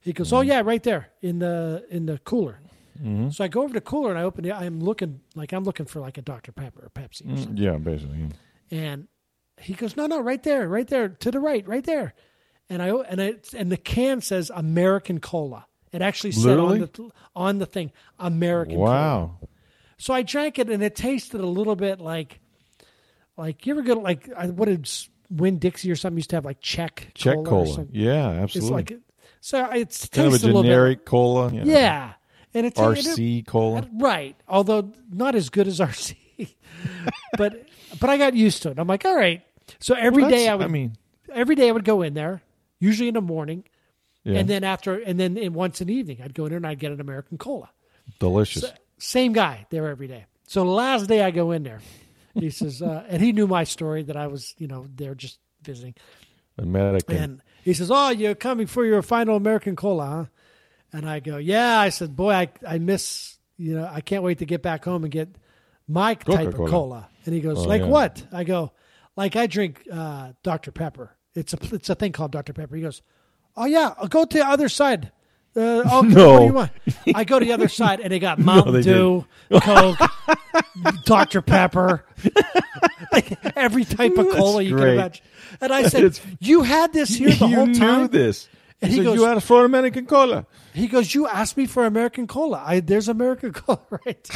He 0.00 0.12
goes, 0.12 0.32
"Oh 0.32 0.36
mm-hmm. 0.36 0.48
yeah, 0.48 0.62
right 0.64 0.82
there 0.82 1.10
in 1.20 1.38
the 1.40 1.84
in 1.90 2.06
the 2.06 2.18
cooler." 2.18 2.60
Mm-hmm. 2.98 3.30
So 3.30 3.44
I 3.44 3.48
go 3.48 3.62
over 3.62 3.68
to 3.68 3.74
the 3.74 3.80
cooler 3.80 4.10
and 4.10 4.18
I 4.18 4.22
open 4.22 4.44
it. 4.44 4.52
I'm 4.52 4.80
looking 4.80 5.20
like 5.34 5.52
I'm 5.52 5.64
looking 5.64 5.86
for 5.86 6.00
like 6.00 6.18
a 6.18 6.22
Dr 6.22 6.52
Pepper 6.52 6.84
or 6.84 6.90
Pepsi 6.90 7.22
or 7.22 7.34
mm, 7.34 7.38
something. 7.38 7.56
Yeah, 7.56 7.76
basically. 7.76 8.28
And 8.70 9.08
he 9.60 9.74
goes, 9.74 9.96
"No, 9.96 10.06
no, 10.06 10.20
right 10.20 10.42
there, 10.42 10.68
right 10.68 10.86
there, 10.86 11.08
to 11.08 11.30
the 11.30 11.40
right, 11.40 11.66
right 11.66 11.84
there." 11.84 12.14
And 12.68 12.82
I 12.82 12.88
and 12.88 13.20
I 13.20 13.34
and 13.56 13.70
the 13.70 13.76
can 13.76 14.20
says 14.20 14.50
American 14.54 15.20
Cola. 15.20 15.66
It 15.92 16.02
actually 16.02 16.32
said 16.32 16.56
Literally? 16.56 16.82
on 16.82 16.88
the 16.92 17.10
on 17.34 17.58
the 17.58 17.66
thing 17.66 17.92
American. 18.18 18.76
Cola. 18.76 18.90
Wow. 18.90 19.38
So 19.98 20.14
I 20.14 20.22
drank 20.22 20.58
it 20.58 20.70
and 20.70 20.82
it 20.82 20.94
tasted 20.96 21.42
a 21.42 21.46
little 21.46 21.76
bit 21.76 22.00
like, 22.00 22.40
like 23.40 23.66
you 23.66 23.72
ever 23.72 23.82
go 23.82 23.94
to 23.94 24.00
like 24.00 24.28
I- 24.36 24.46
what 24.48 24.66
did 24.66 24.88
Winn-Dixie 25.30 25.90
or 25.90 25.96
something 25.96 26.18
used 26.18 26.30
to 26.30 26.36
have 26.36 26.44
like 26.44 26.60
Chek 26.60 27.12
Chek 27.14 27.34
cola. 27.44 27.48
cola. 27.74 27.86
Yeah, 27.92 28.32
It's 28.44 28.56
absolutely. 28.56 28.70
like 28.76 28.92
so 29.40 29.64
it's 29.70 30.06
kind 30.08 30.26
of 30.28 30.32
a 30.32 30.36
tastes 30.36 30.44
little 30.44 30.62
bit- 30.62 30.68
generic 30.68 31.04
cola. 31.04 31.52
you 31.52 31.64
know, 31.64 31.72
yeah, 31.72 32.12
and 32.54 32.66
it's 32.66 32.78
RC 32.78 33.46
cola. 33.46 33.88
Right. 33.98 34.36
Although 34.48 34.92
not 35.10 35.34
as 35.34 35.48
good 35.50 35.66
as 35.68 35.78
RC. 35.80 36.16
but 37.38 37.66
but 37.98 38.10
I 38.10 38.16
got 38.18 38.34
used 38.34 38.62
to 38.62 38.70
it. 38.70 38.78
I'm 38.78 38.86
like, 38.88 39.04
all 39.04 39.16
right. 39.16 39.42
So 39.78 39.94
every 39.94 40.22
Well, 40.22 40.30
day 40.30 40.48
I 40.48 40.54
would 40.54 40.64
I 40.64 40.68
mean, 40.68 40.96
every 41.32 41.54
day 41.54 41.68
I 41.68 41.72
would 41.72 41.84
go 41.84 42.02
in 42.02 42.14
there, 42.14 42.42
usually 42.80 43.08
in 43.08 43.14
the 43.14 43.20
morning, 43.20 43.64
yeah, 44.24 44.38
and 44.38 44.48
then 44.48 44.64
after 44.64 44.94
and 44.98 45.18
then 45.18 45.36
in, 45.36 45.52
once 45.54 45.80
in 45.80 45.86
the 45.88 45.94
evening 45.94 46.18
I'd 46.22 46.34
go 46.34 46.44
in 46.46 46.50
there 46.50 46.56
and 46.58 46.66
I'd 46.66 46.78
get 46.78 46.92
an 46.92 47.00
American 47.00 47.38
cola. 47.38 47.70
delicious. 48.18 48.64
Same 48.98 49.32
guy 49.32 49.66
there 49.70 49.88
every 49.88 50.08
day. 50.08 50.26
So 50.46 50.64
the 50.64 50.70
last 50.70 51.06
day 51.08 51.22
I 51.22 51.30
go 51.30 51.52
in 51.52 51.62
there, 51.62 51.80
he 52.40 52.50
says, 52.50 52.82
uh, 52.82 53.04
and 53.08 53.22
he 53.22 53.32
knew 53.32 53.46
my 53.46 53.64
story 53.64 54.02
that 54.04 54.16
I 54.16 54.26
was, 54.26 54.54
you 54.58 54.66
know, 54.66 54.86
there 54.96 55.14
just 55.14 55.38
visiting. 55.62 55.94
American. 56.58 57.16
And 57.16 57.42
he 57.62 57.72
says, 57.74 57.90
"Oh, 57.90 58.10
you're 58.10 58.34
coming 58.34 58.66
for 58.66 58.84
your 58.84 59.02
final 59.02 59.36
American 59.36 59.76
cola, 59.76 60.06
huh?" 60.06 60.24
And 60.92 61.08
I 61.08 61.20
go, 61.20 61.36
"Yeah." 61.38 61.78
I 61.78 61.88
said, 61.90 62.16
"Boy, 62.16 62.32
I 62.32 62.48
I 62.66 62.78
miss 62.78 63.38
you 63.56 63.76
know 63.76 63.88
I 63.90 64.00
can't 64.00 64.22
wait 64.22 64.38
to 64.38 64.46
get 64.46 64.62
back 64.62 64.84
home 64.84 65.04
and 65.04 65.12
get 65.12 65.28
my 65.88 66.14
type 66.14 66.48
of 66.48 66.54
Coca-Cola. 66.54 67.08
And 67.24 67.34
he 67.34 67.40
goes, 67.40 67.58
Oh, 67.58 67.62
"Like 67.68 67.82
yeah. 67.82 67.88
what?" 67.88 68.26
I 68.32 68.44
go, 68.44 68.72
"Like 69.16 69.36
I 69.36 69.46
drink 69.46 69.86
uh, 69.92 70.32
Dr 70.42 70.72
Pepper. 70.72 71.16
It's 71.34 71.52
a 71.54 71.58
it's 71.74 71.88
a 71.90 71.94
thing 71.94 72.12
called 72.12 72.32
Dr 72.32 72.52
Pepper." 72.52 72.76
He 72.76 72.82
goes, 72.82 73.02
"Oh 73.56 73.66
yeah, 73.66 73.94
I'll 73.98 74.08
go 74.08 74.24
to 74.24 74.38
the 74.38 74.46
other 74.46 74.68
side." 74.68 75.12
Uh, 75.56 75.82
No. 76.04 76.32
what 76.32 76.38
do 76.40 76.44
you 76.46 76.52
want? 76.52 76.70
I 77.14 77.24
go 77.24 77.38
to 77.38 77.44
the 77.44 77.52
other 77.52 77.68
side, 77.68 78.00
and 78.00 78.12
they 78.12 78.18
got 78.18 78.38
Mountain 78.50 78.74
they 78.74 78.82
Dew, 78.82 79.26
Coke, 79.52 79.98
Dr 81.04 81.42
Pepper, 81.42 82.04
like 83.12 83.38
every 83.56 83.84
type 83.84 84.16
of 84.16 84.28
cola 84.30 84.62
you 84.62 84.72
great. 84.72 84.82
can 84.82 84.94
imagine. 84.94 85.24
And 85.60 85.72
I 85.72 85.82
said, 85.88 86.04
It's- 86.04 86.20
"You 86.40 86.62
had 86.62 86.92
this 86.92 87.10
here 87.10 87.30
the 87.30 87.46
you 87.48 87.56
whole 87.56 87.66
knew 87.66 87.78
time." 87.78 88.08
this. 88.08 88.48
And 88.82 88.90
he 88.90 88.98
said, 88.98 89.04
goes- 89.04 89.16
"You 89.16 89.26
asked 89.26 89.46
for 89.46 89.64
American 89.64 90.06
cola." 90.06 90.46
He 90.72 90.86
goes, 90.86 91.14
"You 91.14 91.26
asked 91.26 91.56
me 91.56 91.66
for 91.66 91.84
American 91.84 92.26
cola. 92.26 92.62
I 92.64 92.80
there's 92.80 93.08
American 93.08 93.52
cola, 93.52 93.80
right?" 94.06 94.28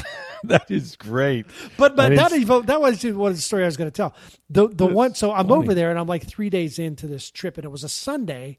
That 0.44 0.70
is 0.70 0.96
great. 0.96 1.46
But 1.78 1.96
but 1.96 2.14
that 2.14 2.30
didn't- 2.30 2.42
even, 2.42 2.66
that 2.66 2.80
was 2.80 3.02
what 3.04 3.34
the 3.34 3.40
story 3.40 3.62
I 3.62 3.66
was 3.66 3.76
going 3.78 3.90
to 3.90 3.96
tell. 3.96 4.14
The 4.50 4.68
the 4.68 4.86
one 4.86 5.14
so 5.14 5.32
I'm 5.32 5.50
over 5.50 5.72
there 5.72 5.90
and 5.90 5.98
I'm 5.98 6.06
like 6.06 6.26
three 6.26 6.50
days 6.50 6.78
into 6.78 7.06
this 7.06 7.30
trip 7.30 7.56
and 7.56 7.64
it 7.64 7.70
was 7.70 7.84
a 7.84 7.88
Sunday, 7.88 8.58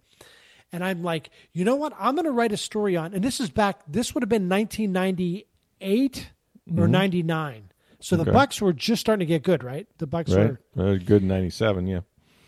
and 0.71 0.84
I'm 0.84 1.03
like, 1.03 1.30
you 1.53 1.63
know 1.63 1.76
what? 1.76 1.93
I'm 1.99 2.15
going 2.15 2.26
to 2.26 2.32
write 2.32 2.51
a 2.51 2.57
story 2.57 2.95
on. 2.97 3.13
And 3.13 3.23
this 3.23 3.39
is 3.39 3.49
back. 3.51 3.82
This 3.88 4.15
would 4.15 4.23
have 4.23 4.30
been 4.30 4.49
1998 4.49 6.30
or 6.67 6.84
mm-hmm. 6.84 6.91
99. 6.91 7.64
So 8.06 8.16
the 8.18 8.24
Mm-hmm. 8.26 8.36
Okay. 8.36 8.45
Bucs 8.45 8.62
were 8.62 8.72
just 8.74 8.99
starting 9.01 9.22
to 9.22 9.26
get 9.26 9.41
good, 9.41 9.64
right? 9.64 9.88
The 9.97 10.08
Bucs 10.08 10.36
right. 10.36 10.56
were 10.76 10.93
Uh, 10.93 10.97
good 11.03 11.24
'97. 11.24 11.88
Yeah. 11.88 12.01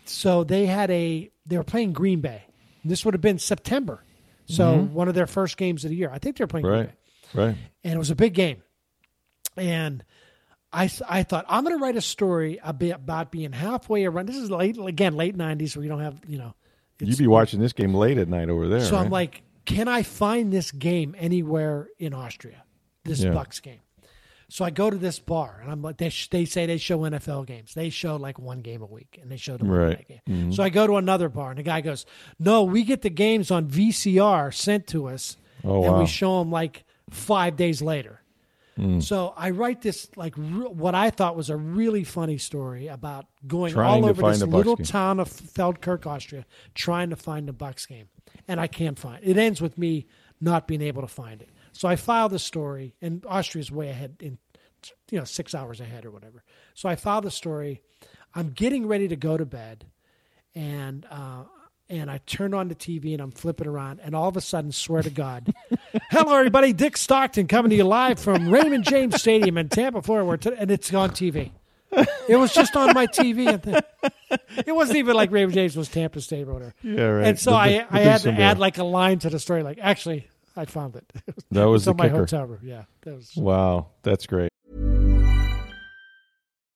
so 0.04 0.44
they 0.44 0.66
had 0.66 0.90
a 0.90 1.30
they 1.46 1.56
were 1.56 1.64
playing 1.64 1.92
Green 1.92 2.20
Bay. 2.20 2.42
This 2.84 3.04
would 3.04 3.14
have 3.14 3.20
been 3.20 3.38
September. 3.40 4.04
So 4.46 4.78
one 4.78 5.08
of 5.08 5.14
their 5.14 5.26
first 5.26 5.56
games 5.56 5.84
of 5.84 5.90
the 5.90 5.96
year. 5.96 6.10
I 6.10 6.18
think 6.18 6.36
they 6.36 6.44
were 6.44 6.48
playing 6.48 6.64
Green 6.64 6.86
Mm-hmm. 6.86 7.38
Right. 7.38 7.46
Bay 7.46 7.48
Right. 7.48 7.56
and 7.84 7.92
it 7.94 7.98
was 7.98 8.10
a 8.10 8.14
big 8.14 8.34
game. 8.34 8.62
And 9.56 10.04
I 10.72 10.88
I 11.08 11.22
thought 11.24 11.44
I'm 11.48 11.64
going 11.64 11.76
to 11.76 11.82
write 11.82 11.96
a 11.96 12.00
story 12.00 12.58
a 12.62 12.72
bit 12.72 12.90
about 12.94 13.30
being 13.32 13.52
halfway 13.52 14.04
around. 14.04 14.26
This 14.28 14.36
is 14.36 14.50
late 14.50 14.78
again, 14.78 15.16
late 15.16 15.36
'90s, 15.36 15.76
where 15.76 15.82
you 15.82 15.88
don't 15.88 16.00
have 16.00 16.20
you 16.26 16.38
know. 16.38 16.54
You'd 17.00 17.18
be 17.18 17.26
watching 17.26 17.60
this 17.60 17.72
game 17.72 17.94
late 17.94 18.16
at 18.18 18.28
night 18.28 18.48
over 18.48 18.68
there. 18.68 18.80
So 18.80 18.96
I'm 18.96 19.10
like, 19.10 19.42
can 19.64 19.88
I 19.88 20.02
find 20.02 20.52
this 20.52 20.70
game 20.72 21.14
anywhere 21.18 21.88
in 21.98 22.12
Austria? 22.14 22.62
This 23.04 23.20
Yeah. 23.22 23.30
Bucs 23.30 23.60
game. 23.62 23.80
So 24.50 24.64
I 24.64 24.70
go 24.70 24.88
to 24.88 24.96
this 24.96 25.18
bar 25.18 25.58
and 25.62 25.70
I'm 25.70 25.82
like, 25.82 25.98
they, 25.98 26.08
sh- 26.08 26.28
they 26.30 26.44
say 26.46 26.64
they 26.64 26.78
show 26.78 27.00
NFL 27.00 27.46
games. 27.46 27.74
They 27.74 27.90
show 27.90 28.16
like 28.16 28.38
one 28.38 28.60
game 28.62 28.80
a 28.80 28.86
week 28.86 29.18
and 29.20 29.30
they 29.30 29.36
show 29.36 29.56
the 29.58 29.64
Monday 29.64 29.84
Right. 29.96 30.08
game. 30.08 30.20
Mm-hmm. 30.28 30.52
So 30.52 30.62
I 30.62 30.70
go 30.70 30.86
to 30.86 30.96
another 30.96 31.28
bar 31.28 31.50
and 31.50 31.58
the 31.58 31.62
guy 31.62 31.82
goes, 31.82 32.06
no, 32.38 32.64
we 32.64 32.82
get 32.82 33.02
the 33.02 33.10
games 33.10 33.50
on 33.50 33.68
VCR 33.68 34.52
sent 34.54 34.86
to 34.88 35.06
us 35.08 35.36
Oh, 35.64 35.82
and 35.84 35.92
wow. 35.92 36.00
we 36.00 36.06
show 36.06 36.38
them 36.38 36.50
like 36.50 36.84
five 37.10 37.56
days 37.56 37.82
later. 37.82 38.22
Mm. 38.78 39.02
So 39.02 39.34
I 39.36 39.50
write 39.50 39.82
this 39.82 40.08
like 40.16 40.34
re- 40.38 40.68
what 40.68 40.94
I 40.94 41.10
thought 41.10 41.34
was 41.36 41.50
a 41.50 41.56
really 41.56 42.04
funny 42.04 42.38
story 42.38 42.86
about 42.86 43.26
going 43.46 43.72
Trying 43.74 44.04
all 44.04 44.08
over 44.08 44.22
this 44.30 44.40
little 44.44 44.76
game. 44.76 44.86
town 44.86 45.18
of 45.20 45.28
Feldkirch, 45.28 46.06
Austria, 46.06 46.46
trying 46.74 47.10
to 47.10 47.16
find 47.16 47.48
the 47.48 47.52
Bucs 47.52 47.88
game, 47.88 48.08
and 48.46 48.60
I 48.60 48.68
can't 48.68 48.96
find 48.96 49.18
it. 49.24 49.36
Ends 49.36 49.60
with 49.60 49.76
me 49.78 50.06
not 50.40 50.68
being 50.68 50.80
able 50.80 51.02
to 51.02 51.08
find 51.08 51.42
it. 51.42 51.48
So 51.78 51.86
I 51.86 51.94
filed 51.94 52.32
the 52.32 52.40
story, 52.40 52.96
and 53.00 53.24
Austria's 53.24 53.70
way 53.70 53.88
ahead 53.88 54.16
in 54.18 54.36
you 55.12 55.18
know 55.20 55.24
six 55.24 55.54
hours 55.54 55.80
ahead 55.80 56.04
or 56.04 56.10
whatever. 56.10 56.42
So 56.74 56.88
I 56.88 56.96
filed 56.96 57.22
the 57.22 57.30
story. 57.30 57.82
I'm 58.34 58.50
getting 58.50 58.88
ready 58.88 59.06
to 59.06 59.14
go 59.14 59.36
to 59.36 59.46
bed, 59.46 59.84
and 60.56 61.06
uh, 61.08 61.44
and 61.88 62.10
I 62.10 62.18
turn 62.26 62.52
on 62.52 62.66
the 62.66 62.74
TV 62.74 63.12
and 63.12 63.22
I'm 63.22 63.30
flipping 63.30 63.68
around, 63.68 64.00
and 64.02 64.16
all 64.16 64.28
of 64.28 64.36
a 64.36 64.40
sudden, 64.40 64.72
swear 64.72 65.02
to 65.02 65.10
God, 65.10 65.54
hello 66.10 66.34
everybody, 66.34 66.72
Dick 66.72 66.96
Stockton 66.96 67.46
coming 67.46 67.70
to 67.70 67.76
you 67.76 67.84
live 67.84 68.18
from 68.18 68.50
Raymond 68.50 68.82
James 68.82 69.14
Stadium 69.20 69.56
in 69.56 69.68
Tampa, 69.68 70.02
Florida, 70.02 70.56
and 70.58 70.72
it's 70.72 70.92
on 70.92 71.10
TV. 71.10 71.52
It 72.28 72.36
was 72.36 72.52
just 72.52 72.74
on 72.74 72.92
my 72.92 73.06
TV. 73.06 73.46
And 73.46 73.62
th- 73.62 74.40
it 74.66 74.74
wasn't 74.74 74.98
even 74.98 75.14
like 75.14 75.30
Raymond 75.30 75.54
James 75.54 75.76
was 75.76 75.88
Tampa 75.88 76.20
State 76.20 76.48
or 76.48 76.54
whatever. 76.54 76.74
Yeah, 76.82 77.02
right. 77.04 77.26
And 77.28 77.38
so 77.38 77.52
The 77.52 77.56
I, 77.56 77.68
the 77.68 77.86
I 77.92 78.00
had 78.00 78.20
to 78.22 78.32
add 78.32 78.58
like 78.58 78.78
a 78.78 78.84
line 78.84 79.20
to 79.20 79.30
the 79.30 79.38
story. 79.38 79.62
Like, 79.62 79.78
actually, 79.80 80.28
I 80.58 80.64
found 80.64 80.96
it. 80.96 81.04
that 81.52 81.64
was 81.64 81.82
it's 81.82 81.84
the 81.84 81.90
on 81.92 81.96
my 81.96 82.04
kicker. 82.08 82.16
hotel 82.18 82.44
room. 82.46 82.60
Yeah, 82.62 82.84
that 83.02 83.14
was. 83.14 83.32
Wow, 83.36 83.86
that's 84.02 84.26
great. 84.26 84.50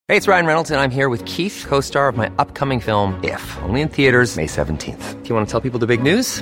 Hey, 0.07 0.17
it's 0.17 0.27
Ryan 0.27 0.45
Reynolds, 0.45 0.71
and 0.71 0.79
I'm 0.79 0.91
here 0.91 1.09
with 1.09 1.25
Keith, 1.25 1.65
co 1.67 1.81
star 1.81 2.07
of 2.07 2.15
my 2.15 2.31
upcoming 2.37 2.79
film, 2.79 3.19
If, 3.23 3.57
only 3.63 3.81
in 3.81 3.89
theaters, 3.89 4.37
May 4.37 4.45
17th. 4.45 5.23
Do 5.23 5.29
you 5.29 5.35
want 5.35 5.47
to 5.47 5.51
tell 5.51 5.61
people 5.61 5.79
the 5.79 5.87
big 5.87 6.01
news? 6.01 6.41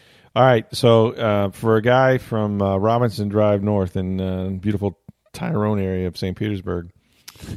All 0.33 0.43
right, 0.43 0.65
so 0.73 1.11
uh, 1.11 1.49
for 1.51 1.75
a 1.75 1.81
guy 1.81 2.17
from 2.17 2.61
uh, 2.61 2.77
Robinson 2.77 3.27
Drive 3.27 3.63
North 3.63 3.97
in 3.97 4.21
uh, 4.21 4.49
beautiful 4.49 4.97
Tyrone 5.33 5.79
area 5.79 6.07
of 6.07 6.17
St. 6.17 6.37
Petersburg, 6.37 6.91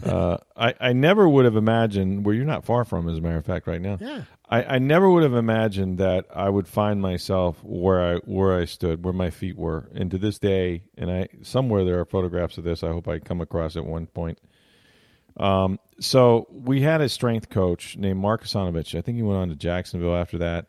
uh, 0.05 0.39
I, 0.57 0.75
I 0.81 0.93
never 0.93 1.29
would 1.29 1.45
have 1.45 1.55
imagined 1.55 2.25
where 2.25 2.35
you're 2.35 2.45
not 2.45 2.64
far 2.64 2.85
from, 2.85 3.09
as 3.09 3.18
a 3.18 3.20
matter 3.20 3.37
of 3.37 3.45
fact, 3.45 3.68
right 3.68 3.81
now. 3.81 3.99
Yeah. 4.01 4.22
I, 4.49 4.64
I 4.64 4.79
never 4.79 5.09
would 5.09 5.22
have 5.22 5.35
imagined 5.35 5.99
that 5.99 6.27
I 6.35 6.49
would 6.49 6.66
find 6.66 7.01
myself 7.01 7.62
where 7.62 8.16
I 8.16 8.16
where 8.25 8.59
I 8.59 8.64
stood, 8.64 9.05
where 9.05 9.14
my 9.14 9.31
feet 9.31 9.57
were, 9.57 9.89
and 9.95 10.11
to 10.11 10.18
this 10.18 10.39
day, 10.39 10.83
and 10.99 11.11
I 11.11 11.29
somewhere 11.43 11.85
there 11.85 12.01
are 12.01 12.05
photographs 12.05 12.59
of 12.59 12.64
this. 12.64 12.83
I 12.83 12.89
hope 12.89 13.09
I 13.09 13.20
come 13.20 13.41
across 13.41 13.77
at 13.77 13.87
one 13.87 14.07
point. 14.07 14.39
Um, 15.37 15.79
so 15.99 16.47
we 16.51 16.83
had 16.83 17.01
a 17.01 17.09
strength 17.09 17.49
coach 17.51 17.97
named 17.97 18.20
Mark 18.20 18.45
Asanovich. 18.45 18.97
I 18.97 19.01
think 19.01 19.16
he 19.16 19.22
went 19.22 19.39
on 19.39 19.49
to 19.49 19.57
Jacksonville 19.57 20.14
after 20.14 20.39
that. 20.39 20.66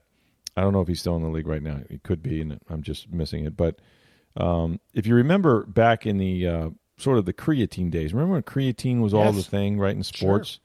I 0.56 0.62
don't 0.62 0.74
know 0.74 0.82
if 0.82 0.88
he's 0.88 1.00
still 1.00 1.16
in 1.18 1.24
the 1.24 1.30
league 1.30 1.48
right 1.48 1.62
now. 1.64 1.82
He 1.90 1.98
could 2.00 2.24
be, 2.24 2.42
and 2.42 2.60
I'm 2.70 2.82
just 2.82 3.12
missing 3.12 3.46
it. 3.46 3.58
But 3.58 3.80
um, 4.38 4.80
if 4.94 5.06
you 5.06 5.16
remember 5.16 5.66
back 5.66 6.06
in 6.06 6.18
the 6.18 6.48
uh, 6.48 6.70
sort 6.98 7.18
of 7.18 7.26
the 7.26 7.34
creatine 7.34 7.92
days, 7.92 8.14
remember 8.14 8.34
when 8.34 8.44
creatine 8.44 9.02
was 9.02 9.14
all 9.14 9.32
the 9.34 9.44
thing, 9.44 9.78
right, 9.80 9.96
in 9.96 10.04
sports? 10.04 10.60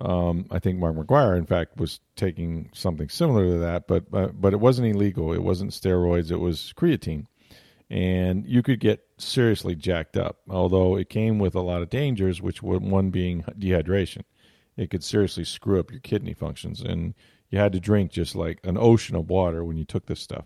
Um, 0.00 0.46
I 0.50 0.58
think 0.58 0.78
Mark 0.78 0.96
McGwire, 0.96 1.36
in 1.38 1.46
fact, 1.46 1.76
was 1.76 2.00
taking 2.16 2.68
something 2.74 3.08
similar 3.08 3.44
to 3.44 3.58
that, 3.58 3.86
but 3.86 4.10
but, 4.10 4.40
but 4.40 4.52
it 4.52 4.58
wasn't 4.60 4.88
illegal. 4.88 5.32
It 5.32 5.42
wasn't 5.42 5.70
steroids. 5.70 6.32
It 6.32 6.38
was 6.40 6.72
creatine, 6.76 7.26
and 7.88 8.44
you 8.44 8.62
could 8.62 8.80
get 8.80 9.04
seriously 9.18 9.76
jacked 9.76 10.16
up. 10.16 10.38
Although 10.50 10.96
it 10.96 11.08
came 11.08 11.38
with 11.38 11.54
a 11.54 11.60
lot 11.60 11.82
of 11.82 11.90
dangers, 11.90 12.42
which 12.42 12.60
one 12.60 13.10
being 13.10 13.44
dehydration. 13.56 14.22
it 14.76 14.90
could 14.90 15.04
seriously 15.04 15.44
screw 15.44 15.78
up 15.78 15.90
your 15.90 16.00
kidney 16.00 16.34
functions, 16.34 16.80
and 16.80 17.14
you 17.50 17.58
had 17.58 17.72
to 17.72 17.80
drink 17.80 18.10
just 18.10 18.34
like 18.34 18.58
an 18.64 18.76
ocean 18.78 19.16
of 19.16 19.30
water 19.30 19.64
when 19.64 19.76
you 19.76 19.84
took 19.84 20.06
this 20.06 20.20
stuff. 20.20 20.44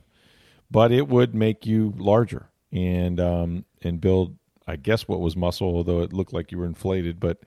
But 0.71 0.93
it 0.93 1.09
would 1.09 1.35
make 1.35 1.67
you 1.67 1.93
larger 1.97 2.49
and 2.73 3.21
um, 3.21 3.65
and 3.83 4.01
build, 4.01 4.37
I 4.67 4.77
guess, 4.77 5.07
what 5.07 5.21
was 5.21 5.37
muscle, 5.37 5.69
although 5.69 6.01
it 6.01 6.13
looked 6.13 6.33
like 6.33 6.51
you 6.51 6.59
were 6.59 6.67
inflated. 6.67 7.21
But 7.21 7.39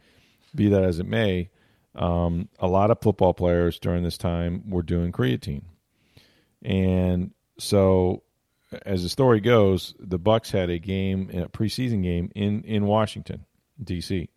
be 0.53 0.69
that 0.69 0.83
as 0.83 0.99
it 0.99 1.07
may, 1.07 1.49
um, 1.95 2.49
a 2.59 2.67
lot 2.67 2.91
of 2.91 3.01
football 3.01 3.33
players 3.33 3.79
during 3.79 4.03
this 4.03 4.17
time 4.17 4.69
were 4.69 4.83
doing 4.83 5.11
creatine, 5.11 5.63
and 6.61 7.31
so 7.57 8.21
as 8.85 9.03
the 9.03 9.09
story 9.09 9.39
goes, 9.39 9.95
the 9.99 10.19
Bucs 10.19 10.51
had 10.51 10.69
a 10.69 10.79
game, 10.79 11.29
a 11.33 11.47
preseason 11.47 12.03
game 12.03 12.31
in 12.35 12.63
in 12.63 12.85
Washington, 12.85 13.45
D.C. 13.83 14.29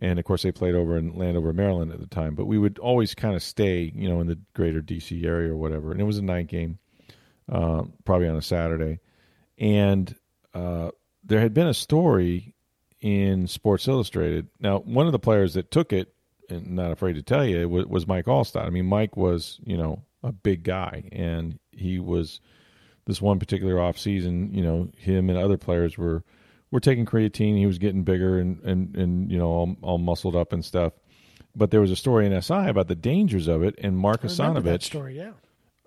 And 0.00 0.18
of 0.18 0.24
course, 0.24 0.42
they 0.42 0.52
played 0.52 0.74
over 0.74 0.96
in 0.96 1.16
Landover, 1.16 1.52
Maryland 1.52 1.92
at 1.92 2.00
the 2.00 2.06
time. 2.06 2.34
But 2.34 2.46
we 2.46 2.58
would 2.58 2.78
always 2.78 3.14
kind 3.14 3.36
of 3.36 3.42
stay, 3.42 3.92
you 3.94 4.08
know, 4.08 4.20
in 4.20 4.26
the 4.26 4.38
greater 4.54 4.80
D.C. 4.80 5.24
area 5.24 5.52
or 5.52 5.56
whatever. 5.56 5.92
And 5.92 6.00
it 6.00 6.04
was 6.04 6.18
a 6.18 6.22
night 6.22 6.48
game, 6.48 6.78
uh, 7.50 7.82
probably 8.04 8.28
on 8.28 8.36
a 8.36 8.42
Saturday. 8.42 9.00
And 9.58 10.14
uh, 10.54 10.90
there 11.22 11.40
had 11.40 11.54
been 11.54 11.68
a 11.68 11.74
story 11.74 12.54
in 13.00 13.46
Sports 13.46 13.86
Illustrated. 13.88 14.48
Now, 14.60 14.78
one 14.78 15.06
of 15.06 15.12
the 15.12 15.18
players 15.18 15.54
that 15.54 15.70
took 15.70 15.92
it, 15.92 16.14
and 16.48 16.72
not 16.72 16.92
afraid 16.92 17.14
to 17.14 17.22
tell 17.22 17.44
you, 17.44 17.68
was, 17.68 17.86
was 17.86 18.06
Mike 18.06 18.26
Alstott. 18.26 18.66
I 18.66 18.70
mean, 18.70 18.86
Mike 18.86 19.16
was, 19.16 19.60
you 19.64 19.76
know, 19.76 20.02
a 20.22 20.32
big 20.32 20.62
guy, 20.62 21.08
and 21.12 21.58
he 21.72 21.98
was 21.98 22.40
this 23.06 23.20
one 23.20 23.38
particular 23.38 23.80
off 23.80 23.98
season. 23.98 24.54
You 24.54 24.62
know, 24.62 24.88
him 24.96 25.28
and 25.28 25.38
other 25.38 25.56
players 25.56 25.98
were 25.98 26.22
were 26.72 26.80
taking 26.80 27.06
creatine. 27.06 27.56
He 27.56 27.66
was 27.66 27.78
getting 27.78 28.02
bigger 28.02 28.40
and 28.40 28.60
and 28.64 28.96
and 28.96 29.30
you 29.30 29.38
know 29.38 29.46
all, 29.46 29.76
all 29.82 29.98
muscled 29.98 30.34
up 30.34 30.52
and 30.52 30.64
stuff. 30.64 30.94
But 31.54 31.70
there 31.70 31.82
was 31.82 31.92
a 31.92 31.96
story 31.96 32.26
in 32.26 32.42
SI 32.42 32.54
about 32.54 32.88
the 32.88 32.96
dangers 32.96 33.46
of 33.46 33.62
it, 33.62 33.78
and 33.78 33.96
Mark 33.96 34.22
Asanovich, 34.22 34.84
story, 34.84 35.16
yeah. 35.18 35.32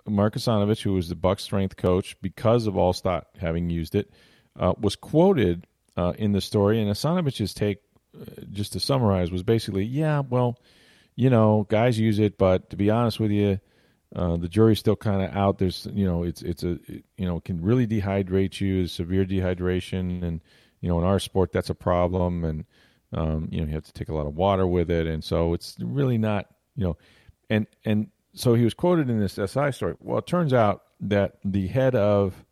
Mark 0.08 0.36
Asanovich, 0.36 0.84
who 0.84 0.94
was 0.94 1.10
the 1.10 1.16
Buck 1.16 1.40
strength 1.40 1.76
coach 1.76 2.16
because 2.22 2.68
of 2.68 2.76
Alstott 2.76 3.24
having 3.40 3.72
used 3.72 3.96
it, 3.96 4.12
uh, 4.58 4.74
was 4.80 4.96
quoted 4.96 5.66
uh, 5.98 6.14
in 6.18 6.34
the 6.34 6.42
story. 6.42 6.80
And 6.80 6.90
Asanovich's 6.90 7.56
take, 7.56 7.80
uh, 8.16 8.26
just 8.52 8.74
to 8.74 8.80
summarize, 8.80 9.32
was 9.32 9.42
basically, 9.42 9.86
"Yeah, 9.86 10.20
well, 10.20 10.60
you 11.16 11.32
know, 11.32 11.66
guys 11.68 12.00
use 12.00 12.20
it, 12.20 12.38
but 12.38 12.70
to 12.70 12.76
be 12.76 12.92
honest 12.92 13.20
with 13.20 13.32
you, 13.32 13.60
uh, 14.16 14.38
the 14.38 14.48
jury's 14.48 14.80
still 14.80 14.96
kind 14.96 15.24
of 15.24 15.36
out. 15.36 15.58
There's, 15.58 15.88
you 15.92 16.06
know, 16.06 16.24
it's 16.24 16.44
it's 16.44 16.64
a, 16.64 16.74
it, 16.86 17.06
you 17.18 17.26
know, 17.26 17.40
can 17.40 17.62
really 17.62 17.88
dehydrate 17.88 18.62
you, 18.62 18.86
severe 18.86 19.26
dehydration, 19.26 20.24
and 20.24 20.42
you 20.86 20.92
know, 20.92 21.00
in 21.00 21.04
our 21.04 21.18
sport, 21.18 21.52
that's 21.52 21.72
a 21.72 21.74
problem, 21.74 22.44
and 22.44 22.64
um, 23.12 23.48
you 23.52 23.60
know, 23.60 23.66
you 23.66 23.74
have 23.74 23.86
to 23.86 23.94
take 23.94 24.10
a 24.10 24.14
lot 24.14 24.28
of 24.28 24.36
water 24.36 24.68
with 24.68 24.92
it, 24.92 25.08
and 25.08 25.24
so 25.24 25.56
it's 25.56 25.76
really 25.80 26.20
not, 26.20 26.46
you 26.76 26.84
know, 26.84 26.96
and 27.50 27.66
and 27.86 28.10
so 28.36 28.54
he 28.54 28.64
was 28.64 28.76
quoted 28.76 29.10
in 29.10 29.20
this 29.20 29.34
SI 29.34 29.72
story. 29.72 29.96
Well, 30.00 30.20
it 30.20 30.28
turns 30.28 30.54
out 30.54 30.84
that 31.00 31.38
the 31.44 31.66
head 31.66 31.96
of 31.96 32.46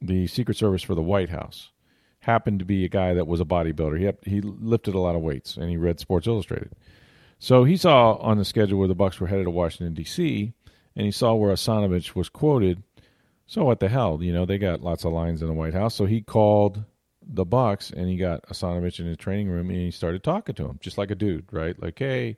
the 0.00 0.26
Secret 0.26 0.56
Service 0.56 0.82
for 0.82 0.94
the 0.94 1.02
White 1.02 1.28
House 1.28 1.70
happened 2.20 2.60
to 2.60 2.64
be 2.64 2.82
a 2.82 2.88
guy 2.88 3.12
that 3.12 3.26
was 3.26 3.42
a 3.42 3.44
bodybuilder. 3.44 4.16
He 4.24 4.30
he 4.30 4.40
lifted 4.40 4.94
a 4.94 5.00
lot 5.00 5.14
of 5.14 5.20
weights, 5.20 5.58
and 5.58 5.68
he 5.68 5.76
read 5.76 6.00
Sports 6.00 6.26
Illustrated. 6.26 6.72
So 7.38 7.64
he 7.64 7.76
saw 7.76 8.14
on 8.14 8.38
the 8.38 8.46
schedule 8.46 8.78
where 8.78 8.88
the 8.88 8.96
Bucs 8.96 9.20
were 9.20 9.26
headed 9.26 9.44
to 9.44 9.50
Washington 9.50 9.92
D.C., 9.92 10.54
and 10.96 11.04
he 11.04 11.12
saw 11.12 11.34
where 11.34 11.52
Asanovich 11.52 12.14
was 12.14 12.30
quoted. 12.30 12.82
So 13.46 13.64
what 13.64 13.80
the 13.80 13.90
hell, 13.90 14.22
you 14.22 14.32
know, 14.32 14.46
they 14.46 14.56
got 14.56 14.80
lots 14.80 15.04
of 15.04 15.12
lines 15.12 15.42
in 15.42 15.48
the 15.48 15.52
White 15.52 15.74
House. 15.74 15.94
So 15.94 16.06
he 16.06 16.22
called 16.22 16.84
the 17.26 17.46
Bucs, 17.46 17.92
and 17.92 18.08
he 18.08 18.16
got 18.16 18.46
Asanovich 18.48 19.00
in 19.00 19.06
his 19.06 19.16
training 19.16 19.48
room, 19.48 19.70
and 19.70 19.78
he 19.78 19.90
started 19.90 20.22
talking 20.22 20.54
to 20.56 20.66
him 20.66 20.78
just 20.80 20.98
like 20.98 21.10
a 21.10 21.14
dude, 21.14 21.46
right? 21.50 21.80
Like, 21.80 21.98
hey, 21.98 22.36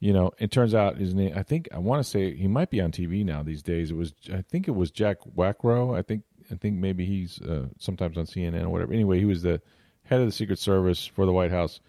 you 0.00 0.12
know. 0.12 0.32
It 0.38 0.50
turns 0.50 0.74
out 0.74 0.96
his 0.96 1.14
name. 1.14 1.32
I 1.36 1.42
think 1.42 1.68
I 1.72 1.78
want 1.78 2.02
to 2.02 2.08
say 2.08 2.34
he 2.34 2.48
might 2.48 2.70
be 2.70 2.80
on 2.80 2.92
TV 2.92 3.24
now 3.24 3.42
these 3.42 3.62
days. 3.62 3.90
It 3.90 3.96
was 3.96 4.14
I 4.32 4.42
think 4.42 4.68
it 4.68 4.72
was 4.72 4.90
Jack 4.90 5.18
Wackrow. 5.36 5.96
I 5.96 6.02
think 6.02 6.22
I 6.50 6.54
think 6.54 6.76
maybe 6.76 7.04
he's 7.04 7.40
uh, 7.42 7.66
sometimes 7.78 8.16
on 8.16 8.26
CNN 8.26 8.64
or 8.64 8.70
whatever. 8.70 8.92
Anyway, 8.92 9.18
he 9.18 9.24
was 9.24 9.42
the 9.42 9.60
head 10.04 10.20
of 10.20 10.26
the 10.26 10.32
Secret 10.32 10.58
Service 10.58 11.06
for 11.06 11.26
the 11.26 11.32
White 11.32 11.50
House 11.50 11.80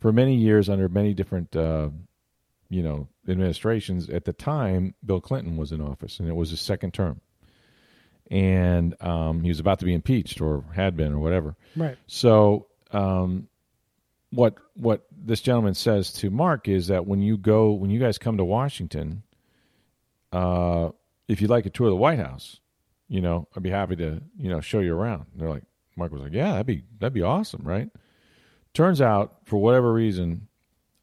for 0.00 0.12
many 0.12 0.36
years 0.36 0.68
under 0.68 0.88
many 0.88 1.14
different 1.14 1.54
uh, 1.56 1.90
you 2.68 2.82
know 2.82 3.08
administrations. 3.28 4.08
At 4.08 4.24
the 4.24 4.32
time, 4.32 4.94
Bill 5.04 5.20
Clinton 5.20 5.56
was 5.56 5.72
in 5.72 5.80
office, 5.80 6.20
and 6.20 6.28
it 6.28 6.34
was 6.34 6.50
his 6.50 6.60
second 6.60 6.94
term, 6.94 7.20
and 8.30 9.00
um, 9.02 9.42
he 9.42 9.48
was 9.48 9.60
about 9.60 9.78
to 9.80 9.84
be 9.84 9.94
impeached 9.94 10.40
or 10.40 10.64
had 10.74 10.96
been 10.96 11.12
or 11.12 11.18
whatever. 11.18 11.56
Right. 11.76 11.96
So, 12.06 12.66
um, 12.92 13.48
what 14.30 14.56
what 14.74 15.06
this 15.16 15.40
gentleman 15.40 15.74
says 15.74 16.12
to 16.14 16.30
Mark 16.30 16.68
is 16.68 16.88
that 16.88 17.06
when 17.06 17.22
you 17.22 17.36
go, 17.36 17.72
when 17.72 17.90
you 17.90 17.98
guys 17.98 18.18
come 18.18 18.36
to 18.36 18.44
Washington, 18.44 19.22
uh, 20.32 20.90
if 21.28 21.40
you'd 21.40 21.50
like 21.50 21.66
a 21.66 21.70
tour 21.70 21.86
of 21.86 21.92
the 21.92 21.96
White 21.96 22.18
House, 22.18 22.60
you 23.08 23.20
know, 23.20 23.46
I'd 23.56 23.62
be 23.62 23.70
happy 23.70 23.96
to, 23.96 24.20
you 24.38 24.50
know, 24.50 24.60
show 24.60 24.80
you 24.80 24.94
around. 24.94 25.26
And 25.32 25.40
they're 25.40 25.50
like, 25.50 25.62
Mark 25.96 26.12
was 26.12 26.22
like, 26.22 26.32
yeah, 26.32 26.52
that'd 26.52 26.66
be 26.66 26.82
that'd 26.98 27.12
be 27.12 27.22
awesome, 27.22 27.62
right? 27.64 27.88
Turns 28.74 29.00
out, 29.00 29.38
for 29.44 29.56
whatever 29.56 29.92
reason, 29.92 30.48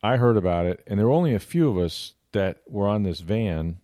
I 0.04 0.18
heard 0.18 0.38
about 0.38 0.66
it, 0.66 0.84
and 0.86 1.00
there 1.00 1.08
were 1.08 1.14
only 1.14 1.34
a 1.34 1.40
few 1.40 1.70
of 1.70 1.78
us 1.78 2.14
that 2.34 2.62
were 2.68 2.88
on 2.88 3.04
this 3.04 3.22
van. 3.22 3.80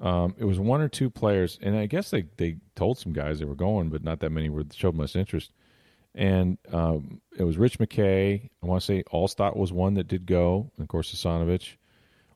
Um, 0.00 0.34
it 0.38 0.44
was 0.44 0.58
one 0.60 0.80
or 0.80 0.88
two 0.88 1.10
players, 1.10 1.58
and 1.60 1.76
I 1.76 1.86
guess 1.86 2.10
they, 2.10 2.24
they 2.36 2.58
told 2.76 2.98
some 2.98 3.12
guys 3.12 3.38
they 3.38 3.44
were 3.44 3.54
going, 3.56 3.88
but 3.90 4.04
not 4.04 4.20
that 4.20 4.30
many 4.30 4.48
were 4.48 4.64
showed 4.72 4.94
much 4.94 5.16
interest. 5.16 5.50
And 6.14 6.58
um, 6.72 7.20
it 7.36 7.44
was 7.44 7.58
Rich 7.58 7.78
McKay. 7.78 8.48
I 8.62 8.66
want 8.66 8.80
to 8.80 8.86
say 8.86 9.02
Alstott 9.12 9.56
was 9.56 9.72
one 9.72 9.94
that 9.94 10.08
did 10.08 10.26
go, 10.26 10.70
and 10.76 10.82
of 10.84 10.88
course 10.88 11.12
Asanovich. 11.14 11.76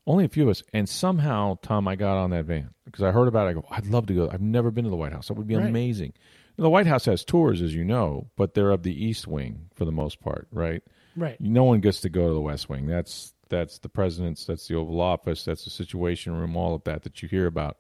Only 0.07 0.25
a 0.25 0.29
few 0.29 0.43
of 0.43 0.49
us, 0.49 0.65
and 0.73 0.89
somehow 0.89 1.59
Tom, 1.63 1.87
I 1.87 1.95
got 1.95 2.17
on 2.17 2.31
that 2.31 2.45
van 2.47 2.71
because 2.85 3.05
I 3.05 3.13
heard 3.13 3.29
about 3.29 3.47
it. 3.47 3.51
I 3.51 3.53
go, 3.55 3.65
I'd 3.71 3.87
love 3.87 4.07
to 4.07 4.15
go. 4.15 4.29
I've 4.29 4.41
never 4.41 4.73
been 4.73 4.83
to 4.85 4.91
the 4.91 4.97
White 4.97 5.13
House. 5.13 5.29
That 5.29 5.35
would 5.35 5.47
be 5.47 5.55
Right. 5.55 5.69
amazing. 5.69 6.15
The 6.57 6.69
White 6.69 6.87
House 6.89 7.05
has 7.07 7.25
tours, 7.25 7.63
as 7.63 7.73
you 7.75 7.85
know, 7.85 8.27
but 8.37 8.55
they're 8.55 8.73
of 8.73 8.83
the 8.83 9.05
East 9.05 9.27
Wing 9.29 9.69
for 9.75 9.85
the 9.85 9.93
most 9.93 10.21
part, 10.21 10.49
right? 10.51 10.83
Right. 11.17 11.41
No 11.41 11.63
one 11.65 11.81
gets 11.81 12.01
to 12.03 12.09
go 12.09 12.27
to 12.29 12.35
the 12.35 12.41
West 12.41 12.69
Wing. 12.69 12.87
That's 12.89 13.33
that's 13.53 13.79
the 13.79 13.89
president's. 13.89 14.47
That's 14.47 14.67
the 14.67 14.75
Oval 14.77 15.01
Office. 15.01 15.45
That's 15.45 15.65
the 15.65 15.71
Situation 15.71 16.35
Room. 16.35 16.57
All 16.57 16.75
of 16.75 16.83
that 16.85 17.03
that 17.03 17.23
you 17.23 17.29
hear 17.29 17.47
about, 17.47 17.77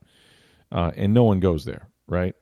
uh, 0.70 0.92
and 0.94 1.14
no 1.14 1.24
one 1.24 1.40
goes 1.40 1.64
there, 1.64 1.88
right? 2.06 2.36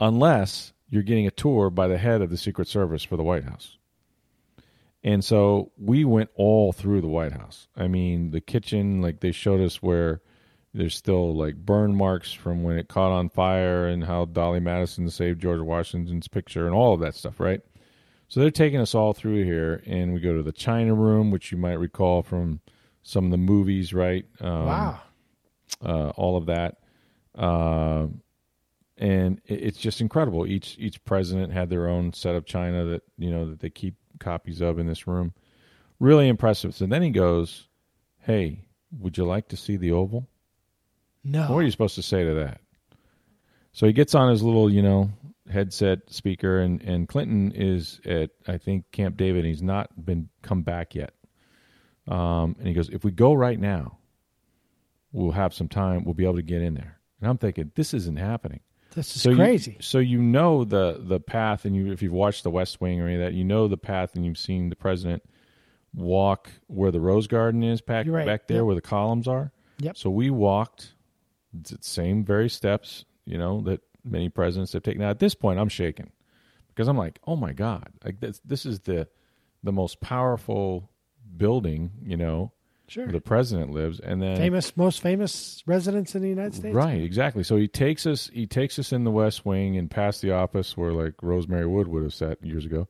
Unless 0.00 0.72
you're 0.88 1.02
getting 1.02 1.26
a 1.26 1.30
tour 1.30 1.68
by 1.68 1.86
the 1.86 1.98
head 1.98 2.22
of 2.22 2.30
the 2.30 2.36
Secret 2.38 2.66
Service 2.66 3.04
for 3.04 3.18
the 3.18 3.22
White 3.22 3.44
House. 3.44 3.76
And 5.04 5.22
so 5.22 5.70
we 5.76 6.04
went 6.04 6.30
all 6.34 6.72
through 6.72 7.02
the 7.02 7.08
White 7.08 7.32
House. 7.32 7.68
I 7.76 7.88
mean, 7.88 8.30
the 8.30 8.40
kitchen, 8.40 9.02
like 9.02 9.20
they 9.20 9.32
showed 9.32 9.60
us 9.60 9.82
where 9.82 10.22
there's 10.72 10.96
still 10.96 11.34
like 11.34 11.56
burn 11.56 11.94
marks 11.94 12.32
from 12.32 12.62
when 12.62 12.78
it 12.78 12.88
caught 12.88 13.12
on 13.12 13.28
fire 13.28 13.86
and 13.86 14.04
how 14.04 14.24
Dolley 14.24 14.60
Madison 14.60 15.10
saved 15.10 15.42
George 15.42 15.60
Washington's 15.60 16.28
picture 16.28 16.66
and 16.66 16.74
all 16.74 16.94
of 16.94 17.00
that 17.00 17.14
stuff, 17.14 17.38
right? 17.38 17.60
So 18.32 18.40
they're 18.40 18.50
taking 18.50 18.80
us 18.80 18.94
all 18.94 19.12
through 19.12 19.44
here, 19.44 19.82
and 19.84 20.14
we 20.14 20.20
go 20.20 20.34
to 20.34 20.42
the 20.42 20.52
China 20.52 20.94
Room, 20.94 21.30
which 21.30 21.52
you 21.52 21.58
might 21.58 21.74
recall 21.74 22.22
from 22.22 22.60
some 23.02 23.26
of 23.26 23.30
the 23.30 23.36
movies, 23.36 23.92
right? 23.92 24.24
Um, 24.40 24.64
wow. 24.64 25.00
uh, 25.84 26.08
all 26.16 26.38
of 26.38 26.46
that, 26.46 26.78
uh, 27.34 28.06
and 28.96 29.38
it, 29.44 29.64
it's 29.64 29.76
just 29.76 30.00
incredible. 30.00 30.46
Each 30.46 30.78
each 30.78 31.04
president 31.04 31.52
had 31.52 31.68
their 31.68 31.86
own 31.86 32.14
set 32.14 32.34
of 32.34 32.46
china 32.46 32.86
that 32.86 33.02
you 33.18 33.30
know 33.30 33.50
that 33.50 33.60
they 33.60 33.68
keep 33.68 33.96
copies 34.18 34.62
of 34.62 34.78
in 34.78 34.86
this 34.86 35.06
room. 35.06 35.34
Really 36.00 36.26
impressive. 36.26 36.74
So 36.74 36.86
then 36.86 37.02
he 37.02 37.10
goes, 37.10 37.68
"Hey, 38.20 38.64
would 38.98 39.18
you 39.18 39.26
like 39.26 39.48
to 39.48 39.58
see 39.58 39.76
the 39.76 39.92
Oval?" 39.92 40.26
No. 41.22 41.52
What 41.52 41.58
are 41.58 41.64
you 41.64 41.70
supposed 41.70 41.96
to 41.96 42.02
say 42.02 42.24
to 42.24 42.32
that? 42.32 42.62
So 43.72 43.86
he 43.86 43.92
gets 43.92 44.14
on 44.14 44.30
his 44.30 44.42
little, 44.42 44.72
you 44.72 44.80
know, 44.80 45.10
headset 45.50 46.10
speaker, 46.10 46.60
and 46.60 46.80
and 46.82 47.08
Clinton 47.08 47.52
is 47.52 48.00
at 48.04 48.30
I 48.46 48.58
think 48.58 48.90
Camp 48.92 49.16
David. 49.16 49.40
And 49.40 49.48
he's 49.48 49.62
not 49.62 50.04
been 50.04 50.28
come 50.42 50.62
back 50.62 50.94
yet. 50.94 51.14
Um, 52.08 52.56
and 52.58 52.66
he 52.66 52.74
goes, 52.74 52.88
if 52.88 53.04
we 53.04 53.12
go 53.12 53.32
right 53.32 53.58
now, 53.58 53.98
we'll 55.12 55.30
have 55.32 55.54
some 55.54 55.68
time. 55.68 56.04
We'll 56.04 56.14
be 56.14 56.24
able 56.24 56.36
to 56.36 56.42
get 56.42 56.60
in 56.62 56.74
there. 56.74 56.98
And 57.20 57.30
I'm 57.30 57.38
thinking, 57.38 57.70
this 57.76 57.94
isn't 57.94 58.18
happening. 58.18 58.60
This 58.94 59.14
is 59.14 59.22
so 59.22 59.34
crazy. 59.34 59.72
You, 59.72 59.82
so 59.82 59.98
you 60.00 60.20
know 60.20 60.64
the 60.64 61.00
the 61.02 61.20
path, 61.20 61.64
and 61.64 61.74
you 61.74 61.92
if 61.92 62.02
you've 62.02 62.12
watched 62.12 62.42
The 62.42 62.50
West 62.50 62.80
Wing 62.80 63.00
or 63.00 63.06
any 63.06 63.14
of 63.14 63.20
that, 63.20 63.32
you 63.32 63.44
know 63.44 63.68
the 63.68 63.78
path, 63.78 64.16
and 64.16 64.24
you've 64.26 64.38
seen 64.38 64.68
the 64.68 64.76
president 64.76 65.22
walk 65.94 66.50
where 66.66 66.90
the 66.90 67.00
Rose 67.00 67.26
Garden 67.26 67.62
is 67.62 67.80
back 67.80 68.06
right. 68.08 68.26
back 68.26 68.48
there 68.48 68.58
Yep. 68.58 68.66
where 68.66 68.74
the 68.74 68.80
columns 68.82 69.28
are. 69.28 69.52
Yep. 69.78 69.96
So 69.96 70.10
we 70.10 70.30
walked 70.30 70.94
the 71.54 71.78
same 71.80 72.24
very 72.24 72.48
steps, 72.48 73.04
you 73.24 73.38
know, 73.38 73.60
that 73.62 73.80
many 74.04 74.28
presidents 74.28 74.72
have 74.72 74.82
taken. 74.82 75.00
Now 75.02 75.10
at 75.10 75.18
this 75.18 75.34
point, 75.34 75.58
I'm 75.58 75.68
shaking 75.68 76.10
because 76.68 76.88
I'm 76.88 76.96
like, 76.98 77.18
oh 77.26 77.36
my 77.36 77.52
god, 77.52 77.88
like 78.04 78.20
this, 78.20 78.40
this 78.44 78.66
is 78.66 78.80
the 78.80 79.08
the 79.62 79.72
most 79.72 80.00
powerful 80.00 80.90
building, 81.36 81.90
you 82.04 82.16
know, 82.16 82.52
Sure. 82.88 83.04
where 83.04 83.12
the 83.12 83.20
president 83.20 83.70
lives, 83.72 84.00
and 84.00 84.20
then 84.20 84.36
famous, 84.36 84.76
most 84.76 85.00
famous 85.00 85.62
residents 85.66 86.14
in 86.14 86.20
the 86.20 86.28
United 86.28 86.54
States. 86.54 86.74
Right, 86.74 87.00
exactly. 87.00 87.42
So 87.42 87.56
he 87.56 87.68
takes 87.68 88.06
us 88.06 88.28
he 88.34 88.46
takes 88.46 88.78
us 88.78 88.92
in 88.92 89.04
the 89.04 89.10
West 89.10 89.46
Wing 89.46 89.78
and 89.78 89.90
past 89.90 90.20
the 90.20 90.32
office 90.32 90.76
where 90.76 90.92
like 90.92 91.14
Rosemary 91.22 91.66
Wood 91.66 91.88
would 91.88 92.02
have 92.02 92.12
sat 92.12 92.44
years 92.44 92.66
ago. 92.66 92.88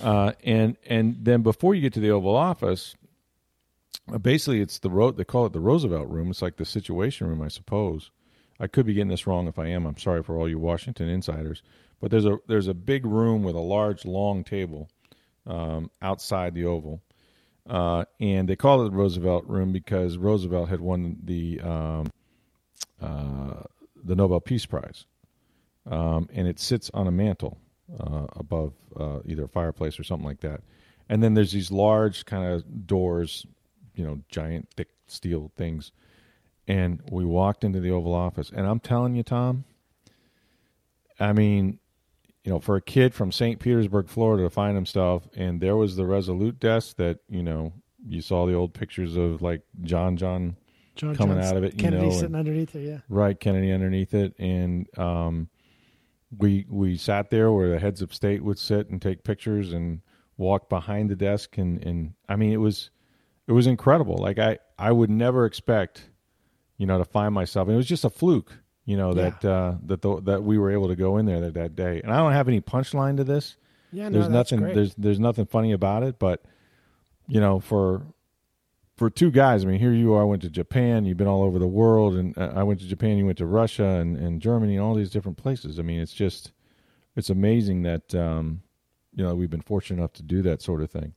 Uh, 0.00 0.32
and 0.44 0.76
and 0.86 1.16
then 1.20 1.42
before 1.42 1.74
you 1.74 1.80
get 1.80 1.92
to 1.94 2.00
the 2.00 2.10
Oval 2.10 2.36
Office, 2.36 2.94
basically, 4.20 4.60
it's 4.60 4.78
the 4.78 4.90
road. 4.90 5.16
They 5.16 5.24
call 5.24 5.46
it 5.46 5.52
the 5.52 5.58
Roosevelt 5.60 6.08
Room. 6.08 6.30
It's 6.30 6.42
like 6.42 6.56
the 6.56 6.64
Situation 6.64 7.26
Room, 7.26 7.42
I 7.42 7.48
suppose. 7.48 8.10
I 8.60 8.66
could 8.66 8.86
be 8.86 8.94
getting 8.94 9.08
this 9.08 9.26
wrong. 9.26 9.48
If 9.48 9.58
I 9.58 9.68
am, 9.68 9.86
I'm 9.86 9.96
sorry 9.96 10.22
for 10.22 10.36
all 10.36 10.48
you 10.48 10.58
Washington 10.58 11.08
insiders. 11.08 11.62
But 12.00 12.10
there's 12.10 12.26
a 12.26 12.38
there's 12.46 12.68
a 12.68 12.74
big 12.74 13.04
room 13.06 13.42
with 13.42 13.54
a 13.54 13.60
large 13.60 14.04
long 14.04 14.44
table 14.44 14.88
um, 15.46 15.90
outside 16.02 16.54
the 16.54 16.66
Oval, 16.66 17.02
uh, 17.68 18.04
and 18.20 18.48
they 18.48 18.56
call 18.56 18.82
it 18.82 18.90
the 18.90 18.96
Roosevelt 18.96 19.46
Room 19.46 19.72
because 19.72 20.18
Roosevelt 20.18 20.68
had 20.68 20.80
won 20.80 21.16
the 21.22 21.60
um, 21.60 22.10
uh, 23.00 23.62
the 24.02 24.14
Nobel 24.14 24.40
Peace 24.40 24.66
Prize, 24.66 25.06
um, 25.90 26.28
and 26.32 26.46
it 26.46 26.58
sits 26.58 26.90
on 26.94 27.06
a 27.06 27.10
mantle 27.10 27.58
uh, 27.98 28.26
above 28.34 28.74
uh, 28.98 29.20
either 29.24 29.44
a 29.44 29.48
fireplace 29.48 29.98
or 29.98 30.04
something 30.04 30.26
like 30.26 30.40
that. 30.40 30.60
And 31.08 31.22
then 31.22 31.34
there's 31.34 31.52
these 31.52 31.72
large 31.72 32.24
kind 32.24 32.44
of 32.44 32.86
doors, 32.86 33.44
you 33.94 34.04
know, 34.04 34.20
giant 34.28 34.68
thick 34.76 34.88
steel 35.06 35.50
things. 35.56 35.92
And 36.68 37.00
we 37.10 37.24
walked 37.24 37.64
into 37.64 37.80
the 37.80 37.90
Oval 37.90 38.14
Office, 38.14 38.50
and 38.54 38.66
I'm 38.66 38.78
telling 38.80 39.14
you, 39.16 39.22
Tom, 39.24 39.64
I 41.18 41.32
mean, 41.32 41.78
you 42.44 42.52
know, 42.52 42.60
for 42.60 42.76
a 42.76 42.80
kid 42.80 43.12
from 43.14 43.32
St. 43.32 43.58
Petersburg, 43.58 44.08
Florida, 44.08 44.44
to 44.44 44.50
find 44.50 44.74
himself, 44.76 45.28
and 45.36 45.60
there 45.60 45.76
was 45.76 45.96
the 45.96 46.06
Resolute 46.06 46.58
desk 46.60 46.96
that 46.96 47.18
you 47.28 47.42
know 47.42 47.72
you 48.06 48.22
saw 48.22 48.46
the 48.46 48.54
old 48.54 48.72
pictures 48.72 49.16
of 49.16 49.42
like 49.42 49.62
John 49.82 50.16
John 50.16 50.56
John 50.96 51.14
coming 51.16 51.36
Jones, 51.38 51.50
out 51.50 51.56
of 51.56 51.64
it, 51.64 51.72
you 51.74 51.78
Kennedy 51.78 52.06
know, 52.06 52.10
sitting 52.12 52.26
and- 52.26 52.36
underneath 52.36 52.74
it. 52.74 52.86
Yeah. 52.88 52.98
right 53.08 53.38
Kennedy 53.38 53.72
underneath 53.72 54.14
it, 54.14 54.34
and 54.38 54.86
um, 54.98 55.48
we 56.38 56.66
we 56.70 56.96
sat 56.96 57.30
there 57.30 57.50
where 57.52 57.68
the 57.70 57.78
heads 57.78 58.00
of 58.00 58.14
state 58.14 58.42
would 58.44 58.58
sit 58.58 58.88
and 58.90 59.02
take 59.02 59.24
pictures 59.24 59.72
and 59.72 60.00
walk 60.38 60.68
behind 60.68 61.10
the 61.10 61.16
desk, 61.16 61.58
and 61.58 61.82
and 61.84 62.14
I 62.28 62.36
mean 62.36 62.52
it 62.52 62.58
was 62.58 62.90
it 63.46 63.52
was 63.52 63.66
incredible. 63.66 64.16
Like 64.16 64.38
I 64.38 64.58
I 64.78 64.92
would 64.92 65.10
never 65.10 65.44
expect, 65.44 66.08
you 66.80 66.86
know, 66.86 66.96
to 66.96 67.04
find 67.04 67.34
myself, 67.34 67.68
and 67.68 67.74
it 67.74 67.76
was 67.76 67.86
just 67.86 68.06
a 68.06 68.10
fluke, 68.10 68.52
you 68.86 68.96
know, 68.96 69.12
that 69.12 69.44
uh, 69.44 69.74
that 69.84 70.00
the, 70.00 70.22
that 70.22 70.42
we 70.42 70.56
were 70.56 70.70
able 70.70 70.88
to 70.88 70.96
go 70.96 71.18
in 71.18 71.26
there 71.26 71.38
that, 71.38 71.52
that 71.52 71.76
day. 71.76 72.00
And 72.02 72.10
I 72.10 72.16
don't 72.16 72.32
have 72.32 72.48
any 72.48 72.62
punchline 72.62 73.18
to 73.18 73.24
this. 73.24 73.56
Yeah, 73.92 74.08
no, 74.08 74.18
there's 74.18 74.30
nothing 74.30 74.60
great. 74.60 74.74
there's 74.74 74.94
there's 74.94 75.20
nothing 75.20 75.44
funny 75.44 75.72
about 75.72 76.04
it, 76.04 76.18
but 76.18 76.42
you 77.28 77.38
know, 77.38 77.60
for 77.60 78.06
for 78.96 79.10
two 79.10 79.30
guys, 79.30 79.62
I 79.62 79.68
mean, 79.68 79.78
here 79.78 79.92
you 79.92 80.14
are, 80.14 80.22
I 80.22 80.24
went 80.24 80.40
to 80.40 80.48
Japan, 80.48 81.04
you've 81.04 81.18
been 81.18 81.26
all 81.26 81.42
over 81.42 81.58
the 81.58 81.66
world, 81.66 82.14
and 82.14 82.36
uh, 82.38 82.52
I 82.56 82.62
went 82.62 82.80
to 82.80 82.86
Japan, 82.86 83.18
you 83.18 83.26
went 83.26 83.38
to 83.38 83.46
Russia 83.46 83.84
and, 83.84 84.16
and 84.16 84.40
Germany 84.40 84.76
and 84.76 84.84
all 84.84 84.94
these 84.94 85.10
different 85.10 85.36
places. 85.36 85.78
I 85.78 85.82
mean, 85.82 86.00
it's 86.00 86.12
just, 86.12 86.52
it's 87.16 87.30
amazing 87.30 87.82
that, 87.82 88.14
um, 88.14 88.62
you 89.14 89.24
know, 89.24 89.34
we've 89.34 89.48
been 89.48 89.62
fortunate 89.62 89.98
enough 90.00 90.12
to 90.14 90.22
do 90.22 90.42
that 90.42 90.60
sort 90.60 90.82
of 90.82 90.90
thing. 90.90 91.14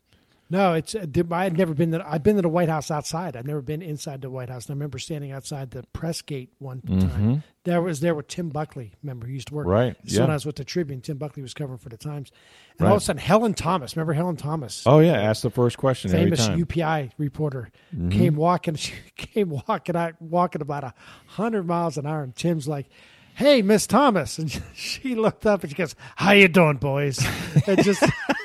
No, 0.53 0.73
it's 0.73 0.93
uh, 0.93 1.07
I 1.31 1.45
had 1.45 1.57
never 1.57 1.73
been. 1.73 1.93
To, 1.93 2.07
I've 2.07 2.21
been 2.21 2.35
to 2.35 2.43
the 2.43 2.47
White 2.47 2.69
House 2.69 2.91
outside. 2.91 3.35
I've 3.35 3.47
never 3.47 3.63
been 3.63 3.81
inside 3.81 4.21
the 4.21 4.29
White 4.29 4.49
House. 4.49 4.67
And 4.67 4.73
I 4.73 4.75
remember 4.75 4.99
standing 4.99 5.31
outside 5.31 5.71
the 5.71 5.81
press 5.93 6.21
gate 6.21 6.51
one 6.59 6.81
time. 6.81 7.43
There 7.63 7.81
was 7.81 8.01
there 8.01 8.13
with 8.13 8.27
Tim 8.27 8.49
Buckley. 8.49 8.93
Remember, 9.01 9.25
he 9.25 9.33
used 9.33 9.47
to 9.47 9.55
work. 9.55 9.65
Mm-hmm. 9.65 9.73
Right, 9.73 9.95
So 10.05 10.19
when 10.19 10.27
yeah. 10.27 10.33
I 10.33 10.35
was 10.35 10.45
with 10.45 10.57
the 10.57 10.63
Tribune, 10.63 11.01
Tim 11.01 11.17
Buckley 11.17 11.41
was 11.41 11.55
covering 11.55 11.79
for 11.79 11.89
the 11.89 11.97
Times, 11.97 12.31
and 12.77 12.87
all 12.87 12.97
of 12.97 13.01
a 13.01 13.03
sudden, 13.03 13.19
Helen 13.19 13.55
Thomas. 13.55 13.95
Remember 13.95 14.13
Helen 14.13 14.35
Thomas? 14.35 14.83
Oh 14.85 14.99
yeah, 14.99 15.19
asked 15.19 15.41
the 15.41 15.49
first 15.49 15.79
question 15.79 16.11
famous 16.11 16.39
every 16.39 16.63
time. 16.63 16.67
Mm-hmm. 16.67 16.81
UPI 16.81 17.11
reporter 17.17 17.71
came 18.11 18.35
walking. 18.35 18.75
She 18.83 18.93
came 19.15 19.49
walking 19.49 19.95
out, 19.95 20.21
walking 20.21 20.61
about 20.61 20.83
a 20.83 20.93
hundred 21.25 21.65
miles 21.65 21.97
an 21.97 22.05
hour, 22.05 22.21
and 22.21 22.35
Tim's 22.35 22.67
like. 22.67 22.87
Hey, 23.35 23.63
Miss 23.63 23.87
Thomas, 23.87 24.37
and 24.37 24.61
she 24.75 25.15
looked 25.15 25.47
up 25.47 25.63
and 25.63 25.71
she 25.71 25.75
goes, 25.75 25.95
"How 26.15 26.33
you 26.33 26.47
doing, 26.47 26.77
boys?" 26.77 27.17
And 27.65 27.83
just 27.83 28.03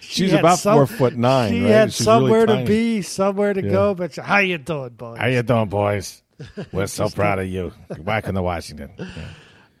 She's 0.00 0.30
had 0.30 0.40
about 0.40 0.58
some- 0.58 0.74
four 0.76 0.86
foot 0.86 1.16
nine. 1.16 1.52
She 1.52 1.60
right? 1.62 1.70
had 1.70 1.92
She's 1.92 2.06
really 2.06 2.20
somewhere 2.22 2.46
to 2.46 2.64
be, 2.64 3.02
somewhere 3.02 3.52
to 3.54 3.62
Yeah. 3.62 3.70
go. 3.70 3.94
But 3.94 4.14
how 4.16 4.38
you 4.38 4.58
doing, 4.58 4.90
boys? 4.90 5.18
How 5.18 5.26
you 5.26 5.42
doing, 5.42 5.68
boys? 5.68 6.22
We're 6.72 6.86
so 6.86 7.08
proud 7.10 7.38
of 7.38 7.46
you. 7.48 7.72
Back 8.00 8.26
in 8.28 8.34
the 8.34 8.42
Washington. 8.42 8.92
Yeah. 8.98 9.06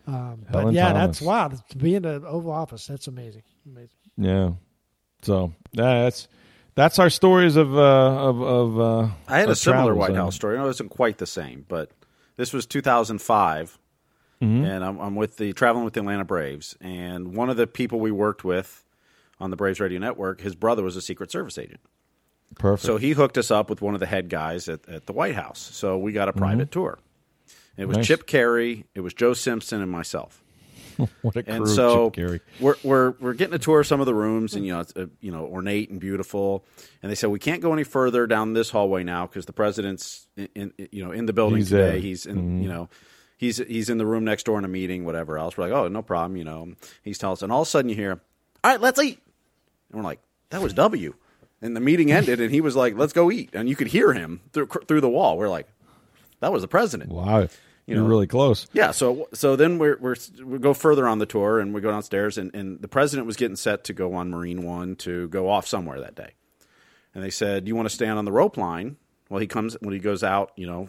Um, 0.06 0.44
but 0.50 0.58
Helen 0.60 0.74
yeah, 0.74 0.92
Thomas. 0.92 1.06
that's 1.18 1.20
wild 1.22 1.62
to 1.68 1.78
be 1.78 1.94
in 1.94 2.02
the 2.02 2.22
Oval 2.26 2.50
Office. 2.50 2.86
That's 2.86 3.06
amazing. 3.06 3.42
Amazing. 3.64 3.90
Yeah. 4.16 4.50
So 5.22 5.52
yeah, 5.72 6.04
that's 6.04 6.26
that's 6.74 6.98
our 6.98 7.10
stories 7.10 7.54
of 7.56 7.76
uh, 7.76 7.80
of 7.80 8.40
of. 8.40 8.80
Uh, 8.80 9.08
I 9.28 9.38
had 9.38 9.50
a 9.50 9.54
similar 9.54 9.92
travels. 9.94 9.98
White 10.08 10.16
House 10.16 10.34
story. 10.34 10.56
I 10.56 10.60
know 10.62 10.66
it 10.66 10.70
isn't 10.70 10.88
quite 10.88 11.18
the 11.18 11.26
same, 11.26 11.64
but 11.68 11.90
this 12.36 12.52
was 12.52 12.66
2005, 12.66 13.78
Mm-hmm. 14.42 14.64
and 14.64 14.82
I'm, 14.84 14.98
I'm 14.98 15.14
with 15.16 15.36
the 15.36 15.52
traveling 15.52 15.84
with 15.84 15.92
the 15.94 16.00
Atlanta 16.00 16.24
Braves, 16.24 16.74
and 16.80 17.36
one 17.36 17.50
of 17.50 17.56
the 17.58 17.66
people 17.68 18.00
we 18.00 18.10
worked 18.10 18.42
with 18.42 18.82
on 19.40 19.50
the 19.50 19.56
Braves 19.56 19.80
Radio 19.80 19.98
Network, 19.98 20.40
his 20.40 20.54
brother 20.54 20.82
was 20.82 20.96
a 20.96 21.02
Secret 21.02 21.30
Service 21.30 21.58
agent. 21.58 21.80
Perfect. 22.56 22.84
So 22.86 22.96
he 22.96 23.12
hooked 23.12 23.38
us 23.38 23.50
up 23.50 23.70
with 23.70 23.80
one 23.80 23.94
of 23.94 24.00
the 24.00 24.06
head 24.06 24.28
guys 24.28 24.68
at, 24.68 24.88
at 24.88 25.06
the 25.06 25.12
White 25.12 25.34
House. 25.36 25.58
So 25.72 25.98
we 25.98 26.12
got 26.12 26.28
a 26.28 26.32
private 26.32 26.70
tour. 26.70 26.98
It 27.76 27.86
was 27.86 27.94
Mm-hmm. 27.94 28.00
Nice. 28.00 28.06
Chip 28.06 28.26
Caray, 28.26 28.84
it 28.94 29.00
was 29.00 29.14
Joe 29.14 29.32
Simpson, 29.32 29.80
and 29.80 29.90
myself. 29.90 30.42
what 31.22 31.36
a 31.36 31.42
crew, 31.42 31.54
and 31.54 31.68
so 31.68 32.10
Chip 32.10 32.26
Caray. 32.26 32.40
we're 32.60 32.74
we're 32.82 33.10
we're 33.20 33.32
getting 33.34 33.54
a 33.54 33.58
tour 33.58 33.80
of 33.80 33.86
some 33.86 34.00
of 34.00 34.06
the 34.06 34.14
rooms, 34.14 34.54
and 34.54 34.66
you 34.66 34.72
know, 34.72 34.80
it's 34.80 34.92
uh, 34.96 35.06
you 35.20 35.30
know, 35.30 35.46
ornate 35.46 35.88
and 35.88 35.98
beautiful. 36.00 36.64
And 37.02 37.10
they 37.10 37.14
said 37.14 37.30
we 37.30 37.38
can't 37.38 37.62
go 37.62 37.72
any 37.72 37.84
further 37.84 38.26
down 38.26 38.52
this 38.52 38.68
hallway 38.68 39.02
now 39.04 39.26
because 39.26 39.46
the 39.46 39.52
president's 39.54 40.26
in, 40.36 40.48
in 40.54 40.72
you 40.92 41.02
know 41.04 41.12
in 41.12 41.24
the 41.26 41.32
building 41.32 41.58
He's 41.58 41.70
today. 41.70 41.92
there. 41.92 42.00
He's 42.00 42.26
in 42.26 42.62
you 42.62 42.68
know. 42.68 42.88
He's, 43.38 43.56
he's 43.56 43.88
in 43.88 43.96
the 43.96 44.04
room 44.04 44.26
next 44.26 44.44
door 44.44 44.58
in 44.58 44.66
a 44.66 44.68
meeting, 44.68 45.06
whatever 45.06 45.38
else. 45.38 45.56
We're 45.56 45.64
like, 45.64 45.72
oh, 45.72 45.88
no 45.88 46.02
problem, 46.02 46.36
you 46.36 46.44
know. 46.44 46.74
He's 47.02 47.16
telling 47.16 47.32
us, 47.32 47.42
and 47.42 47.50
all 47.50 47.62
of 47.62 47.68
a 47.68 47.70
sudden 47.70 47.88
you 47.88 47.94
hear, 47.96 48.20
all 48.62 48.70
right, 48.70 48.78
let's 48.78 49.00
eat. 49.00 49.18
And 49.90 49.98
we're 49.98 50.04
like, 50.04 50.20
that 50.50 50.62
was 50.62 50.72
W. 50.74 51.14
And 51.62 51.76
the 51.76 51.80
meeting 51.80 52.10
ended, 52.10 52.40
and 52.40 52.50
he 52.50 52.60
was 52.60 52.74
like, 52.74 52.96
let's 52.96 53.12
go 53.12 53.30
eat. 53.30 53.50
And 53.52 53.68
you 53.68 53.76
could 53.76 53.88
hear 53.88 54.12
him 54.14 54.40
through, 54.52 54.66
through 54.88 55.00
the 55.02 55.08
wall. 55.10 55.36
We're 55.36 55.48
like, 55.50 55.68
that 56.40 56.52
was 56.52 56.62
the 56.62 56.68
president. 56.68 57.10
Wow, 57.12 57.48
You 57.86 57.94
know, 57.96 58.04
are 58.06 58.08
really 58.08 58.26
close. 58.26 58.66
Yeah, 58.72 58.92
so 58.92 59.28
so 59.34 59.56
then 59.56 59.78
we're, 59.78 59.98
we're 60.00 60.16
we 60.42 60.58
go 60.58 60.72
further 60.72 61.06
on 61.06 61.18
the 61.18 61.26
tour 61.26 61.60
and 61.60 61.74
we 61.74 61.80
go 61.82 61.90
downstairs 61.90 62.38
and, 62.38 62.54
and 62.54 62.80
the 62.80 62.88
president 62.88 63.26
was 63.26 63.36
getting 63.36 63.56
set 63.56 63.84
to 63.84 63.92
go 63.92 64.14
on 64.14 64.30
Marine 64.30 64.62
One 64.62 64.96
to 64.96 65.28
go 65.28 65.50
off 65.50 65.66
somewhere 65.66 66.00
that 66.00 66.14
day, 66.14 66.30
and 67.14 67.22
they 67.22 67.28
said, 67.30 67.68
"You 67.68 67.76
want 67.76 67.88
to 67.90 67.94
stand 67.94 68.18
on 68.18 68.24
the 68.24 68.32
rope 68.32 68.56
line?" 68.56 68.96
Well, 69.28 69.40
he 69.40 69.46
comes 69.46 69.76
when 69.80 69.92
he 69.92 69.98
goes 70.00 70.24
out, 70.24 70.52
you 70.56 70.66
know, 70.66 70.88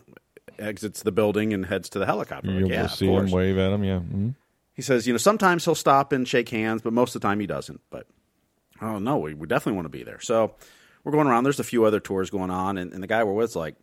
exits 0.57 1.03
the 1.03 1.11
building 1.11 1.53
and 1.53 1.65
heads 1.65 1.89
to 1.89 1.99
the 1.99 2.05
helicopter. 2.05 2.49
You're 2.51 2.61
Like, 2.63 2.71
yeah, 2.71 2.87
see 2.87 3.07
him, 3.07 3.29
wave 3.29 3.57
at 3.57 3.71
him. 3.73 3.83
Yeah. 3.83 3.99
Mhm. 3.99 4.35
He 4.73 4.81
says, 4.81 5.05
you 5.05 5.13
know, 5.13 5.17
sometimes 5.17 5.65
he'll 5.65 5.75
stop 5.75 6.11
and 6.13 6.25
shake 6.27 6.47
hands, 6.49 6.81
but 6.81 6.93
most 6.93 7.13
of 7.15 7.21
the 7.21 7.27
time 7.27 7.39
he 7.41 7.45
doesn't. 7.47 7.81
But 7.89 8.07
oh 8.81 8.99
no, 8.99 9.17
we, 9.17 9.33
we 9.33 9.47
definitely 9.47 9.77
want 9.77 9.85
to 9.85 9.89
be 9.89 10.03
there. 10.03 10.19
So 10.19 10.55
we're 11.03 11.11
going 11.11 11.27
around. 11.27 11.43
There's 11.43 11.59
a 11.59 11.63
few 11.63 11.85
other 11.85 11.99
tours 11.99 12.29
going 12.29 12.51
on, 12.51 12.77
and, 12.77 12.93
and 12.93 13.01
the 13.01 13.07
guy 13.07 13.23
we're 13.23 13.33
with's 13.33 13.55
like, 13.55 13.75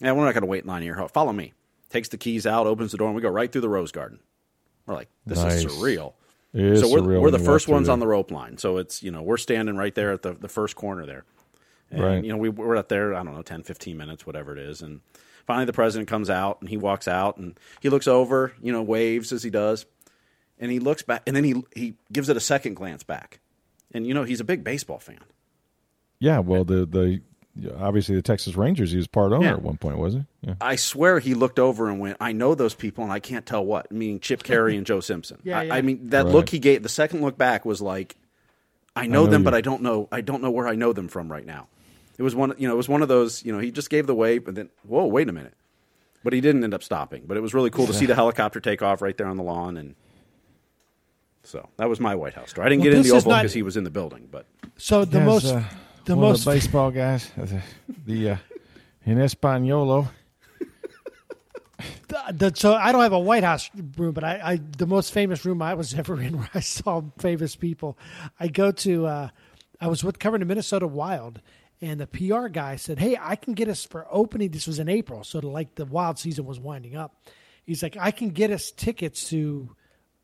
"Yeah, 0.00 0.12
we're 0.12 0.24
not 0.24 0.34
going 0.34 0.42
to 0.42 0.48
wait 0.48 0.62
in 0.62 0.68
line 0.68 0.82
here. 0.82 1.08
Follow 1.08 1.32
me." 1.32 1.52
Takes 1.90 2.08
the 2.08 2.16
keys 2.18 2.46
out, 2.46 2.66
opens 2.66 2.92
the 2.92 2.98
door, 2.98 3.08
and 3.08 3.16
we 3.16 3.22
go 3.22 3.28
right 3.28 3.50
through 3.50 3.60
the 3.60 3.68
rose 3.68 3.92
garden. 3.92 4.20
We're 4.86 4.94
like, 4.94 5.08
"This 5.26 5.38
is 5.38 5.66
surreal." 5.66 6.14
It 6.54 6.64
is 6.64 6.80
so 6.80 6.90
we're, 6.90 6.98
surreal 6.98 7.20
we're 7.22 7.30
the 7.30 7.38
first 7.38 7.66
ones 7.68 7.88
on 7.88 7.98
the 7.98 8.06
rope 8.06 8.30
line. 8.30 8.58
So 8.58 8.76
it's 8.78 9.02
you 9.02 9.10
know 9.10 9.22
we're 9.22 9.36
standing 9.38 9.76
right 9.76 9.94
there 9.94 10.12
at 10.12 10.22
the, 10.22 10.34
the 10.34 10.48
first 10.48 10.76
corner 10.76 11.06
there. 11.06 11.24
And, 11.90 12.02
Right. 12.02 12.24
You 12.24 12.32
know 12.32 12.38
we 12.38 12.48
we're 12.48 12.76
out 12.76 12.88
there 12.88 13.14
I 13.14 13.22
don't 13.22 13.34
know 13.34 13.42
10, 13.42 13.62
15 13.62 13.96
minutes 13.96 14.26
whatever 14.26 14.52
it 14.52 14.58
is, 14.58 14.82
and 14.82 15.00
finally 15.46 15.66
the 15.66 15.72
president 15.72 16.08
comes 16.08 16.30
out 16.30 16.60
and 16.60 16.68
he 16.68 16.76
walks 16.76 17.08
out 17.08 17.36
and 17.36 17.58
he 17.80 17.88
looks 17.88 18.06
over 18.08 18.52
you 18.62 18.72
know 18.72 18.82
waves 18.82 19.32
as 19.32 19.42
he 19.42 19.50
does, 19.50 19.86
and 20.58 20.70
he 20.70 20.78
looks 20.78 21.02
back 21.02 21.22
and 21.26 21.34
then 21.36 21.44
he 21.44 21.62
he 21.74 21.94
gives 22.12 22.28
it 22.28 22.36
a 22.36 22.40
second 22.40 22.74
glance 22.74 23.02
back, 23.02 23.40
and 23.92 24.06
you 24.06 24.14
know 24.14 24.24
he's 24.24 24.40
a 24.40 24.44
big 24.44 24.64
baseball 24.64 24.98
fan. 24.98 25.20
Yeah. 26.18 26.38
Well, 26.38 26.64
the 26.64 26.86
the 26.86 27.20
obviously 27.78 28.14
the 28.14 28.22
Texas 28.22 28.56
Rangers. 28.56 28.90
He 28.92 28.96
was 28.96 29.06
part 29.06 29.32
owner 29.32 29.44
Yeah. 29.44 29.52
at 29.52 29.62
one 29.62 29.76
point, 29.76 29.98
was 29.98 30.14
he? 30.14 30.24
Yeah. 30.42 30.54
I 30.60 30.76
swear 30.76 31.18
he 31.18 31.34
looked 31.34 31.58
over 31.58 31.88
and 31.88 32.00
went, 32.00 32.16
I 32.20 32.32
know 32.32 32.54
those 32.54 32.74
people 32.74 33.04
and 33.04 33.12
I 33.12 33.20
can't 33.20 33.44
tell 33.44 33.64
what. 33.64 33.90
Meaning 33.92 34.20
Chip 34.20 34.42
Caray 34.44 34.76
and 34.76 34.86
Joe 34.86 35.00
Simpson. 35.00 35.38
Yeah, 35.44 35.58
I, 35.58 35.62
yeah. 35.64 35.74
I 35.74 35.82
mean 35.82 36.08
that 36.10 36.24
Right. 36.24 36.34
look 36.34 36.48
he 36.48 36.58
gave 36.58 36.82
the 36.82 36.88
second 36.88 37.20
look 37.22 37.36
back 37.36 37.64
was 37.64 37.80
like 37.82 38.16
I 38.94 39.06
know, 39.06 39.24
know 39.24 39.30
them, 39.30 39.40
you. 39.42 39.44
but 39.44 39.54
I 39.54 39.60
don't 39.60 39.82
know 39.82 40.08
I 40.12 40.20
don't 40.20 40.42
know 40.42 40.50
where 40.50 40.68
I 40.68 40.74
know 40.74 40.92
them 40.92 41.08
from 41.08 41.30
right 41.30 41.44
now. 41.46 41.68
It 42.18 42.22
was 42.22 42.34
one 42.34 42.54
you 42.58 42.68
know, 42.68 42.74
it 42.74 42.76
was 42.76 42.88
one 42.88 43.02
of 43.02 43.08
those, 43.08 43.44
you 43.44 43.52
know, 43.52 43.58
he 43.58 43.70
just 43.70 43.90
gave 43.90 44.06
the 44.06 44.14
wave 44.14 44.46
and 44.48 44.56
then 44.56 44.70
whoa, 44.86 45.06
wait 45.06 45.28
a 45.28 45.32
minute. 45.32 45.54
But 46.24 46.32
he 46.34 46.40
didn't 46.40 46.62
end 46.62 46.72
up 46.72 46.84
stopping. 46.84 47.24
But 47.26 47.36
it 47.36 47.40
was 47.40 47.52
really 47.52 47.70
cool 47.70 47.86
to 47.88 47.92
see 47.92 48.06
the 48.06 48.14
helicopter 48.14 48.60
take 48.60 48.80
off 48.80 49.02
right 49.02 49.16
there 49.16 49.26
on 49.26 49.36
the 49.36 49.42
lawn 49.42 49.76
and 49.76 49.96
so 51.44 51.68
that 51.76 51.88
was 51.88 52.00
my 52.00 52.14
White 52.14 52.34
House 52.34 52.50
story. 52.50 52.66
I 52.66 52.68
didn't 52.70 52.82
Well, 52.82 52.90
get 52.92 52.96
in 52.98 53.02
the 53.04 53.10
oval 53.12 53.30
not- 53.32 53.42
because 53.42 53.52
he 53.54 53.62
was 53.62 53.76
in 53.76 53.84
the 53.84 53.90
building, 53.90 54.28
but 54.30 54.46
So 54.76 55.04
the 55.04 55.20
most, 55.20 55.46
uh, 55.46 55.62
the 56.04 56.16
most, 56.16 56.44
baseball 56.44 56.90
guys. 56.90 57.30
The, 57.36 57.62
the 58.06 58.30
uh, 58.30 58.36
in 59.04 59.18
Espanolo. 59.18 60.08
the, 62.08 62.22
the- 62.32 62.52
so 62.54 62.74
I 62.74 62.92
don't 62.92 63.02
have 63.02 63.12
a 63.12 63.18
White 63.18 63.44
House 63.44 63.70
room, 63.96 64.12
but 64.12 64.24
I, 64.24 64.40
I 64.52 64.60
the 64.78 64.86
most 64.86 65.12
famous 65.12 65.44
room 65.44 65.62
I 65.62 65.74
was 65.74 65.94
ever 65.98 66.20
in 66.20 66.38
where 66.38 66.50
I 66.54 66.60
saw 66.60 67.02
famous 67.18 67.56
people. 67.56 67.98
I 68.38 68.48
go 68.48 68.70
to, 68.72 69.06
uh, 69.06 69.28
I 69.80 69.86
was 69.88 70.04
with 70.04 70.18
covering 70.18 70.40
the 70.40 70.46
Minnesota 70.46 70.86
Wild, 70.86 71.40
and 71.80 72.00
the 72.00 72.06
PR 72.06 72.46
guy 72.48 72.76
said, 72.76 72.98
"Hey, 72.98 73.16
I 73.20 73.34
can 73.36 73.54
get 73.54 73.68
us 73.68 73.84
for 73.84 74.06
opening. 74.10 74.50
This 74.50 74.66
was 74.66 74.78
in 74.78 74.88
April, 74.88 75.24
so 75.24 75.40
like 75.40 75.74
the 75.74 75.84
Wild 75.86 76.18
season 76.18 76.44
was 76.46 76.60
winding 76.60 76.94
up. 76.96 77.16
He's 77.64 77.82
like, 77.82 77.96
I 77.98 78.10
can 78.10 78.30
get 78.30 78.50
us 78.50 78.70
tickets 78.72 79.28
to 79.30 79.74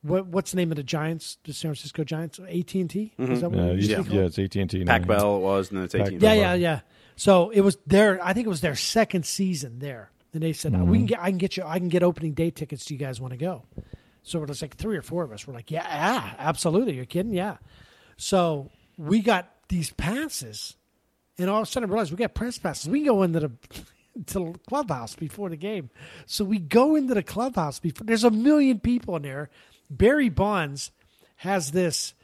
what 0.02 0.26
what's 0.26 0.52
the 0.52 0.56
name 0.56 0.70
of 0.70 0.76
the 0.76 0.82
Giants, 0.82 1.38
the 1.44 1.52
San 1.52 1.70
Francisco 1.70 2.04
Giants? 2.04 2.38
AT 2.38 2.74
and 2.74 2.88
T. 2.90 3.12
Is 3.18 3.40
that 3.40 3.50
what 3.50 3.58
Uh, 3.60 3.62
it 3.72 3.76
used 3.76 3.90
to 3.90 4.02
yeah, 4.02 4.20
yeah, 4.20 4.26
it's 4.26 4.38
AT 4.38 4.56
and 4.56 4.70
T. 4.70 4.84
Pac 4.84 5.06
Bell 5.06 5.36
it 5.36 5.40
was, 5.40 5.68
and 5.70 5.78
then 5.78 5.84
it's 5.84 5.94
Pac- 5.94 6.06
18. 6.08 6.20
Yeah, 6.20 6.32
yeah, 6.34 6.54
yeah. 6.54 6.80
So 7.16 7.50
it 7.50 7.62
was 7.62 7.76
their. 7.86 8.24
I 8.24 8.32
think 8.32 8.46
it 8.46 8.50
was 8.50 8.60
their 8.60 8.76
second 8.76 9.26
season 9.26 9.80
there, 9.80 10.10
and 10.32 10.42
they 10.42 10.52
said 10.52 10.80
we 10.88 10.98
can 10.98 11.06
get. 11.06 11.20
I 11.20 11.30
can 11.30 11.38
get 11.38 11.56
you. 11.56 11.64
I 11.64 11.78
can 11.78 11.88
get 11.88 12.02
opening 12.04 12.32
day 12.34 12.50
tickets. 12.50 12.84
Do 12.84 12.94
you 12.94 13.00
guys 13.00 13.20
want 13.20 13.32
to 13.32 13.36
go? 13.38 13.64
So 14.22 14.40
it 14.42 14.48
was 14.48 14.62
like 14.62 14.76
three 14.76 14.96
or 14.96 15.02
four 15.02 15.24
of 15.24 15.32
us. 15.32 15.46
We're 15.46 15.54
like, 15.54 15.70
yeah, 15.70 15.86
yeah, 15.86 16.34
absolutely. 16.38 16.94
You're 16.94 17.06
kidding? 17.06 17.32
Yeah. 17.32 17.56
So 18.16 18.70
we 18.96 19.20
got 19.20 19.50
these 19.68 19.90
passes, 19.90 20.76
and 21.38 21.48
all 21.50 21.62
of 21.62 21.68
a 21.68 21.70
sudden 21.70 21.88
I 21.88 21.92
realized 21.92 22.12
we 22.12 22.18
got 22.18 22.34
press 22.34 22.58
passes. 22.58 22.88
We 22.88 23.00
can 23.00 23.06
go 23.08 23.22
into 23.24 23.40
the 23.40 23.50
to 24.26 24.52
the 24.52 24.58
clubhouse 24.68 25.16
before 25.16 25.48
the 25.48 25.56
game. 25.56 25.90
So 26.26 26.44
we 26.44 26.58
go 26.58 26.94
into 26.94 27.14
the 27.14 27.22
clubhouse 27.22 27.78
before. 27.80 28.04
There's 28.06 28.24
a 28.24 28.30
million 28.30 28.78
people 28.80 29.16
in 29.16 29.22
there. 29.22 29.50
Barry 29.90 30.28
Bonds 30.28 30.90
has 31.36 31.70
this 31.72 32.14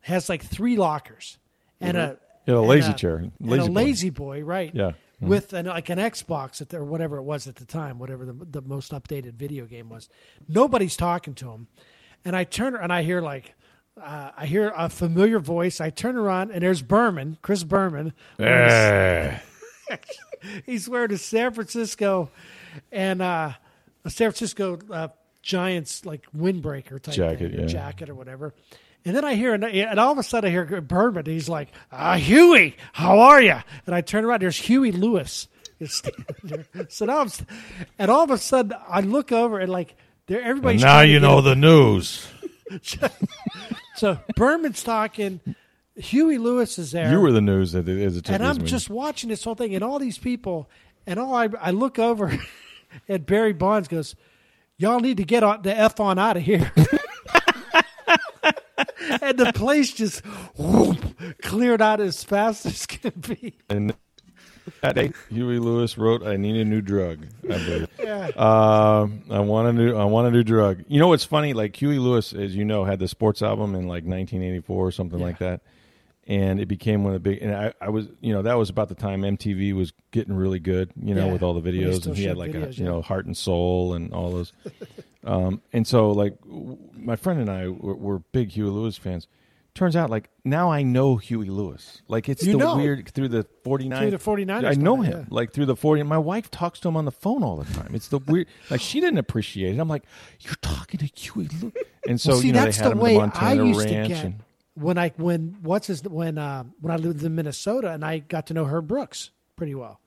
has 0.00 0.28
like 0.28 0.42
three 0.44 0.76
lockers 0.76 1.38
and 1.80 1.96
a 1.96 2.18
Yeah, 2.46 2.56
a 2.56 2.58
lazy 2.58 2.92
chair. 2.92 3.16
and 3.16 3.32
Lazy 3.40 3.64
a 3.64 3.66
boy. 3.68 3.72
lazy 3.72 4.10
boy, 4.10 4.42
right? 4.42 4.70
Yeah. 4.74 4.92
Mhm. 5.22 5.28
With 5.28 5.52
an, 5.52 5.66
like 5.66 5.88
an 5.90 5.98
Xbox 5.98 6.60
at 6.60 6.68
the, 6.70 6.78
or 6.78 6.84
whatever 6.84 7.16
it 7.18 7.22
was 7.22 7.46
at 7.46 7.54
the 7.56 7.64
time, 7.64 7.98
whatever 7.98 8.26
the, 8.26 8.32
the 8.32 8.60
most 8.60 8.92
updated 8.92 9.34
video 9.34 9.64
game 9.64 9.88
was. 9.88 10.08
Nobody's 10.48 10.96
talking 10.96 11.34
to 11.36 11.50
him, 11.52 11.68
and 12.24 12.34
I 12.36 12.44
turn 12.44 12.74
and 12.74 12.92
I 12.92 13.02
hear 13.02 13.20
like 13.22 13.54
uh, 14.00 14.32
I 14.36 14.44
hear 14.46 14.72
a 14.76 14.88
familiar 14.90 15.38
voice. 15.38 15.80
I 15.80 15.90
turn 15.90 16.16
around 16.16 16.50
and 16.50 16.62
there's 16.62 16.82
Berman, 16.82 17.38
Chris 17.42 17.62
Berman. 17.64 18.12
Eh. 18.40 19.38
He's 20.66 20.88
wearing 20.88 21.12
a 21.12 21.18
San 21.18 21.52
Francisco 21.52 22.30
and 22.92 23.22
uh, 23.22 23.52
a 24.04 24.10
San 24.10 24.30
Francisco 24.32 24.78
uh, 24.90 25.08
Giants 25.44 26.06
like 26.06 26.26
windbreaker 26.36 27.00
type 27.00 27.14
Jacket, 27.14 27.50
thing, 27.50 27.60
or 27.60 27.62
yeah. 27.62 27.66
jacket 27.66 28.08
or 28.08 28.14
whatever. 28.14 28.54
And 29.04 29.14
then 29.14 29.24
I 29.24 29.34
hear, 29.34 29.52
and 29.52 30.00
all 30.00 30.12
of 30.12 30.18
a 30.18 30.22
sudden 30.22 30.48
I 30.48 30.50
hear 30.50 30.80
Berman. 30.80 31.26
He's 31.26 31.48
like, 31.48 31.68
uh, 31.92 32.16
"Huey, 32.16 32.76
how 32.94 33.20
are 33.20 33.42
you?" 33.42 33.58
And 33.86 33.94
I 33.94 34.00
turn 34.00 34.24
around. 34.24 34.40
There's 34.40 34.56
Huey 34.56 34.92
Lewis. 34.92 35.48
So 36.88 37.04
now 37.04 37.18
I'm, 37.20 37.30
and 37.98 38.10
all 38.10 38.22
of 38.22 38.30
a 38.30 38.38
sudden 38.38 38.72
I 38.88 39.00
look 39.00 39.32
over 39.32 39.58
and 39.58 39.70
like 39.70 39.96
there, 40.26 40.40
everybody's 40.40 40.82
now 40.82 41.00
you 41.00 41.20
know 41.20 41.40
the 41.40 41.54
news. 41.54 42.26
So 43.96 44.18
Berman's 44.34 44.82
talking. 44.82 45.40
Huey 45.96 46.38
Lewis 46.38 46.78
is 46.78 46.90
there. 46.90 47.10
You 47.12 47.20
were 47.20 47.30
the 47.30 47.40
news 47.40 47.74
as 47.74 47.86
it 47.86 48.00
as 48.02 48.16
it 48.16 48.24
took 48.24 48.34
and 48.34 48.44
I'm 48.44 48.56
meeting. 48.56 48.66
just 48.66 48.90
watching 48.90 49.28
this 49.28 49.44
whole 49.44 49.54
thing, 49.54 49.74
and 49.74 49.84
all 49.84 49.98
these 49.98 50.18
people, 50.18 50.68
and 51.06 51.20
all 51.20 51.34
I, 51.34 51.48
I 51.60 51.70
look 51.70 51.98
over, 51.98 52.36
and 53.08 53.24
Barry 53.24 53.52
Bonds 53.52 53.86
goes, 53.86 54.16
"Y'all 54.78 55.00
need 55.00 55.16
to 55.18 55.24
get 55.24 55.42
on 55.42 55.62
the 55.62 55.76
f 55.76 56.00
on 56.00 56.18
out 56.18 56.36
of 56.36 56.42
here." 56.42 56.72
and 59.22 59.38
the 59.38 59.52
place 59.54 59.92
just 59.92 60.20
whoop, 60.56 60.98
cleared 61.42 61.82
out 61.82 62.00
as 62.00 62.24
fast 62.24 62.66
as 62.66 62.86
can 62.86 63.12
be. 63.20 63.54
And 63.68 63.94
day, 64.94 65.12
Huey 65.30 65.58
Lewis 65.58 65.98
wrote, 65.98 66.22
"I 66.22 66.36
need 66.36 66.56
a 66.56 66.64
new 66.64 66.80
drug." 66.80 67.26
I 67.44 67.46
believe. 67.46 67.88
Uh, 68.36 69.06
I 69.30 69.40
want 69.40 69.68
a 69.68 69.72
new. 69.72 69.94
I 69.94 70.04
want 70.04 70.28
a 70.28 70.30
new 70.30 70.42
drug. 70.42 70.84
You 70.88 70.98
know 70.98 71.08
what's 71.08 71.24
funny? 71.24 71.52
Like 71.52 71.76
Huey 71.76 71.98
Lewis, 71.98 72.32
as 72.32 72.54
you 72.54 72.64
know, 72.64 72.84
had 72.84 72.98
the 72.98 73.08
sports 73.08 73.42
album 73.42 73.74
in 73.74 73.82
like 73.82 74.04
1984 74.04 74.86
or 74.86 74.90
something 74.90 75.20
like 75.20 75.38
that, 75.38 75.62
and 76.26 76.60
it 76.60 76.66
became 76.66 77.04
one 77.04 77.14
of 77.14 77.22
the 77.22 77.30
big. 77.30 77.42
And 77.42 77.54
I, 77.54 77.72
I 77.80 77.88
was, 77.90 78.08
you 78.20 78.32
know, 78.32 78.42
that 78.42 78.54
was 78.54 78.70
about 78.70 78.88
the 78.88 78.94
time 78.94 79.22
MTV 79.22 79.74
was 79.74 79.92
getting 80.10 80.34
really 80.34 80.58
good. 80.60 80.90
You 81.00 81.14
know, 81.14 81.26
Yeah. 81.26 81.32
with 81.32 81.42
all 81.42 81.54
the 81.58 81.60
videos, 81.72 82.06
and 82.06 82.16
he 82.16 82.24
had 82.24 82.36
like 82.36 82.54
a, 82.54 82.58
videos, 82.58 82.78
you 82.78 82.84
know, 82.84 83.02
Heart 83.02 83.26
and 83.26 83.36
Soul 83.36 83.94
and 83.94 84.12
all 84.12 84.30
those. 84.30 84.52
um, 85.24 85.62
and 85.72 85.86
so, 85.86 86.10
like, 86.10 86.38
w- 86.42 86.78
my 86.94 87.16
friend 87.16 87.40
and 87.40 87.50
I 87.50 87.68
were, 87.68 87.94
were 87.94 88.18
big 88.18 88.50
Huey 88.50 88.70
Lewis 88.70 88.96
fans. 88.96 89.26
Turns 89.74 89.96
out, 89.96 90.08
like 90.08 90.30
now 90.44 90.70
I 90.70 90.84
know 90.84 91.16
Huey 91.16 91.48
Lewis. 91.50 92.00
Like 92.06 92.28
it's 92.28 92.44
You 92.46 92.52
the 92.52 92.58
know. 92.58 92.76
weird 92.76 93.08
through 93.08 93.26
the 93.26 93.44
49 93.64 94.02
Through 94.02 94.10
the 94.12 94.44
49ers 94.46 94.64
I 94.70 94.74
know 94.80 95.00
him 95.00 95.12
yeah. 95.18 95.24
like 95.30 95.52
through 95.52 95.66
the 95.66 95.74
40 95.74 96.04
my 96.04 96.16
wife 96.16 96.48
talks 96.48 96.78
to 96.80 96.88
him 96.88 96.96
on 96.96 97.06
the 97.06 97.10
phone 97.10 97.42
all 97.42 97.56
the 97.56 97.74
time 97.74 97.90
it's 97.92 98.06
the 98.06 98.18
weird 98.20 98.46
like 98.70 98.80
she 98.80 99.00
didn't 99.00 99.18
appreciate 99.18 99.74
it 99.74 99.80
i'm 99.80 99.88
like 99.88 100.04
you're 100.42 100.54
talking 100.62 100.98
to 101.00 101.06
huey 101.06 101.48
Lewis. 101.60 101.74
and 102.06 102.20
so 102.20 102.30
Well, 102.34 102.40
see, 102.42 102.46
you 102.46 102.52
know 102.52 102.60
that's 102.64 102.76
they 102.78 102.84
had 102.84 102.90
the 102.92 102.96
him 102.96 103.00
way 103.02 103.14
the 103.18 103.30
I 103.34 103.54
used 103.54 103.80
ranch 103.80 103.90
to 104.08 104.14
get 104.14 104.24
and 104.24 104.34
when 104.74 104.98
I 104.98 105.12
when 105.16 105.56
what's 105.62 105.86
his 105.86 106.02
when 106.02 106.38
uh, 106.38 106.64
when 106.80 106.92
I 106.92 106.96
lived 106.96 107.22
in 107.22 107.34
Minnesota 107.34 107.90
and 107.90 108.04
I 108.04 108.18
got 108.18 108.46
to 108.48 108.54
know 108.54 108.64
Herb 108.64 108.88
Brooks 108.88 109.30
pretty 109.56 109.74
well, 109.74 110.00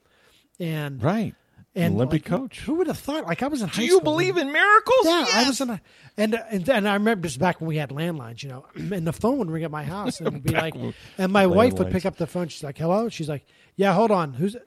and 0.60 1.02
right 1.02 1.34
and 1.74 1.94
olympic 1.94 2.28
like, 2.28 2.40
coach 2.40 2.60
Who 2.60 2.74
would 2.74 2.86
have 2.86 2.98
thought? 2.98 3.26
Like 3.26 3.42
I 3.42 3.46
was 3.46 3.62
in 3.62 3.68
high 3.68 3.82
do 3.82 3.84
you 3.84 3.90
school 3.92 4.00
believe 4.00 4.36
in 4.36 4.52
miracles 4.52 5.04
Yeah, 5.04 5.26
I 5.32 5.44
was 5.46 5.60
in 5.60 5.70
a, 5.70 5.80
and 6.16 6.34
and 6.34 6.68
and 6.68 6.88
I 6.88 6.94
remember 6.94 7.28
this 7.28 7.36
back 7.36 7.60
when 7.60 7.68
we 7.68 7.76
had 7.76 7.90
landlines, 7.90 8.42
you 8.42 8.48
know, 8.48 8.66
and 8.74 9.06
the 9.06 9.12
phone 9.12 9.38
would 9.38 9.50
ring 9.50 9.64
at 9.64 9.70
my 9.70 9.84
house 9.84 10.18
and 10.18 10.28
it 10.28 10.32
would 10.34 10.42
be 10.42 10.54
like, 10.54 10.74
and 11.16 11.32
my 11.32 11.46
wife 11.46 11.74
would 11.74 11.90
pick 11.90 12.06
up 12.06 12.16
the 12.16 12.26
phone. 12.26 12.48
She's 12.48 12.62
like, 12.62 12.78
"Hello," 12.78 13.08
she's 13.08 13.28
like, 13.28 13.46
"Yeah, 13.76 13.94
hold 13.94 14.10
on, 14.10 14.34
who's?" 14.34 14.54
it? 14.54 14.66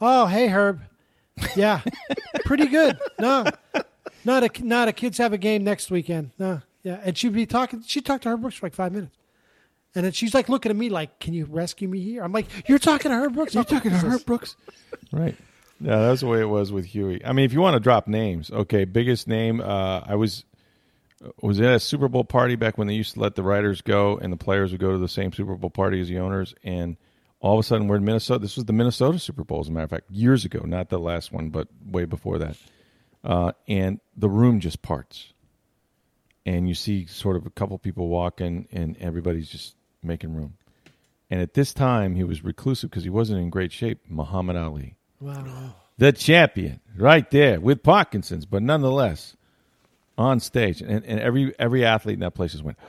Oh, 0.00 0.26
hey 0.26 0.48
Herb, 0.48 0.80
yeah, 1.56 1.80
pretty 2.44 2.66
good. 2.66 2.98
No, 3.18 3.44
not 4.24 4.44
a 4.44 4.64
not 4.64 4.88
a 4.88 4.92
kids 4.92 5.18
have 5.18 5.32
a 5.32 5.38
game 5.38 5.64
next 5.64 5.90
weekend. 5.90 6.30
No, 6.38 6.62
yeah, 6.82 7.00
and 7.02 7.16
she'd 7.16 7.32
be 7.32 7.46
talking. 7.46 7.82
She 7.86 8.00
talked 8.00 8.24
to 8.24 8.30
Herb 8.30 8.42
Brooks 8.42 8.56
for 8.56 8.66
like 8.66 8.74
five 8.74 8.92
minutes. 8.92 9.16
And 9.94 10.04
then 10.04 10.12
she's 10.12 10.32
like 10.34 10.48
looking 10.48 10.70
at 10.70 10.76
me 10.76 10.88
like, 10.88 11.18
"Can 11.18 11.34
you 11.34 11.44
rescue 11.44 11.88
me 11.88 12.00
here?" 12.00 12.22
I'm 12.22 12.32
like, 12.32 12.46
"You're 12.68 12.78
talking 12.78 13.10
to 13.10 13.16
Herb 13.16 13.34
Brooks. 13.34 13.54
you're 13.54 13.64
talking 13.64 13.90
to 13.90 13.96
herb 13.98 14.24
brooks. 14.24 14.56
Right. 15.12 15.36
Yeah 15.80 15.98
that's 15.98 16.20
the 16.20 16.28
way 16.28 16.40
it 16.40 16.48
was 16.48 16.70
with 16.72 16.86
huey. 16.86 17.24
I 17.24 17.32
mean 17.32 17.44
if 17.44 17.52
you 17.52 17.60
want 17.60 17.74
to 17.74 17.80
drop 17.80 18.06
names 18.06 18.50
okay 18.50 18.84
biggest 18.84 19.26
name 19.26 19.60
uh, 19.60 20.00
i 20.06 20.14
was 20.14 20.44
was 21.40 21.60
at 21.60 21.72
a 21.74 21.80
super 21.80 22.08
bowl 22.08 22.24
party 22.24 22.54
back 22.56 22.78
when 22.78 22.86
they 22.86 22.94
used 22.94 23.14
to 23.14 23.20
let 23.20 23.34
the 23.34 23.42
writers 23.42 23.80
go 23.80 24.16
and 24.16 24.32
the 24.32 24.36
players 24.36 24.70
would 24.70 24.80
go 24.80 24.92
to 24.92 24.98
the 24.98 25.08
same 25.08 25.32
super 25.32 25.56
bowl 25.56 25.70
party 25.70 26.00
as 26.00 26.08
the 26.08 26.18
owners 26.18 26.54
and 26.62 26.96
all 27.40 27.58
of 27.58 27.60
a 27.60 27.62
sudden 27.66 27.88
we're 27.88 27.96
in 27.96 28.04
minnesota 28.04 28.38
this 28.38 28.54
was 28.56 28.64
the 28.66 28.72
minnesota 28.72 29.18
super 29.18 29.42
bowl 29.42 29.58
as 29.60 29.68
a 29.68 29.72
matter 29.72 29.84
of 29.84 29.90
fact 29.90 30.08
years 30.10 30.44
ago 30.44 30.60
not 30.64 30.88
the 30.88 30.98
last 31.00 31.32
one 31.32 31.50
but 31.50 31.66
way 31.84 32.04
before 32.04 32.38
that. 32.38 32.56
Uh, 33.24 33.52
and 33.68 34.00
the 34.16 34.28
room 34.28 34.58
just 34.60 34.82
parts. 34.82 35.32
And 36.44 36.68
you 36.68 36.74
see 36.74 37.06
sort 37.06 37.36
of 37.36 37.46
a 37.46 37.50
couple 37.50 37.78
people 37.78 38.08
walking 38.08 38.66
and 38.72 38.96
everybody's 38.98 39.48
just 39.48 39.76
making 40.02 40.34
room 40.34 40.54
and 41.30 41.40
at 41.40 41.54
this 41.54 41.72
time 41.72 42.14
he 42.14 42.24
was 42.24 42.44
reclusive 42.44 42.90
because 42.90 43.04
he 43.04 43.10
wasn't 43.10 43.38
in 43.38 43.50
great 43.50 43.72
shape 43.72 44.00
muhammad 44.08 44.56
ali 44.56 44.96
Wow. 45.20 45.74
the 45.98 46.12
champion 46.12 46.80
right 46.96 47.30
there 47.30 47.60
with 47.60 47.82
Parkinson's, 47.84 48.44
but 48.44 48.60
nonetheless 48.62 49.36
on 50.18 50.40
stage. 50.40 50.80
And, 50.82 51.04
and 51.04 51.20
every 51.20 51.54
every 51.60 51.84
athlete 51.84 52.14
in 52.14 52.20
that 52.20 52.34
place 52.34 52.52
just 52.52 52.64
went. 52.64 52.78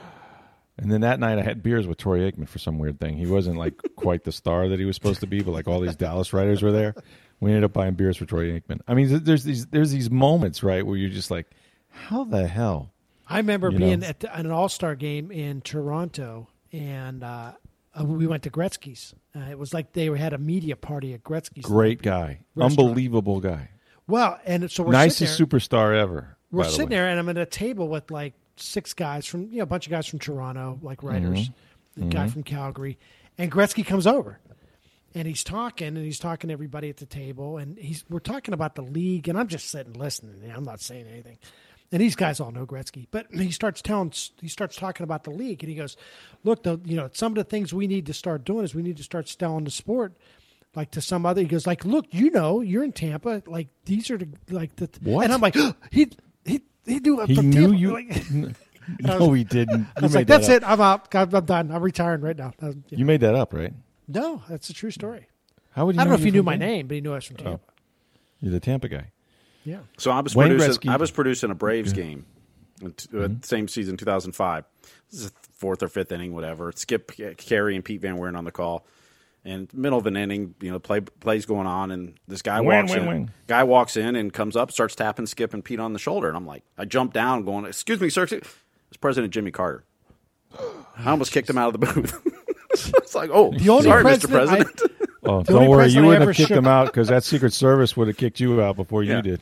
And 0.79 0.91
then 0.91 1.01
that 1.01 1.19
night 1.19 1.37
I 1.37 1.43
had 1.43 1.61
beers 1.61 1.85
with 1.85 1.99
Troy 1.99 2.21
Aikman 2.21 2.47
for 2.49 2.57
some 2.57 2.79
weird 2.79 2.99
thing. 2.99 3.15
He 3.15 3.27
wasn't 3.27 3.59
like 3.59 3.75
quite 3.95 4.23
the 4.23 4.31
star 4.31 4.67
that 4.69 4.79
he 4.79 4.85
was 4.85 4.95
supposed 4.95 5.19
to 5.19 5.27
be, 5.27 5.43
but 5.43 5.51
like 5.51 5.67
all 5.67 5.79
these 5.79 5.95
Dallas 5.95 6.33
writers 6.33 6.63
were 6.63 6.71
there. 6.71 6.95
We 7.39 7.51
ended 7.51 7.65
up 7.65 7.73
buying 7.73 7.93
beers 7.93 8.17
for 8.17 8.25
Troy 8.25 8.59
Aikman. 8.59 8.79
I 8.87 8.95
mean, 8.95 9.23
there's 9.23 9.43
these 9.43 9.67
there's 9.67 9.91
these 9.91 10.09
moments 10.09 10.63
right 10.63 10.83
where 10.83 10.97
you're 10.97 11.11
just 11.11 11.29
like, 11.29 11.45
how 11.91 12.23
the 12.23 12.47
hell? 12.47 12.91
I 13.29 13.37
remember 13.37 13.69
You 13.69 13.77
being 13.77 13.99
know. 13.99 14.07
at 14.07 14.21
the, 14.21 14.35
an 14.35 14.49
All 14.49 14.67
Star 14.67 14.95
game 14.95 15.29
in 15.31 15.61
Toronto, 15.61 16.47
and 16.73 17.23
uh, 17.23 17.51
uh, 17.97 18.03
we 18.03 18.27
went 18.27 18.43
to 18.43 18.49
Gretzky's. 18.49 19.13
Uh, 19.35 19.39
it 19.51 19.57
was 19.57 19.73
like 19.73 19.93
they 19.93 20.05
had 20.07 20.33
a 20.33 20.37
media 20.37 20.75
party 20.75 21.13
at 21.13 21.23
Gretzky's. 21.23 21.63
Great 21.65 22.01
guy, 22.01 22.39
Restaurant. 22.55 22.79
unbelievable 22.79 23.39
guy, 23.39 23.69
Well, 24.07 24.39
and 24.45 24.69
so 24.69 24.83
we're 24.83 24.91
nicest 24.91 25.37
there, 25.37 25.47
superstar 25.47 25.95
ever. 25.97 26.35
we're 26.51 26.63
the 26.65 26.69
sitting 26.71 26.89
way. 26.89 26.95
there, 26.95 27.07
and 27.07 27.19
I'm 27.19 27.29
at 27.29 27.37
a 27.37 27.45
table 27.45 27.87
with 27.87 28.11
like 28.11 28.33
six 28.57 28.93
guys 28.93 29.25
from 29.25 29.43
you 29.51 29.57
know 29.57 29.63
a 29.63 29.67
bunch 29.67 29.85
of 29.87 29.91
guys 29.91 30.07
from 30.07 30.19
Toronto, 30.19 30.79
like 30.81 31.03
writers, 31.03 31.49
Mm-hmm. 31.97 32.09
a 32.09 32.11
guy 32.11 32.27
from 32.27 32.41
Calgary, 32.41 32.97
and 33.37 33.51
Gretzky 33.51 33.85
comes 33.85 34.07
over. 34.07 34.39
And 35.15 35.27
he's 35.27 35.43
talking, 35.43 35.89
and 35.89 35.97
he's 35.97 36.17
talking 36.17 36.47
to 36.47 36.53
everybody 36.53 36.89
at 36.89 36.97
the 36.97 37.05
table, 37.05 37.57
and 37.57 37.77
he's 37.77 38.03
we're 38.09 38.17
talking 38.17 38.55
about 38.55 38.73
the 38.73 38.81
league, 38.81 39.27
and 39.29 39.37
I'm 39.37 39.47
just 39.47 39.69
sitting 39.69 39.93
listening. 39.93 40.51
I'm 40.51 40.63
not 40.63 40.81
saying 40.81 41.05
anything. 41.07 41.37
And 41.93 42.01
these 42.01 42.15
guys 42.15 42.39
all 42.39 42.49
know 42.51 42.65
Gretzky, 42.65 43.05
but 43.11 43.27
he 43.31 43.51
starts 43.51 43.79
telling, 43.79 44.11
he 44.41 44.47
starts 44.47 44.75
talking 44.75 45.03
about 45.03 45.25
the 45.25 45.29
league, 45.29 45.61
and 45.61 45.69
he 45.69 45.75
goes, 45.75 45.95
"Look, 46.43 46.63
the, 46.63 46.81
you 46.85 46.95
know, 46.95 47.07
some 47.13 47.33
of 47.33 47.35
the 47.35 47.43
things 47.43 47.71
we 47.71 47.85
need 47.85 48.07
to 48.07 48.13
start 48.15 48.43
doing 48.43 48.63
is 48.65 48.73
we 48.73 48.81
need 48.81 48.97
to 48.97 49.03
start 49.03 49.29
selling 49.29 49.63
the 49.65 49.69
sport, 49.69 50.13
like 50.75 50.89
to 50.91 51.01
some 51.01 51.23
other." 51.23 51.41
He 51.41 51.47
goes, 51.47 51.67
"Like, 51.67 51.85
look, 51.85 52.07
you 52.09 52.31
know, 52.31 52.61
you're 52.61 52.83
in 52.83 52.93
Tampa, 52.93 53.43
like 53.45 53.67
these 53.85 54.09
are 54.09 54.17
the 54.17 54.27
like 54.49 54.75
the 54.77 54.89
What? 55.03 55.25
And 55.25 55.33
I'm 55.33 55.39
like, 55.39 55.55
he 55.91 56.09
he 56.43 56.63
he 56.83 56.99
knew 56.99 57.21
it 57.21 57.29
He 57.29 57.35
from 57.35 57.51
knew 57.51 57.61
Tampa. 57.67 57.77
you. 57.77 57.93
Like, 57.93 58.55
no, 58.99 59.31
he 59.33 59.43
didn't. 59.43 59.85
I 59.95 60.01
was 60.01 60.13
made 60.15 60.21
like, 60.21 60.27
that 60.27 60.41
that's 60.41 60.49
up. 60.49 60.63
it. 60.63 60.67
I'm 60.67 60.81
out. 60.81 61.13
I'm, 61.15 61.35
I'm 61.35 61.45
done. 61.45 61.71
I'm 61.71 61.81
retiring 61.83 62.21
right 62.21 62.35
now. 62.35 62.53
Uh, 62.59 62.69
yeah. 62.89 62.97
You 62.97 63.05
made 63.05 63.21
that 63.21 63.35
up, 63.35 63.53
right? 63.53 63.71
No, 64.07 64.41
that's 64.49 64.67
a 64.71 64.73
true 64.73 64.89
story. 64.89 65.27
How 65.73 65.85
would 65.85 65.93
you? 65.95 66.01
I 66.01 66.05
don't 66.05 66.09
know 66.09 66.15
if 66.15 66.21
you're 66.21 66.25
he 66.25 66.31
knew 66.31 66.43
my 66.43 66.57
name, 66.57 66.87
but 66.87 66.95
he 66.95 67.01
knew 67.01 67.11
I 67.11 67.15
was 67.15 67.25
from 67.25 67.37
Tampa. 67.37 67.59
You're 68.41 68.51
the 68.51 68.59
Tampa 68.59 68.89
guy. 68.89 69.11
Yeah. 69.65 69.79
So 69.97 70.11
I 70.11 70.19
was 70.21 70.35
Wayne 70.35 70.49
producing. 70.57 70.81
Gretzky- 70.81 70.93
I 70.93 70.97
was 70.97 71.11
producing 71.11 71.51
a 71.51 71.55
Braves 71.55 71.93
game, 71.93 72.25
in 72.81 72.91
t- 72.93 73.09
uh, 73.17 73.29
same 73.43 73.67
season, 73.67 73.97
two 73.97 74.05
thousand 74.05 74.33
five. 74.33 74.65
This 75.11 75.21
is 75.21 75.31
the 75.31 75.37
fourth 75.53 75.81
or 75.83 75.87
fifth 75.87 76.11
inning, 76.11 76.33
whatever. 76.33 76.71
Skip 76.75 77.11
Caray 77.37 77.75
and 77.75 77.83
Pete 77.85 78.01
Van 78.01 78.17
Wieren 78.17 78.37
on 78.37 78.43
the 78.45 78.51
call, 78.51 78.85
and 79.45 79.73
middle 79.73 79.99
of 79.99 80.05
an 80.05 80.17
inning, 80.17 80.55
you 80.59 80.71
know, 80.71 80.79
play 80.79 80.99
plays 81.01 81.45
going 81.45 81.67
on, 81.67 81.91
and 81.91 82.15
this 82.27 82.41
guy 82.41 82.59
Wing, 82.61 82.69
walks 82.79 82.91
wing, 82.91 83.01
in. 83.01 83.07
wing. 83.07 83.31
Guy 83.47 83.63
walks 83.63 83.95
in 83.95 84.15
and 84.15 84.33
comes 84.33 84.55
up, 84.55 84.71
starts 84.71 84.95
tapping 84.95 85.25
Skip 85.27 85.53
and 85.53 85.63
Pete 85.63 85.79
on 85.79 85.93
the 85.93 85.99
shoulder, 85.99 86.27
and 86.27 86.35
I'm 86.35 86.45
like, 86.47 86.63
I 86.77 86.85
jump 86.85 87.13
down, 87.13 87.45
going, 87.45 87.65
"Excuse 87.65 88.01
me, 88.01 88.09
sir." 88.09 88.23
It's 88.23 88.97
President 88.99 89.33
Jimmy 89.33 89.51
Carter. 89.51 89.85
I 90.97 91.09
almost 91.09 91.31
kicked 91.31 91.49
him 91.49 91.57
out 91.57 91.73
of 91.73 91.79
the 91.79 91.93
booth. 91.93 92.21
it's 92.71 93.15
like, 93.15 93.29
oh, 93.33 93.51
The 93.57 93.69
only 93.69 93.83
sorry, 93.85 94.03
Mr. 94.03 94.29
president 94.29 94.81
I- 94.83 94.87
Oh, 95.25 95.41
don't 95.41 95.69
worry, 95.69 95.87
you 95.87 96.01
wouldn't 96.01 96.21
ever 96.21 96.31
have 96.31 96.35
kicked 96.35 96.49
shook- 96.49 96.57
him 96.57 96.67
out 96.67 96.87
because 96.87 97.07
that 97.07 97.23
Secret 97.23 97.53
Service 97.53 97.95
would 97.95 98.07
have 98.09 98.17
kicked 98.17 98.41
you 98.41 98.61
out 98.61 98.75
before 98.75 99.03
you 99.03 99.21
did. 99.21 99.41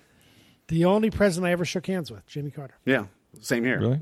The 0.72 0.86
only 0.86 1.10
president 1.10 1.50
I 1.50 1.52
ever 1.52 1.66
shook 1.66 1.86
hands 1.86 2.10
with, 2.10 2.26
Jimmy 2.28 2.50
Carter. 2.50 2.76
yeah, 2.86 3.08
same 3.42 3.66
here. 3.66 3.78
Really? 3.78 4.02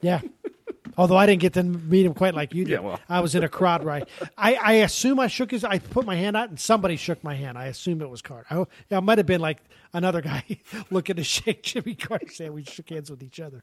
Yeah. 0.00 0.20
Although 0.96 1.16
I 1.16 1.24
didn't 1.24 1.40
get 1.40 1.52
to 1.52 1.62
meet 1.62 2.04
him 2.04 2.14
quite 2.14 2.34
like 2.34 2.52
you 2.52 2.64
did. 2.64 2.72
Yeah, 2.72 2.80
well. 2.80 3.00
I 3.08 3.20
was 3.20 3.36
in 3.36 3.44
a 3.44 3.48
crowd 3.48 3.84
where 3.84 3.94
I, 3.94 4.02
I, 4.36 4.54
I 4.54 4.72
assume 4.74 5.20
I 5.20 5.28
shook 5.28 5.52
his. 5.52 5.62
I 5.62 5.78
put 5.78 6.04
my 6.04 6.16
hand 6.16 6.36
out 6.36 6.48
and 6.48 6.58
somebody 6.58 6.96
shook 6.96 7.22
my 7.22 7.34
hand. 7.34 7.56
I 7.56 7.66
assume 7.66 8.02
it 8.02 8.10
was 8.10 8.22
Carter. 8.22 8.46
I, 8.50 8.56
yeah, 8.90 8.98
it 8.98 9.00
might 9.02 9.18
have 9.18 9.26
been 9.26 9.40
like 9.40 9.58
another 9.92 10.20
guy 10.20 10.44
looking 10.90 11.14
to 11.14 11.24
shake 11.24 11.62
Jimmy 11.64 11.94
Carter. 11.94 12.28
Saying 12.28 12.52
we 12.52 12.64
shook 12.64 12.90
hands 12.90 13.08
with 13.08 13.22
each 13.22 13.38
other. 13.38 13.62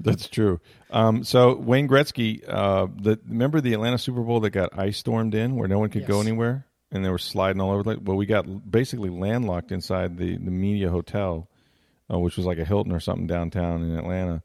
That's 0.00 0.28
true. 0.28 0.60
Um, 0.90 1.24
so 1.24 1.56
Wayne 1.56 1.88
Gretzky, 1.88 2.42
uh, 2.48 2.88
the 2.96 3.20
remember 3.28 3.60
the 3.60 3.74
Atlanta 3.74 3.98
Super 3.98 4.22
Bowl 4.22 4.40
that 4.40 4.50
got 4.50 4.78
ice 4.78 4.96
stormed 4.96 5.34
in, 5.34 5.56
where 5.56 5.68
no 5.68 5.78
one 5.78 5.90
could 5.90 6.06
go 6.06 6.20
anywhere, 6.22 6.66
and 6.94 7.04
they 7.04 7.10
were 7.10 7.18
sliding 7.18 7.60
all 7.60 7.72
over. 7.72 7.82
the 7.82 8.00
Well, 8.00 8.16
we 8.16 8.26
got 8.26 8.70
basically 8.70 9.10
landlocked 9.10 9.72
inside 9.72 10.16
the 10.16 10.36
the 10.36 10.50
media 10.50 10.90
hotel, 10.90 11.48
uh, 12.12 12.18
which 12.18 12.36
was 12.36 12.46
like 12.46 12.58
a 12.58 12.64
Hilton 12.64 12.92
or 12.92 13.00
something 13.00 13.26
downtown 13.26 13.82
in 13.82 13.96
Atlanta, 13.96 14.42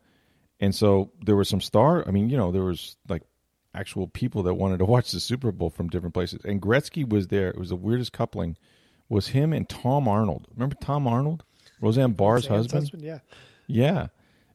and 0.60 0.76
so 0.76 1.12
there 1.24 1.36
were 1.36 1.46
some 1.46 1.62
star. 1.62 2.06
I 2.08 2.12
mean, 2.12 2.30
you 2.30 2.38
know, 2.38 2.52
there 2.52 2.64
was 2.64 2.98
like 3.08 3.24
actual 3.74 4.08
people 4.08 4.44
that 4.44 4.56
wanted 4.56 4.80
to 4.80 4.86
watch 4.94 5.12
the 5.12 5.20
Super 5.20 5.52
Bowl 5.52 5.70
from 5.70 5.90
different 5.90 6.14
places, 6.14 6.42
and 6.44 6.62
Gretzky 6.62 7.08
was 7.08 7.28
there. 7.28 7.50
It 7.50 7.58
was 7.58 7.70
the 7.70 7.76
weirdest 7.76 8.12
coupling. 8.12 8.58
Was 9.08 9.28
him 9.28 9.54
and 9.54 9.68
Tom 9.68 10.08
Arnold. 10.08 10.48
Remember 10.54 10.76
Tom 10.80 11.08
Arnold, 11.08 11.44
Roseanne 11.82 12.14
Barr's 12.14 12.46
Sam's 12.46 12.72
husband? 12.72 13.04
Yeah. 13.04 13.20
Yeah. 13.66 14.08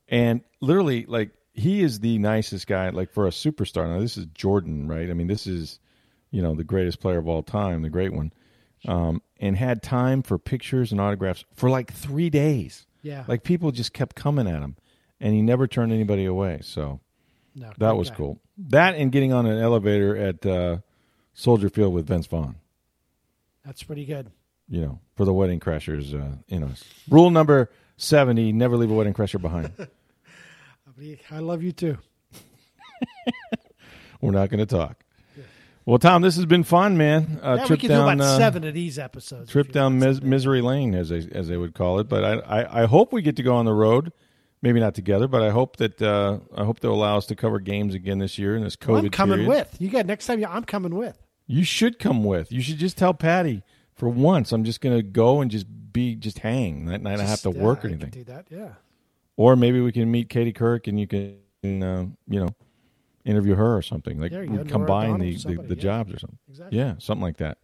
And 0.09 0.42
literally, 0.61 1.07
like, 1.07 1.30
he 1.55 1.82
is 1.82 2.01
the 2.01 2.18
nicest 2.18 2.66
guy, 2.66 2.90
like, 2.90 3.11
for 3.11 3.26
a 3.26 3.30
superstar. 3.30 3.88
Now, 3.88 4.01
this 4.01 4.16
is 4.16 4.26
Jordan, 4.26 4.86
right? 4.86 5.11
I 5.11 5.14
mean, 5.14 5.28
this 5.28 5.47
is, 5.47 5.80
you 6.35 6.43
know, 6.43 6.55
the 6.55 6.64
greatest 6.64 6.99
player 6.99 7.18
of 7.18 7.28
all 7.28 7.43
time, 7.45 7.82
the 7.82 7.89
great 7.91 8.12
one. 8.12 8.32
Um, 8.87 9.22
and 9.41 9.57
had 9.57 9.82
time 9.82 10.22
for 10.22 10.37
pictures 10.37 10.91
and 10.93 11.01
autographs 11.01 11.45
for 11.55 11.70
like 11.70 11.93
three 11.93 12.28
days. 12.28 12.87
Yeah. 13.03 13.24
Like, 13.28 13.43
people 13.45 13.70
just 13.70 13.93
kept 13.93 14.16
coming 14.16 14.47
at 14.49 14.61
him, 14.61 14.76
and 15.20 15.32
he 15.32 15.41
never 15.43 15.66
turned 15.66 15.93
anybody 15.93 16.24
away. 16.24 16.59
So 16.62 17.01
No, 17.55 17.70
that 17.78 17.97
was 17.97 18.11
guy. 18.11 18.16
cool. 18.16 18.41
That 18.59 18.95
and 18.97 19.12
getting 19.12 19.32
on 19.32 19.47
an 19.47 19.59
elevator 19.59 20.16
at 20.16 20.45
uh, 20.45 20.78
Soldier 21.35 21.68
Field 21.70 21.95
with 21.95 22.07
Vince 22.09 22.26
Vaughn, 22.26 22.57
That's 23.64 23.82
pretty 23.82 24.05
good. 24.05 24.30
you 24.68 24.80
know, 24.82 24.99
for 25.16 25.24
the 25.24 25.32
wedding 25.32 25.61
crashers 25.61 26.12
uh, 26.12 26.37
in 26.49 26.64
us. 26.64 26.82
Rule 27.09 27.30
number 27.30 27.70
70 27.97 28.53
never 28.53 28.76
leave 28.76 28.91
a 28.91 28.95
wedding 28.95 29.14
crasher 29.14 29.41
behind. 29.41 29.70
I 31.30 31.39
love 31.39 31.62
you 31.62 31.72
too. 31.72 31.99
We're 34.20 34.30
not 34.32 34.49
going 34.49 34.61
to 34.61 34.66
talk. 34.66 35.03
Well, 35.87 35.99
Tom, 35.99 36.22
this 36.22 36.37
has 36.37 36.47
been 36.47 36.64
fun, 36.64 36.97
man. 36.97 37.39
Uh, 37.43 37.57
yeah, 37.61 37.66
we 37.68 37.76
can 37.76 37.91
down, 37.91 38.07
do 38.16 38.22
about 38.22 38.26
uh, 38.26 38.39
seven 38.39 38.64
of 38.64 38.72
these 38.72 38.99
episodes. 38.99 39.51
trip 39.51 39.70
down 39.70 39.99
mis- 39.99 40.22
misery 40.22 40.62
lane, 40.62 40.95
as 40.95 41.11
they 41.11 41.26
as 41.32 41.49
they 41.49 41.57
would 41.59 41.74
call 41.74 41.99
it. 41.99 42.09
But 42.09 42.24
I, 42.24 42.32
I, 42.62 42.82
I 42.82 42.87
hope 42.87 43.12
we 43.12 43.20
get 43.20 43.37
to 43.37 43.43
go 43.43 43.55
on 43.55 43.66
the 43.66 43.74
road. 43.74 44.12
Maybe 44.62 44.80
not 44.80 44.95
together, 44.95 45.28
but 45.28 45.43
I 45.43 45.51
hope 45.51 45.76
that 45.76 46.01
uh, 46.01 46.39
I 46.57 46.64
hope 46.64 46.80
they'll 46.80 46.95
allow 46.95 47.18
us 47.18 47.26
to 47.26 47.37
cover 47.37 47.61
games 47.61 47.95
again 47.95 48.18
this 48.18 48.39
year 48.39 48.57
in 48.57 48.64
this 48.64 48.76
COVID. 48.76 49.01
I'm 49.01 49.11
coming 49.11 49.41
period. 49.41 49.49
with 49.49 49.76
you. 49.78 49.91
Got 49.91 50.07
next 50.07 50.26
time. 50.26 50.41
You, 50.41 50.47
I'm 50.47 50.64
coming 50.64 50.95
with. 50.95 51.20
You 51.47 51.64
should 51.64 51.99
come 51.99 52.24
with. 52.24 52.51
You 52.51 52.62
should 52.62 52.78
just 52.78 52.97
tell 52.97 53.12
Patty 53.12 53.62
for 53.93 54.09
once. 54.09 54.53
I'm 54.53 54.64
just 54.64 54.80
going 54.80 54.97
to 54.97 55.03
go 55.03 55.43
and 55.43 55.51
just 55.51 55.66
be 55.93 56.14
just 56.16 56.39
hang 56.39 56.87
that 56.87 57.03
night. 57.03 57.20
I 57.20 57.24
have 57.24 57.43
to 57.43 57.53
Just, 57.53 57.59
work 57.62 57.85
or 57.85 57.89
anything. 57.89 58.09
do 58.09 58.24
that. 58.24 58.47
Yeah. 58.51 58.70
Or 59.37 59.55
maybe 59.55 59.80
we 59.82 59.93
can 59.93 60.11
meet 60.11 60.30
Katie 60.30 60.53
Kirk 60.53 60.87
and 60.87 60.99
you 60.99 61.07
can 61.07 61.82
uh, 61.82 62.07
you 62.26 62.41
know 62.41 62.49
interview 63.25 63.55
her 63.55 63.77
or 63.77 63.83
something. 63.83 64.20
Like 64.20 64.33
we 64.33 64.47
go, 64.47 64.64
combine 64.64 65.18
the, 65.18 65.37
the, 65.37 65.55
the 65.55 65.75
yeah. 65.75 65.83
jobs 65.83 66.12
or 66.14 66.18
something. 66.18 66.39
Exactly. 66.49 66.79
Yeah, 66.79 66.95
something 66.99 67.22
like 67.22 67.39
that. 67.39 67.59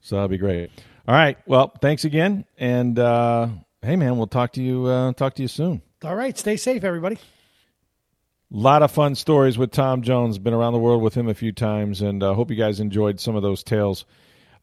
So 0.00 0.16
that'd 0.16 0.30
be 0.30 0.38
great. 0.38 0.70
All 1.06 1.14
right. 1.14 1.36
Well, 1.46 1.72
thanks 1.80 2.04
again, 2.04 2.44
and 2.58 2.98
uh, 2.98 3.48
hey, 3.82 3.96
man, 3.96 4.16
we'll 4.16 4.26
talk 4.26 4.52
to 4.52 4.62
you. 4.62 4.86
Uh, 4.86 5.12
talk 5.12 5.34
to 5.34 5.42
you 5.42 5.48
soon. 5.48 5.82
All 6.04 6.14
right. 6.14 6.36
Stay 6.36 6.56
safe, 6.56 6.84
everybody. 6.84 7.16
A 7.16 8.56
lot 8.56 8.82
of 8.82 8.90
fun 8.90 9.14
stories 9.14 9.56
with 9.56 9.70
Tom 9.70 10.02
Jones. 10.02 10.38
Been 10.38 10.54
around 10.54 10.72
the 10.72 10.78
world 10.78 11.02
with 11.02 11.14
him 11.14 11.28
a 11.28 11.34
few 11.34 11.52
times, 11.52 12.02
and 12.02 12.22
uh, 12.22 12.34
hope 12.34 12.50
you 12.50 12.56
guys 12.56 12.80
enjoyed 12.80 13.20
some 13.20 13.36
of 13.36 13.42
those 13.42 13.62
tales. 13.62 14.04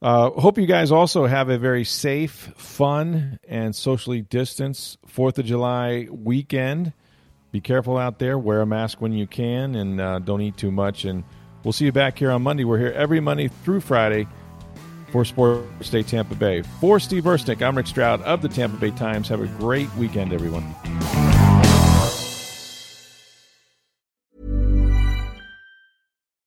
Uh, 0.01 0.29
hope 0.29 0.57
you 0.57 0.67
guys 0.67 0.91
also 0.91 1.25
have 1.25 1.49
a 1.49 1.57
very 1.57 1.83
safe, 1.83 2.51
fun, 2.57 3.39
and 3.47 3.75
socially 3.75 4.21
distanced 4.21 4.97
Fourth 5.07 5.39
of 5.39 5.45
July 5.45 6.07
weekend. 6.11 6.93
Be 7.51 7.61
careful 7.61 7.97
out 7.97 8.19
there. 8.19 8.37
Wear 8.37 8.61
a 8.61 8.65
mask 8.65 9.01
when 9.01 9.13
you 9.13 9.27
can, 9.27 9.75
and 9.75 10.01
uh, 10.01 10.19
don't 10.19 10.41
eat 10.41 10.57
too 10.57 10.71
much. 10.71 11.05
And 11.05 11.23
we'll 11.63 11.73
see 11.73 11.85
you 11.85 11.91
back 11.91 12.19
here 12.19 12.31
on 12.31 12.41
Monday. 12.41 12.63
We're 12.65 12.79
here 12.79 12.91
every 12.91 13.19
Monday 13.19 13.47
through 13.47 13.81
Friday 13.81 14.27
for 15.11 15.23
Sports 15.23 15.89
Day 15.89 16.03
Tampa 16.03 16.35
Bay. 16.35 16.61
For 16.79 16.99
Steve 16.99 17.23
Ersnick, 17.23 17.61
I'm 17.61 17.77
Rick 17.77 17.87
Stroud 17.87 18.21
of 18.23 18.41
the 18.41 18.49
Tampa 18.49 18.77
Bay 18.77 18.91
Times. 18.91 19.29
Have 19.29 19.41
a 19.41 19.47
great 19.47 19.93
weekend, 19.95 20.33
everyone. 20.33 20.75